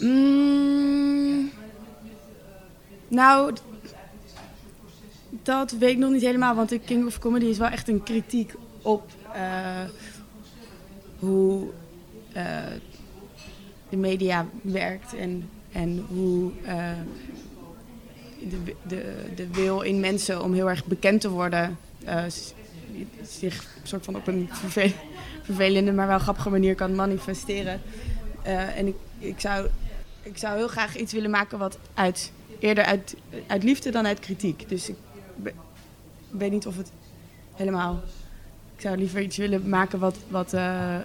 Mm, 0.00 1.50
nou, 3.08 3.52
dat 5.44 5.70
weet 5.70 5.90
ik 5.90 5.98
nog 5.98 6.10
niet 6.10 6.22
helemaal, 6.22 6.54
want 6.54 6.68
de 6.68 6.78
King 6.78 7.06
of 7.06 7.18
Comedy 7.18 7.44
is 7.44 7.58
wel 7.58 7.68
echt 7.68 7.88
een 7.88 8.02
kritiek 8.02 8.54
op 8.82 9.10
eh, 9.32 9.84
hoe 11.18 11.66
eh, 12.32 12.56
de 13.88 13.96
media 13.96 14.46
werkt 14.62 15.14
en, 15.14 15.50
en 15.72 16.04
hoe 16.08 16.50
eh, 16.64 16.90
de, 18.48 18.74
de, 18.86 19.14
de 19.34 19.48
wil 19.52 19.80
in 19.80 20.00
mensen 20.00 20.42
om 20.42 20.52
heel 20.52 20.68
erg 20.68 20.84
bekend 20.84 21.20
te 21.20 21.30
worden 21.30 21.78
zich 23.22 23.66
soort 23.82 24.04
van 24.04 24.16
op 24.16 24.26
een 24.26 24.48
verve- 24.52 24.92
vervelende, 25.42 25.92
maar 25.92 26.06
wel 26.06 26.18
grappige 26.18 26.50
manier 26.50 26.74
kan 26.74 26.94
manifesteren. 26.94 27.80
En 28.76 28.86
ik, 28.86 28.96
ik, 29.18 29.40
zou, 29.40 29.68
ik 30.22 30.38
zou 30.38 30.56
heel 30.56 30.68
graag 30.68 30.96
iets 30.96 31.12
willen 31.12 31.30
maken 31.30 31.58
wat 31.58 31.78
uit, 31.94 32.32
eerder 32.58 32.84
uit, 32.84 33.14
uit 33.46 33.62
liefde 33.62 33.90
dan 33.90 34.06
uit 34.06 34.20
kritiek. 34.20 34.68
Dus 34.68 34.88
ik 34.88 34.96
weet 36.30 36.50
niet 36.50 36.66
of 36.66 36.76
het 36.76 36.92
helemaal. 37.54 38.02
Ik 38.74 38.80
zou 38.80 38.96
liever 38.96 39.20
iets 39.20 39.36
willen 39.36 39.68
maken 39.68 39.98
wat, 39.98 40.16
wat 40.28 40.52
eh, 40.52 40.96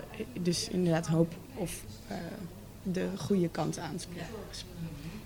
dus 0.42 0.70
inderdaad 0.70 1.08
hoop 1.08 1.34
of 1.56 1.84
eh, 2.08 2.18
de 2.84 3.08
goede 3.18 3.50
kant 3.50 3.80
aanspreekt. 3.80 4.66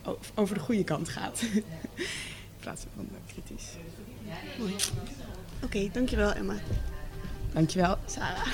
Of 0.03 0.31
over 0.35 0.55
de 0.55 0.61
goede 0.61 0.83
kant 0.83 1.09
gaat. 1.09 1.41
In 1.51 1.63
plaats 2.59 2.85
van 2.95 3.07
eh, 3.11 3.33
kritisch. 3.33 3.75
Mooi. 4.59 4.75
Oké, 5.63 5.89
dankjewel 5.91 6.31
Emma. 6.31 6.55
Dankjewel, 7.53 7.97
Sarah. 8.05 8.47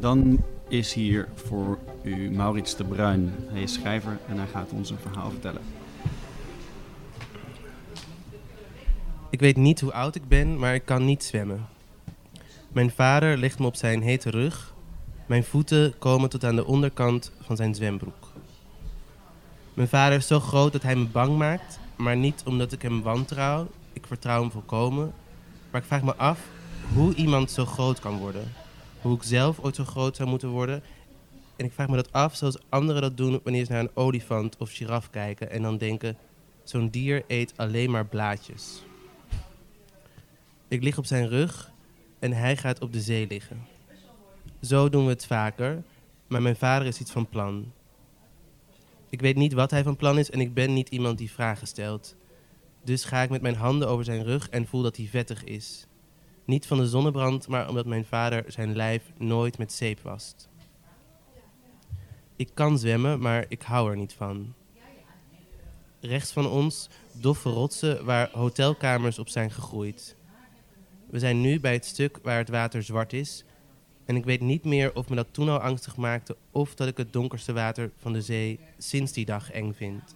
Dan 0.00 0.44
is 0.68 0.92
hier 0.92 1.28
voor 1.34 1.78
u 2.02 2.30
Maurits 2.30 2.76
de 2.76 2.84
Bruin. 2.84 3.34
Hij 3.46 3.62
is 3.62 3.72
schrijver 3.72 4.18
en 4.28 4.36
hij 4.36 4.46
gaat 4.46 4.70
ons 4.70 4.90
een 4.90 4.98
verhaal 4.98 5.30
vertellen. 5.30 5.62
Ik 9.32 9.40
weet 9.40 9.56
niet 9.56 9.80
hoe 9.80 9.92
oud 9.92 10.14
ik 10.14 10.28
ben, 10.28 10.58
maar 10.58 10.74
ik 10.74 10.84
kan 10.84 11.04
niet 11.04 11.24
zwemmen. 11.24 11.66
Mijn 12.68 12.90
vader 12.90 13.36
legt 13.36 13.58
me 13.58 13.66
op 13.66 13.76
zijn 13.76 14.02
hete 14.02 14.30
rug. 14.30 14.74
Mijn 15.26 15.44
voeten 15.44 15.98
komen 15.98 16.30
tot 16.30 16.44
aan 16.44 16.56
de 16.56 16.66
onderkant 16.66 17.32
van 17.40 17.56
zijn 17.56 17.74
zwembroek. 17.74 18.32
Mijn 19.74 19.88
vader 19.88 20.18
is 20.18 20.26
zo 20.26 20.40
groot 20.40 20.72
dat 20.72 20.82
hij 20.82 20.96
me 20.96 21.04
bang 21.04 21.36
maakt, 21.36 21.78
maar 21.96 22.16
niet 22.16 22.42
omdat 22.46 22.72
ik 22.72 22.82
hem 22.82 23.02
wantrouw. 23.02 23.68
Ik 23.92 24.06
vertrouw 24.06 24.40
hem 24.40 24.50
volkomen. 24.50 25.12
Maar 25.70 25.80
ik 25.80 25.86
vraag 25.86 26.02
me 26.02 26.14
af 26.14 26.40
hoe 26.94 27.14
iemand 27.14 27.50
zo 27.50 27.64
groot 27.64 28.00
kan 28.00 28.18
worden. 28.18 28.52
Hoe 29.00 29.16
ik 29.16 29.22
zelf 29.22 29.58
ooit 29.60 29.76
zo 29.76 29.84
groot 29.84 30.16
zou 30.16 30.28
moeten 30.28 30.48
worden. 30.48 30.82
En 31.56 31.64
ik 31.64 31.72
vraag 31.72 31.88
me 31.88 31.96
dat 31.96 32.12
af 32.12 32.36
zoals 32.36 32.58
anderen 32.68 33.02
dat 33.02 33.16
doen 33.16 33.40
wanneer 33.42 33.64
ze 33.64 33.72
naar 33.72 33.80
een 33.80 33.96
olifant 33.96 34.56
of 34.56 34.72
giraf 34.72 35.10
kijken 35.10 35.50
en 35.50 35.62
dan 35.62 35.78
denken: 35.78 36.16
zo'n 36.64 36.88
dier 36.88 37.24
eet 37.26 37.52
alleen 37.56 37.90
maar 37.90 38.06
blaadjes. 38.06 38.82
Ik 40.72 40.82
lig 40.82 40.98
op 40.98 41.06
zijn 41.06 41.28
rug 41.28 41.72
en 42.18 42.32
hij 42.32 42.56
gaat 42.56 42.80
op 42.80 42.92
de 42.92 43.00
zee 43.00 43.26
liggen. 43.26 43.66
Zo 44.60 44.88
doen 44.88 45.04
we 45.04 45.10
het 45.10 45.26
vaker, 45.26 45.82
maar 46.26 46.42
mijn 46.42 46.56
vader 46.56 46.86
is 46.86 47.00
iets 47.00 47.10
van 47.10 47.28
plan. 47.28 47.72
Ik 49.08 49.20
weet 49.20 49.36
niet 49.36 49.52
wat 49.52 49.70
hij 49.70 49.82
van 49.82 49.96
plan 49.96 50.18
is 50.18 50.30
en 50.30 50.40
ik 50.40 50.54
ben 50.54 50.72
niet 50.72 50.88
iemand 50.88 51.18
die 51.18 51.30
vragen 51.30 51.66
stelt. 51.66 52.16
Dus 52.84 53.04
ga 53.04 53.22
ik 53.22 53.30
met 53.30 53.42
mijn 53.42 53.54
handen 53.54 53.88
over 53.88 54.04
zijn 54.04 54.24
rug 54.24 54.48
en 54.48 54.66
voel 54.66 54.82
dat 54.82 54.96
hij 54.96 55.06
vettig 55.06 55.44
is. 55.44 55.86
Niet 56.44 56.66
van 56.66 56.78
de 56.78 56.88
zonnebrand, 56.88 57.48
maar 57.48 57.68
omdat 57.68 57.86
mijn 57.86 58.04
vader 58.04 58.44
zijn 58.46 58.76
lijf 58.76 59.02
nooit 59.18 59.58
met 59.58 59.72
zeep 59.72 60.00
wast. 60.00 60.48
Ik 62.36 62.50
kan 62.54 62.78
zwemmen, 62.78 63.20
maar 63.20 63.44
ik 63.48 63.62
hou 63.62 63.90
er 63.90 63.96
niet 63.96 64.12
van. 64.12 64.54
Rechts 66.00 66.32
van 66.32 66.46
ons 66.46 66.88
doffe 67.12 67.48
rotsen 67.48 68.04
waar 68.04 68.30
hotelkamers 68.32 69.18
op 69.18 69.28
zijn 69.28 69.50
gegroeid. 69.50 70.16
We 71.12 71.18
zijn 71.18 71.40
nu 71.40 71.60
bij 71.60 71.72
het 71.72 71.84
stuk 71.84 72.18
waar 72.22 72.38
het 72.38 72.48
water 72.48 72.82
zwart 72.82 73.12
is. 73.12 73.44
En 74.04 74.16
ik 74.16 74.24
weet 74.24 74.40
niet 74.40 74.64
meer 74.64 74.94
of 74.94 75.08
me 75.08 75.16
dat 75.16 75.26
toen 75.30 75.48
al 75.48 75.58
angstig 75.58 75.96
maakte 75.96 76.36
of 76.50 76.74
dat 76.74 76.88
ik 76.88 76.96
het 76.96 77.12
donkerste 77.12 77.52
water 77.52 77.90
van 77.96 78.12
de 78.12 78.22
zee 78.22 78.60
sinds 78.78 79.12
die 79.12 79.24
dag 79.24 79.50
eng 79.50 79.72
vind. 79.72 80.14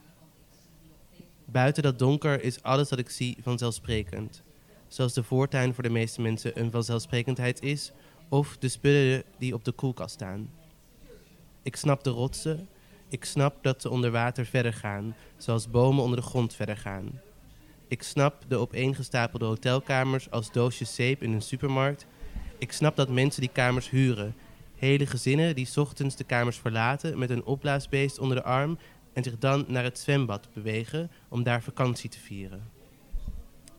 Buiten 1.44 1.82
dat 1.82 1.98
donker 1.98 2.42
is 2.42 2.62
alles 2.62 2.88
dat 2.88 2.98
ik 2.98 3.10
zie 3.10 3.36
vanzelfsprekend. 3.42 4.42
Zoals 4.88 5.12
de 5.12 5.22
voortuin 5.22 5.74
voor 5.74 5.82
de 5.82 5.90
meeste 5.90 6.20
mensen 6.20 6.60
een 6.60 6.70
vanzelfsprekendheid 6.70 7.62
is, 7.62 7.92
of 8.28 8.56
de 8.56 8.68
spullen 8.68 9.22
die 9.38 9.54
op 9.54 9.64
de 9.64 9.72
koelkast 9.72 10.14
staan. 10.14 10.50
Ik 11.62 11.76
snap 11.76 12.04
de 12.04 12.10
rotsen, 12.10 12.68
ik 13.08 13.24
snap 13.24 13.62
dat 13.62 13.82
ze 13.82 13.90
onder 13.90 14.10
water 14.10 14.46
verder 14.46 14.72
gaan, 14.72 15.16
zoals 15.36 15.70
bomen 15.70 16.02
onder 16.02 16.18
de 16.18 16.26
grond 16.26 16.54
verder 16.54 16.76
gaan. 16.76 17.20
Ik 17.88 18.02
snap 18.02 18.44
de 18.48 18.56
opeengestapelde 18.56 19.44
hotelkamers 19.44 20.30
als 20.30 20.52
doosjes 20.52 20.94
zeep 20.94 21.22
in 21.22 21.32
een 21.32 21.42
supermarkt. 21.42 22.06
Ik 22.58 22.72
snap 22.72 22.96
dat 22.96 23.08
mensen 23.08 23.40
die 23.40 23.50
kamers 23.52 23.90
huren. 23.90 24.34
Hele 24.76 25.06
gezinnen 25.06 25.54
die 25.54 25.68
ochtends 25.76 26.16
de 26.16 26.24
kamers 26.24 26.56
verlaten 26.56 27.18
met 27.18 27.30
een 27.30 27.44
opblaasbeest 27.44 28.18
onder 28.18 28.36
de 28.36 28.42
arm 28.42 28.78
en 29.12 29.22
zich 29.22 29.38
dan 29.38 29.64
naar 29.68 29.84
het 29.84 29.98
zwembad 29.98 30.48
bewegen 30.52 31.10
om 31.28 31.42
daar 31.42 31.62
vakantie 31.62 32.10
te 32.10 32.18
vieren. 32.18 32.70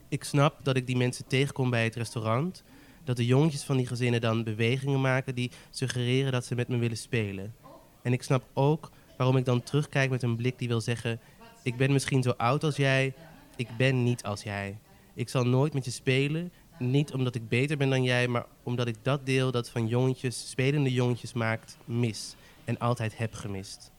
Ik 0.10 0.24
snap 0.24 0.60
dat 0.64 0.76
ik 0.76 0.88
die 0.88 0.98
mensen 0.98 1.28
tegenkom 1.28 1.70
bij 1.70 1.84
het 1.84 1.96
restaurant, 1.96 2.64
Dat 3.04 3.16
de 3.18 3.26
jongetjes 3.26 3.64
van 3.64 3.78
die 3.78 3.88
gezinnen 3.88 4.22
dan 4.22 4.44
bewegingen 4.44 5.02
maken 5.02 5.36
die 5.36 5.52
suggereren 5.70 6.32
dat 6.32 6.46
ze 6.46 6.56
met 6.56 6.68
me 6.68 6.78
willen 6.78 6.98
spelen. 6.98 7.56
En 8.02 8.14
ik 8.14 8.24
snap 8.24 8.44
ook 8.54 8.92
waarom 9.18 9.38
ik 9.38 9.46
dan 9.46 9.64
terugkijk 9.64 10.10
met 10.10 10.24
een 10.24 10.36
blik 10.36 10.58
die 10.60 10.68
wil 10.68 10.82
zeggen: 10.82 11.20
Ik 11.64 11.78
ben 11.78 11.92
misschien 11.92 12.24
zo 12.24 12.30
oud 12.30 12.64
als 12.64 12.76
jij, 12.76 13.14
ik 13.58 13.68
ben 13.78 14.04
niet 14.04 14.24
als 14.24 14.44
jij. 14.44 14.78
Ik 15.14 15.30
zal 15.30 15.44
nooit 15.44 15.74
met 15.74 15.86
je 15.86 15.92
spelen, 15.92 16.52
niet 16.80 17.14
omdat 17.14 17.36
ik 17.36 17.50
beter 17.50 17.78
ben 17.78 17.90
dan 17.90 18.04
jij, 18.04 18.28
maar 18.28 18.46
omdat 18.64 18.88
ik 18.88 18.96
dat 19.02 19.26
deel 19.26 19.52
dat 19.52 19.70
van 19.70 19.88
jongetjes, 19.88 20.50
spelende 20.50 20.94
jongetjes 20.94 21.34
maakt, 21.34 21.78
mis 21.86 22.36
en 22.64 22.78
altijd 22.78 23.18
heb 23.18 23.34
gemist. 23.34 23.92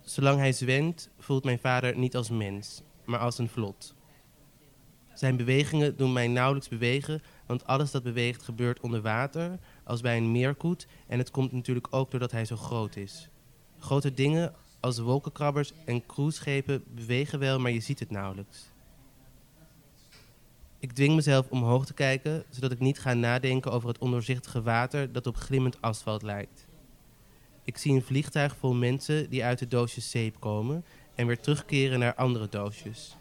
Zolang 0.00 0.38
hij 0.38 0.52
zwemt, 0.52 1.10
voelt 1.18 1.44
mijn 1.44 1.58
vader 1.58 1.96
niet 1.96 2.16
als 2.16 2.30
mens, 2.30 2.82
maar 3.04 3.18
als 3.18 3.38
een 3.38 3.48
vlot. 3.48 3.94
Zijn 5.14 5.36
bewegingen 5.36 5.96
doen 5.96 6.12
mij 6.12 6.28
nauwelijks 6.28 6.68
bewegen, 6.68 7.22
want 7.46 7.66
alles 7.66 7.90
dat 7.90 8.02
beweegt 8.02 8.42
gebeurt 8.42 8.80
onder 8.80 9.02
water, 9.02 9.58
als 9.84 10.00
bij 10.00 10.16
een 10.16 10.32
meerkoet. 10.32 10.86
En 11.06 11.18
het 11.18 11.30
komt 11.30 11.52
natuurlijk 11.52 11.86
ook 11.90 12.10
doordat 12.10 12.30
hij 12.30 12.44
zo 12.44 12.56
groot 12.56 12.96
is. 12.96 13.28
Grote 13.78 14.14
dingen 14.14 14.54
als 14.80 14.98
wolkenkrabbers 14.98 15.72
en 15.84 16.06
cruiseschepen 16.06 16.84
bewegen 16.94 17.38
wel, 17.38 17.58
maar 17.58 17.70
je 17.70 17.80
ziet 17.80 17.98
het 17.98 18.10
nauwelijks. 18.10 18.70
Ik 20.78 20.92
dwing 20.92 21.14
mezelf 21.14 21.46
omhoog 21.48 21.86
te 21.86 21.94
kijken, 21.94 22.44
zodat 22.50 22.72
ik 22.72 22.78
niet 22.78 22.98
ga 22.98 23.14
nadenken 23.14 23.72
over 23.72 23.88
het 23.88 23.98
ondoorzichtige 23.98 24.62
water 24.62 25.12
dat 25.12 25.26
op 25.26 25.36
glimmend 25.36 25.80
asfalt 25.80 26.22
lijkt. 26.22 26.66
Ik 27.64 27.78
zie 27.78 27.92
een 27.92 28.02
vliegtuig 28.02 28.56
vol 28.56 28.74
mensen 28.74 29.30
die 29.30 29.44
uit 29.44 29.58
de 29.58 29.68
doosjes 29.68 30.10
zeep 30.10 30.40
komen 30.40 30.84
en 31.14 31.26
weer 31.26 31.40
terugkeren 31.40 31.98
naar 31.98 32.14
andere 32.14 32.48
doosjes. 32.48 33.16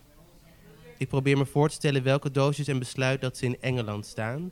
Ik 0.97 1.08
probeer 1.08 1.38
me 1.38 1.45
voor 1.45 1.70
te 1.70 1.76
stellen 1.76 2.03
welke 2.03 2.32
doosjes 2.32 2.68
en 2.68 2.80
besluit 2.80 3.22
dat 3.22 3.38
ze 3.38 3.45
in 3.45 3.62
Engeland 3.62 4.05
staan. 4.05 4.51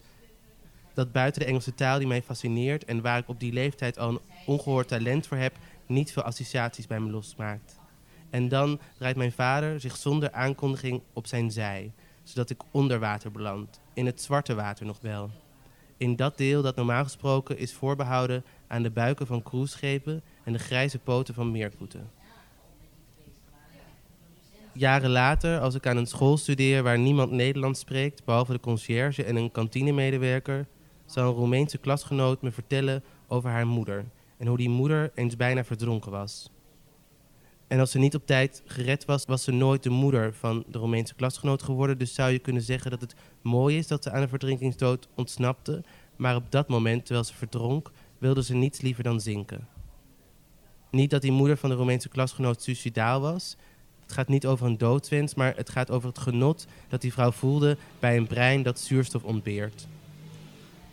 Dat 0.94 1.12
buiten 1.12 1.42
de 1.42 1.48
Engelse 1.48 1.74
taal 1.74 1.98
die 1.98 2.08
mij 2.08 2.22
fascineert 2.22 2.86
en 2.86 3.02
waar 3.02 3.18
ik 3.18 3.28
op 3.28 3.40
die 3.40 3.54
leeftijd 3.54 3.98
al 3.98 4.10
een 4.10 4.20
ongehoord 4.46 4.88
talent 4.88 5.28
voor 5.28 5.38
heb, 5.38 5.58
niet 5.88 6.12
veel 6.12 6.24
associaties 6.24 6.88
bij 6.88 7.00
me 7.00 7.12
losmaakt. 7.12 7.80
En 8.30 8.48
dan 8.48 8.80
draait 8.98 9.16
mijn 9.16 9.32
vader 9.32 9.80
zich 9.80 9.96
zonder 9.96 10.32
aankondiging 10.32 11.02
op 11.14 11.28
zijn 11.28 11.52
zij, 11.52 11.94
zodat 12.24 12.50
ik 12.50 12.62
onder 12.72 13.00
water 13.00 13.32
beland, 13.32 13.80
in 13.94 14.06
het 14.06 14.22
zwarte 14.22 14.56
water 14.56 14.86
nog 14.86 14.98
wel. 15.02 15.30
In 15.98 16.16
dat 16.16 16.38
deel 16.38 16.62
dat 16.62 16.76
normaal 16.76 17.04
gesproken 17.04 17.58
is 17.58 17.74
voorbehouden 17.74 18.44
aan 18.68 18.84
de 18.84 18.92
buiken 18.92 19.28
van 19.28 19.44
cruiseschepen 19.44 20.22
en 20.44 20.54
de 20.54 20.60
grijze 20.60 21.00
poten 21.00 21.34
van 21.34 21.52
meerkoeten. 21.52 22.10
Jaren 24.74 25.10
later, 25.10 25.60
als 25.60 25.76
ik 25.76 25.88
aan 25.88 25.98
een 25.98 26.06
school 26.06 26.38
studeer 26.38 26.84
waar 26.84 27.00
niemand 27.00 27.32
Nederlands 27.32 27.80
spreekt, 27.80 28.24
behalve 28.26 28.52
de 28.52 28.60
conciërge 28.60 29.24
en 29.24 29.36
een 29.36 29.52
kantinemedewerker, 29.52 30.68
zal 31.06 31.28
een 31.28 31.36
Roemeense 31.36 31.78
klasgenoot 31.78 32.42
me 32.42 32.52
vertellen 32.52 33.04
over 33.28 33.50
haar 33.50 33.68
moeder 33.68 34.06
en 34.38 34.48
hoe 34.48 34.58
die 34.58 34.70
moeder 34.70 35.12
eens 35.16 35.36
bijna 35.36 35.64
verdronken 35.64 36.12
was. 36.12 36.50
En 37.68 37.80
als 37.80 37.92
ze 37.92 38.00
niet 38.00 38.16
op 38.16 38.26
tijd 38.26 38.64
gered 38.66 39.06
was, 39.06 39.26
was 39.26 39.44
ze 39.44 39.52
nooit 39.52 39.84
de 39.84 39.90
moeder 39.90 40.34
van 40.34 40.64
de 40.68 40.78
Roemeense 40.78 41.16
klasgenoot 41.16 41.64
geworden. 41.64 41.98
Dus 41.98 42.14
zou 42.14 42.32
je 42.32 42.40
kunnen 42.40 42.62
zeggen 42.62 42.92
dat 42.92 43.02
het 43.02 43.16
mooi 43.42 43.78
is 43.78 43.88
dat 43.88 44.04
ze 44.04 44.12
aan 44.12 44.22
een 44.22 44.30
verdrinkingsdood 44.30 45.08
ontsnapte. 45.16 45.84
Maar 46.16 46.36
op 46.36 46.52
dat 46.52 46.68
moment, 46.68 47.06
terwijl 47.06 47.26
ze 47.26 47.34
verdronk, 47.34 47.92
wilde 48.18 48.44
ze 48.44 48.56
niets 48.56 48.82
liever 48.82 49.04
dan 49.04 49.22
zinken. 49.22 49.68
Niet 50.92 51.10
dat 51.10 51.22
die 51.22 51.32
moeder 51.32 51.58
van 51.58 51.70
de 51.70 51.76
Roemeense 51.76 52.10
klasgenoot 52.10 52.62
suicidaal 52.62 53.22
was. 53.22 53.56
Het 54.02 54.14
gaat 54.14 54.28
niet 54.28 54.46
over 54.46 54.66
een 54.66 54.78
doodswens, 54.78 55.36
maar 55.36 55.56
het 55.56 55.70
gaat 55.70 55.92
over 55.92 56.08
het 56.08 56.20
genot 56.20 56.68
dat 56.88 57.02
die 57.02 57.14
vrouw 57.14 57.32
voelde 57.32 57.78
bij 58.00 58.18
een 58.18 58.28
brein 58.28 58.64
dat 58.64 58.80
zuurstof 58.80 59.24
ontbeert. 59.24 59.88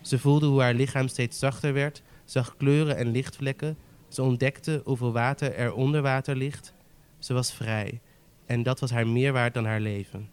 Ze 0.01 0.19
voelde 0.19 0.47
hoe 0.47 0.61
haar 0.61 0.75
lichaam 0.75 1.09
steeds 1.09 1.39
zachter 1.39 1.73
werd, 1.73 2.03
zag 2.33 2.57
kleuren 2.57 2.97
en 2.97 3.11
lichtvlekken. 3.11 3.77
Ze 4.09 4.23
ontdekte 4.23 4.81
hoeveel 4.85 5.13
water 5.13 5.55
er 5.55 5.75
onder 5.75 6.03
water 6.03 6.37
ligt. 6.37 6.75
Ze 7.19 7.35
was 7.35 7.53
vrij. 7.53 8.01
En 8.47 8.63
dat 8.63 8.81
was 8.81 8.91
haar 8.91 9.07
meer 9.07 9.33
waard 9.33 9.55
dan 9.55 9.65
haar 9.65 9.81
leven. 9.81 10.29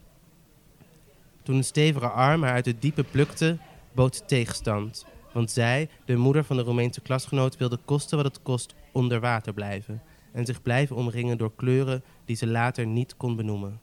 Toen 1.43 1.55
een 1.55 1.63
stevige 1.63 2.09
arm 2.09 2.43
haar 2.43 2.53
uit 2.53 2.65
het 2.65 2.81
diepe 2.81 3.03
plukte, 3.03 3.57
bood 3.91 4.27
tegenstand. 4.27 5.05
Want 5.33 5.51
zij, 5.51 5.89
de 6.05 6.15
moeder 6.15 6.43
van 6.43 6.55
de 6.55 6.61
Roemeense 6.61 7.01
klasgenoot, 7.01 7.57
wilde 7.57 7.79
kosten 7.85 8.17
wat 8.17 8.25
het 8.25 8.41
kost 8.41 8.75
onder 8.91 9.19
water 9.19 9.53
blijven. 9.53 10.01
En 10.31 10.45
zich 10.45 10.61
blijven 10.61 10.95
omringen 10.95 11.37
door 11.37 11.55
kleuren 11.55 12.03
die 12.25 12.35
ze 12.35 12.47
later 12.47 12.85
niet 12.85 13.17
kon 13.17 13.35
benoemen. 13.35 13.79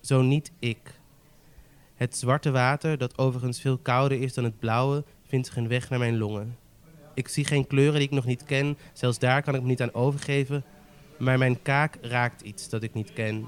Zo 0.00 0.22
niet 0.22 0.52
ik. 0.58 1.00
Het 1.94 2.16
zwarte 2.16 2.50
water, 2.50 2.98
dat 2.98 3.18
overigens 3.18 3.60
veel 3.60 3.78
kouder 3.78 4.20
is 4.20 4.34
dan 4.34 4.44
het 4.44 4.58
blauwe, 4.58 5.04
vindt 5.22 5.46
zich 5.46 5.56
een 5.56 5.68
weg 5.68 5.90
naar 5.90 5.98
mijn 5.98 6.18
longen. 6.18 6.56
Ik 7.14 7.28
zie 7.28 7.44
geen 7.44 7.66
kleuren 7.66 7.98
die 7.98 8.08
ik 8.08 8.14
nog 8.14 8.24
niet 8.24 8.44
ken, 8.44 8.78
zelfs 8.92 9.18
daar 9.18 9.42
kan 9.42 9.54
ik 9.54 9.62
me 9.62 9.66
niet 9.66 9.82
aan 9.82 9.94
overgeven, 9.94 10.64
maar 11.18 11.38
mijn 11.38 11.62
kaak 11.62 11.98
raakt 12.00 12.40
iets 12.40 12.68
dat 12.68 12.82
ik 12.82 12.94
niet 12.94 13.12
ken. 13.12 13.44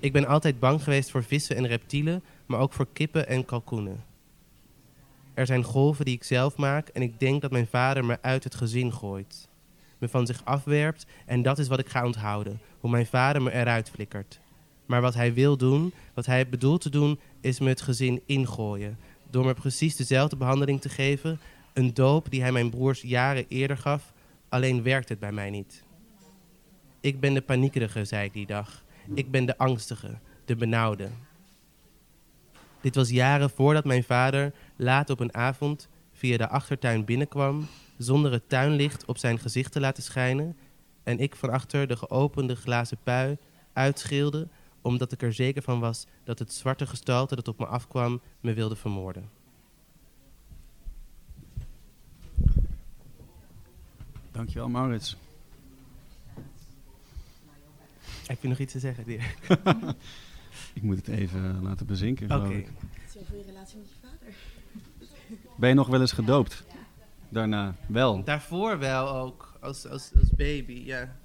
Ik 0.00 0.12
ben 0.12 0.26
altijd 0.26 0.58
bang 0.58 0.82
geweest 0.82 1.10
voor 1.10 1.24
vissen 1.24 1.56
en 1.56 1.66
reptielen, 1.66 2.22
maar 2.46 2.60
ook 2.60 2.72
voor 2.72 2.86
kippen 2.92 3.28
en 3.28 3.44
kalkoenen. 3.44 4.04
Er 5.34 5.46
zijn 5.46 5.64
golven 5.64 6.04
die 6.04 6.14
ik 6.14 6.24
zelf 6.24 6.56
maak 6.56 6.88
en 6.88 7.02
ik 7.02 7.20
denk 7.20 7.42
dat 7.42 7.50
mijn 7.50 7.66
vader 7.66 8.04
me 8.04 8.18
uit 8.20 8.44
het 8.44 8.54
gezin 8.54 8.92
gooit. 8.92 9.48
Me 9.98 10.08
van 10.08 10.26
zich 10.26 10.44
afwerpt 10.44 11.06
en 11.26 11.42
dat 11.42 11.58
is 11.58 11.68
wat 11.68 11.78
ik 11.78 11.88
ga 11.88 12.04
onthouden, 12.04 12.60
hoe 12.80 12.90
mijn 12.90 13.06
vader 13.06 13.42
me 13.42 13.52
eruit 13.52 13.90
flikkert. 13.90 14.40
Maar 14.86 15.00
wat 15.00 15.14
hij 15.14 15.34
wil 15.34 15.56
doen, 15.56 15.92
wat 16.14 16.26
hij 16.26 16.48
bedoelt 16.48 16.80
te 16.80 16.90
doen, 16.90 17.18
is 17.40 17.60
me 17.60 17.68
het 17.68 17.80
gezin 17.80 18.22
ingooien. 18.26 18.98
Door 19.30 19.44
me 19.44 19.54
precies 19.54 19.96
dezelfde 19.96 20.36
behandeling 20.36 20.80
te 20.80 20.88
geven, 20.88 21.40
een 21.76 21.94
doop 21.94 22.30
die 22.30 22.40
hij 22.40 22.52
mijn 22.52 22.70
broers 22.70 23.00
jaren 23.00 23.44
eerder 23.48 23.78
gaf, 23.78 24.12
alleen 24.48 24.82
werkt 24.82 25.08
het 25.08 25.18
bij 25.18 25.32
mij 25.32 25.50
niet. 25.50 25.84
Ik 27.00 27.20
ben 27.20 27.34
de 27.34 27.40
paniekerige, 27.40 28.04
zei 28.04 28.24
ik 28.24 28.32
die 28.32 28.46
dag. 28.46 28.84
Ik 29.14 29.30
ben 29.30 29.46
de 29.46 29.58
angstige, 29.58 30.18
de 30.44 30.56
benauwde. 30.56 31.08
Dit 32.80 32.94
was 32.94 33.10
jaren 33.10 33.50
voordat 33.50 33.84
mijn 33.84 34.04
vader 34.04 34.52
laat 34.76 35.10
op 35.10 35.20
een 35.20 35.34
avond 35.34 35.88
via 36.12 36.36
de 36.36 36.48
achtertuin 36.48 37.04
binnenkwam, 37.04 37.66
zonder 37.98 38.32
het 38.32 38.48
tuinlicht 38.48 39.04
op 39.04 39.18
zijn 39.18 39.38
gezicht 39.38 39.72
te 39.72 39.80
laten 39.80 40.02
schijnen, 40.02 40.56
en 41.02 41.18
ik 41.18 41.36
van 41.36 41.50
achter 41.50 41.86
de 41.86 41.96
geopende 41.96 42.56
glazen 42.56 42.98
pui 43.02 43.36
uitschilde, 43.72 44.48
omdat 44.82 45.12
ik 45.12 45.22
er 45.22 45.32
zeker 45.32 45.62
van 45.62 45.80
was 45.80 46.06
dat 46.24 46.38
het 46.38 46.52
zwarte 46.52 46.86
gestalte 46.86 47.34
dat 47.34 47.48
op 47.48 47.58
me 47.58 47.66
afkwam 47.66 48.20
me 48.40 48.54
wilde 48.54 48.76
vermoorden. 48.76 49.44
Dankjewel, 54.36 54.68
Maurits. 54.68 55.16
Heb 58.26 58.42
je 58.42 58.48
nog 58.48 58.58
iets 58.58 58.72
te 58.72 58.78
zeggen, 58.78 59.04
Dirk? 59.04 59.36
ik 60.74 60.82
moet 60.82 60.96
het 60.96 61.08
even 61.08 61.62
laten 61.62 61.86
bezinken. 61.86 62.24
Oké. 62.30 62.64
Zo 63.12 63.20
voor 63.28 63.36
je 63.36 63.42
relatie 63.46 63.78
met 63.78 63.88
je 63.88 63.94
vader. 64.02 64.34
Ben 65.60 65.68
je 65.68 65.74
nog 65.74 65.86
wel 65.86 66.00
eens 66.00 66.12
gedoopt? 66.12 66.64
Daarna 67.28 67.74
wel. 67.88 68.24
Daarvoor 68.24 68.78
wel 68.78 69.14
ook, 69.14 69.58
als, 69.60 69.86
als, 69.86 70.10
als 70.20 70.30
baby, 70.30 70.82
ja. 70.84 71.16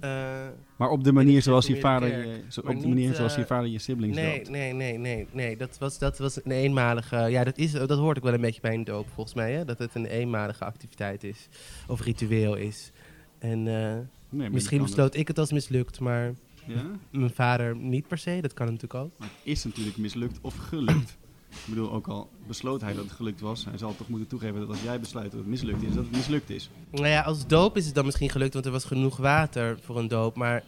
Eh, 0.00 0.46
Maar 0.76 0.88
op 0.90 1.04
de 1.04 1.12
manier 1.12 1.42
zoals 1.42 1.66
je 1.66 1.80
vader 1.80 2.08
je, 2.08 2.40
zo, 2.48 2.60
op 2.60 2.80
de 2.80 2.88
manier 2.88 3.14
zoals 3.14 3.34
je 3.34 3.40
eh, 3.40 3.46
vader 3.46 3.68
je 3.70 3.78
siblings 3.78 4.16
nee, 4.16 4.36
doopt. 4.36 4.50
nee, 4.50 4.72
nee, 4.72 4.98
nee, 4.98 5.26
nee. 5.32 5.56
Dat 5.56 5.78
was, 5.78 5.98
dat 5.98 6.18
was 6.18 6.44
een 6.44 6.50
eenmalige. 6.50 7.16
Ja, 7.16 7.44
dat, 7.44 7.58
is, 7.58 7.72
dat 7.72 7.90
hoort 7.98 8.16
ook 8.16 8.24
wel 8.24 8.34
een 8.34 8.40
beetje 8.40 8.60
bij 8.60 8.74
een 8.74 8.84
doop, 8.84 9.06
volgens 9.14 9.34
mij. 9.36 9.52
Hè? 9.52 9.64
Dat 9.64 9.78
het 9.78 9.94
een 9.94 10.06
eenmalige 10.06 10.64
activiteit 10.64 11.24
is. 11.24 11.48
Of 11.88 12.00
ritueel 12.04 12.54
is. 12.54 12.90
En 13.38 13.66
eh, 13.68 13.96
Nee, 14.30 14.50
misschien 14.50 14.82
besloot 14.82 15.16
ik 15.16 15.28
het 15.28 15.38
als 15.38 15.52
mislukt, 15.52 16.00
maar 16.00 16.34
Ja? 16.66 16.82
mijn 17.10 17.30
vader 17.34 17.76
niet 17.76 18.08
per 18.08 18.18
se. 18.18 18.38
Dat 18.40 18.54
kan 18.54 18.66
natuurlijk 18.66 18.94
ook. 18.94 19.12
Maar 19.18 19.28
het 19.28 19.38
is 19.42 19.64
natuurlijk 19.64 19.96
mislukt 19.96 20.38
of 20.42 20.56
gelukt. 20.56 21.16
Ik 21.50 21.74
bedoel, 21.74 21.92
ook 21.92 22.06
al 22.06 22.30
besloot 22.46 22.80
hij 22.80 22.94
dat 22.94 23.04
het 23.04 23.12
gelukt 23.12 23.40
was, 23.40 23.64
hij 23.64 23.78
zal 23.78 23.96
toch 23.96 24.08
moeten 24.08 24.28
toegeven 24.28 24.60
dat 24.60 24.68
als 24.68 24.82
jij 24.82 25.00
besluit 25.00 25.30
dat 25.30 25.40
het 25.40 25.48
mislukt 25.48 25.82
is, 25.82 25.94
dat 25.94 26.04
het 26.04 26.12
mislukt 26.12 26.50
is. 26.50 26.70
Nou 26.90 27.06
ja, 27.06 27.20
als 27.22 27.46
doop 27.46 27.76
is 27.76 27.86
het 27.86 27.94
dan 27.94 28.04
misschien 28.04 28.30
gelukt, 28.30 28.52
want 28.52 28.66
er 28.66 28.72
was 28.72 28.84
genoeg 28.84 29.16
water 29.16 29.78
voor 29.80 29.98
een 29.98 30.08
doop. 30.08 30.36
Maar 30.36 30.62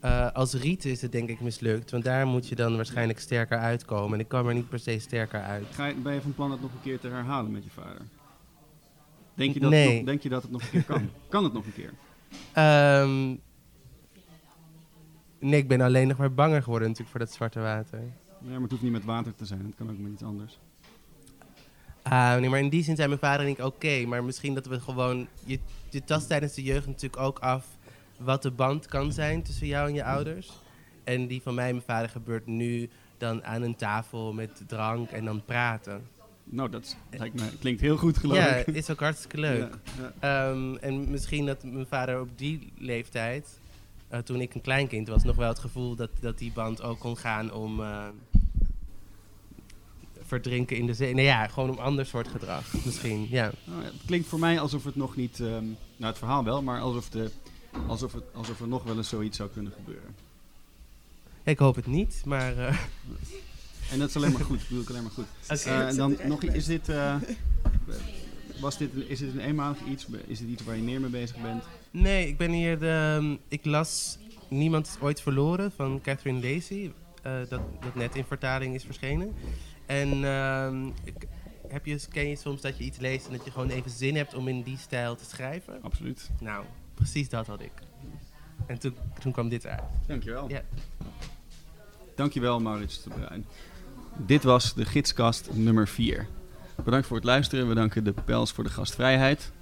eh, 0.00 0.32
als 0.32 0.54
riet 0.54 0.84
is 0.84 1.02
het 1.02 1.12
denk 1.12 1.28
ik 1.28 1.40
mislukt, 1.40 1.90
want 1.90 2.04
daar 2.04 2.26
moet 2.26 2.48
je 2.48 2.54
dan 2.54 2.76
waarschijnlijk 2.76 3.20
sterker 3.20 3.58
uitkomen. 3.58 4.12
En 4.14 4.20
ik 4.20 4.28
kwam 4.28 4.48
er 4.48 4.54
niet 4.54 4.68
per 4.68 4.78
se 4.78 4.98
sterker 4.98 5.42
uit. 5.42 5.64
Ga 5.70 5.86
je, 5.86 5.94
ben 5.94 6.14
je 6.14 6.20
van 6.20 6.34
plan 6.34 6.50
het 6.50 6.60
nog 6.60 6.72
een 6.72 6.80
keer 6.82 7.00
te 7.00 7.08
herhalen 7.08 7.50
met 7.52 7.64
je 7.64 7.70
vader? 7.70 8.02
Denk 9.34 9.54
je 9.54 9.60
dat, 9.60 9.70
Nee. 9.70 9.86
het, 9.86 9.96
nog, 9.96 10.04
denk 10.04 10.22
je 10.22 10.28
dat 10.28 10.42
het 10.42 10.50
nog 10.50 10.62
een 10.62 10.70
keer 10.70 10.84
kan? 10.84 11.10
kan 11.28 11.44
het 11.44 11.52
nog 11.52 11.64
een 11.66 11.72
keer? 11.74 11.92
Ehm, 12.52 13.26
nee, 15.48 15.60
ik 15.60 15.68
ben 15.68 15.80
alleen 15.80 16.08
nog 16.08 16.16
maar 16.16 16.34
banger 16.34 16.62
geworden 16.62 16.88
natuurlijk 16.88 17.16
voor 17.16 17.26
dat 17.26 17.34
zwarte 17.34 17.60
water. 17.60 18.02
Ja, 18.40 18.50
maar 18.50 18.60
het 18.60 18.70
hoeft 18.70 18.82
niet 18.82 18.92
met 18.92 19.04
water 19.04 19.34
te 19.34 19.44
zijn, 19.44 19.64
het 19.64 19.74
kan 19.74 19.90
ook 19.90 19.98
met 19.98 20.12
iets 20.12 20.22
anders. 20.22 20.58
Ah, 22.02 22.36
nee, 22.36 22.48
maar 22.48 22.60
in 22.60 22.68
die 22.68 22.82
zin 22.82 22.96
zijn 22.96 23.08
mijn 23.08 23.20
vader 23.20 23.46
en 23.46 23.52
ik 23.52 23.58
oké. 23.58 24.04
maar 24.06 24.24
misschien 24.24 24.54
dat 24.54 24.66
we 24.66 24.80
gewoon... 24.80 25.26
Je, 25.44 25.58
je 25.90 26.04
tast 26.04 26.28
tijdens 26.28 26.54
de 26.54 26.62
jeugd 26.62 26.86
natuurlijk 26.86 27.22
ook 27.22 27.38
af 27.38 27.66
wat 28.18 28.42
de 28.42 28.50
band 28.50 28.86
kan 28.86 29.12
zijn 29.12 29.42
tussen 29.42 29.66
jou 29.66 29.88
en 29.88 29.94
je 29.94 30.04
ouders. 30.04 30.52
En 31.04 31.26
die 31.26 31.42
van 31.42 31.54
mij 31.54 31.68
en 31.68 31.74
mijn 31.74 31.86
vader 31.86 32.08
gebeurt 32.08 32.46
nu 32.46 32.88
dan 33.18 33.44
aan 33.44 33.62
een 33.62 33.76
tafel 33.76 34.32
met 34.32 34.62
drank 34.66 35.10
en 35.10 35.24
dan 35.24 35.44
praten. 35.44 36.02
Nou, 36.44 36.70
dat 36.70 36.96
lijkt 37.10 37.34
me, 37.34 37.58
klinkt 37.58 37.80
heel 37.80 37.96
goed 37.96 38.18
geloof 38.18 38.36
ja, 38.36 38.54
ik. 38.54 38.66
is 38.66 38.90
ook 38.90 39.00
hartstikke 39.00 39.40
leuk. 39.40 39.78
Ja, 39.98 40.12
ja. 40.20 40.50
Ehm, 40.50 40.76
en 40.76 41.10
misschien 41.10 41.46
dat 41.46 41.64
mijn 41.64 41.86
vader 41.86 42.20
op 42.20 42.28
die 42.38 42.72
leeftijd, 42.78 43.60
eh, 44.08 44.18
toen 44.18 44.40
ik 44.40 44.54
een 44.54 44.60
kleinkind 44.60 45.08
was, 45.08 45.24
nog 45.24 45.36
wel 45.36 45.48
het 45.48 45.58
gevoel 45.58 45.94
dat, 45.94 46.10
dat 46.20 46.38
die 46.38 46.52
band 46.52 46.82
ook 46.82 46.98
kon 46.98 47.16
gaan 47.16 47.52
om 47.52 47.80
eh, 47.80 48.04
verdrinken 50.28 50.76
in 50.76 50.86
de 50.86 50.94
zee. 50.94 51.14
Nou 51.14 51.26
ja, 51.26 51.48
gewoon 51.48 51.70
om 51.70 51.78
ander 51.78 52.06
soort 52.06 52.28
gedrag 52.28 52.84
misschien. 52.84 53.26
Ja. 53.30 53.50
Nou, 53.64 53.80
ja, 53.82 53.86
het 53.86 54.02
klinkt 54.06 54.28
voor 54.28 54.38
mij 54.38 54.60
alsof 54.60 54.84
het 54.84 54.96
nog 54.96 55.16
niet, 55.16 55.40
ehm, 55.40 55.64
nou 55.96 56.10
het 56.10 56.18
verhaal 56.18 56.44
wel, 56.44 56.62
maar 56.62 56.80
alsof, 56.80 57.08
de, 57.08 57.30
alsof, 57.86 58.12
het, 58.12 58.24
alsof 58.34 58.60
er 58.60 58.68
nog 58.68 58.82
wel 58.84 58.96
eens 58.96 59.08
zoiets 59.08 59.36
zou 59.36 59.48
kunnen 59.48 59.72
gebeuren. 59.72 60.14
Ik 61.42 61.58
hoop 61.58 61.74
het 61.74 61.86
niet, 61.86 62.22
maar 62.24 62.58
eh, 62.58 62.78
En 63.92 63.98
dat 63.98 64.08
is 64.08 64.16
alleen 64.16 64.32
maar 64.32 64.44
goed, 64.44 64.68
bedoel 64.68 64.82
ik 64.82 64.88
alleen 64.88 65.02
maar 65.02 65.12
goed. 65.12 65.26
Oké. 65.50 65.68
Eh, 65.70 65.88
en 65.88 65.96
dan 65.96 66.16
nog, 66.24 66.42
is 66.42 66.64
dit, 66.64 66.88
eh, 66.88 67.14
was 68.60 68.78
dit, 68.78 68.94
een- 68.94 69.08
is 69.08 69.18
dit 69.18 69.32
een 69.32 69.40
eenmalig 69.40 69.78
iets? 69.90 70.06
Is 70.26 70.38
dit 70.38 70.48
iets 70.48 70.64
waar 70.64 70.76
je 70.76 70.82
meer 70.82 71.00
mee 71.00 71.10
bezig 71.10 71.36
bent? 71.42 71.64
nee, 71.90 72.28
ik 72.28 72.36
ben 72.36 72.50
hier 72.50 72.78
de, 72.78 73.38
ik 73.48 73.64
las 73.64 74.18
Niemand 74.50 74.86
is 74.86 74.96
ooit 75.00 75.20
verloren 75.20 75.72
van 75.76 76.00
Catherine 76.02 76.52
Lacey, 76.54 76.92
dat, 77.22 77.60
dat 77.80 77.94
net 77.94 78.14
in 78.14 78.24
vertaling 78.24 78.74
is 78.74 78.84
verschenen. 78.84 79.34
En 79.88 80.24
ehm, 80.24 80.90
heb 81.68 81.86
je, 81.86 82.00
ken 82.10 82.28
je 82.28 82.36
soms 82.36 82.60
dat 82.60 82.78
je 82.78 82.84
iets 82.84 82.98
leest 82.98 83.26
en 83.26 83.32
dat 83.32 83.44
je 83.44 83.50
gewoon 83.50 83.70
even 83.70 83.90
zin 83.90 84.16
hebt 84.16 84.34
om 84.34 84.48
in 84.48 84.62
die 84.62 84.78
stijl 84.78 85.16
te 85.16 85.24
schrijven? 85.24 85.82
Absoluut. 85.82 86.30
Nou, 86.40 86.64
precies 86.94 87.28
dat 87.28 87.46
had 87.46 87.60
ik. 87.60 87.72
En 88.66 88.78
toen, 88.78 88.94
toen 89.20 89.32
kwam 89.32 89.48
dit 89.48 89.66
uit. 89.66 89.82
Dankjewel. 90.06 90.48
Ja. 90.48 90.62
Dankjewel, 92.14 92.60
Maurits 92.60 93.02
de 93.02 93.10
Bruin. 93.10 93.46
Dit 94.16 94.42
was 94.42 94.74
de 94.74 94.84
gidskast 94.84 95.48
nummer 95.52 95.88
4. 95.88 96.26
Bedankt 96.84 97.06
voor 97.06 97.16
het 97.16 97.26
luisteren. 97.26 97.68
We 97.68 97.74
danken 97.74 98.04
de 98.04 98.14
Pels 98.24 98.52
voor 98.52 98.64
de 98.64 98.70
gastvrijheid. 98.70 99.52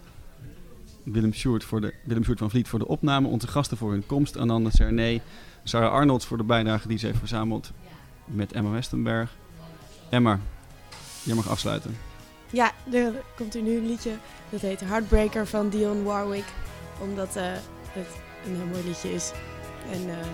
Willem 1.02 1.32
Sjoerd, 1.32 1.64
voor 1.64 1.80
de, 1.80 1.94
Willem 2.04 2.24
Sjoerd 2.24 2.38
van 2.38 2.50
Vliet 2.50 2.68
voor 2.68 2.78
de 2.78 2.88
opname. 2.88 3.28
Onze 3.28 3.48
gasten 3.48 3.76
voor 3.76 3.90
hun 3.90 4.06
komst. 4.06 4.36
Ananda 4.36 4.70
Cernay. 4.70 5.22
Sarah 5.64 5.92
Arnolds 5.92 6.26
voor 6.26 6.36
de 6.36 6.44
bijdrage 6.44 6.88
die 6.88 6.98
ze 6.98 7.06
heeft 7.06 7.18
verzameld 7.18 7.72
met 8.24 8.52
Emma 8.52 8.70
Westenberg. 8.70 9.36
Emma, 10.08 10.38
jij 11.22 11.34
mag 11.34 11.48
afsluiten. 11.48 11.98
Ja, 12.50 12.72
er 12.92 13.12
komt 13.36 13.54
nu 13.54 13.76
een 13.76 13.86
liedje. 13.86 14.12
Dat 14.50 14.60
heet 14.60 14.80
Heartbreaker 14.80 15.46
van 15.46 15.68
Dion 15.68 16.04
Warwick. 16.04 16.44
Omdat 17.00 17.36
eh, 17.36 17.44
het 17.90 18.06
een 18.46 18.56
heel 18.56 18.66
mooi 18.66 18.84
liedje 18.84 19.12
is. 19.12 19.32
En 19.90 20.10
eh, 20.10 20.26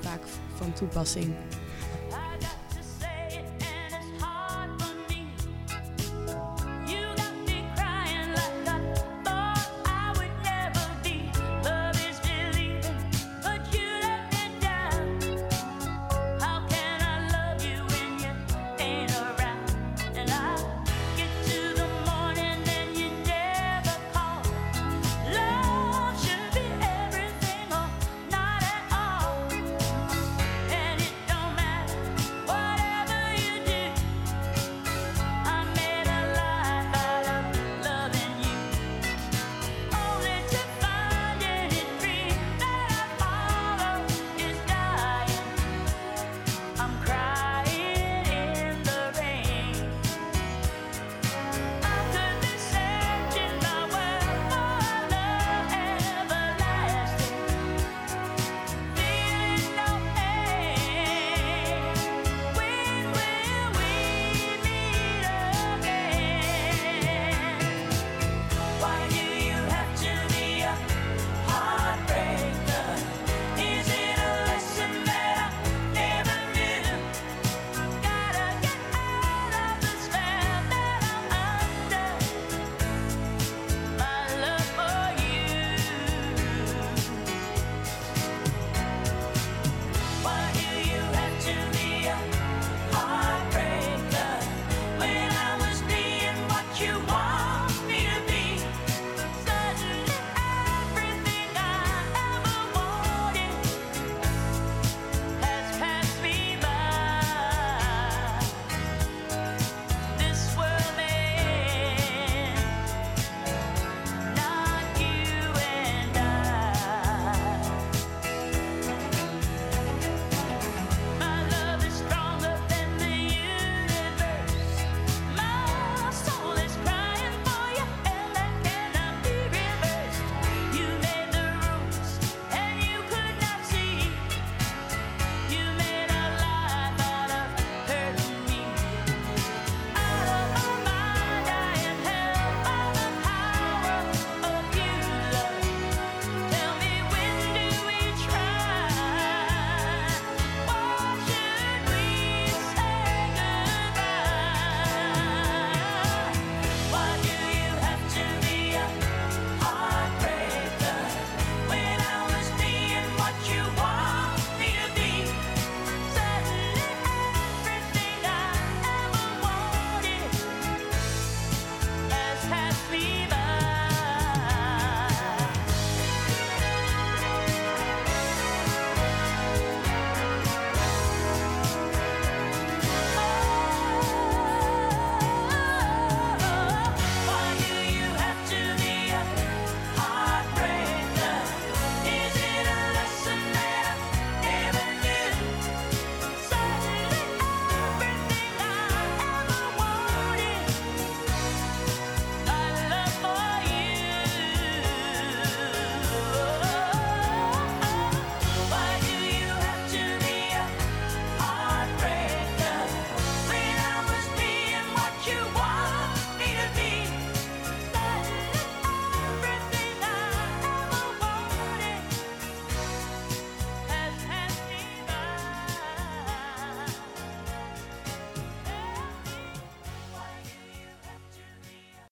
vaak 0.00 0.20
van 0.54 0.72
toepassing 0.72 1.34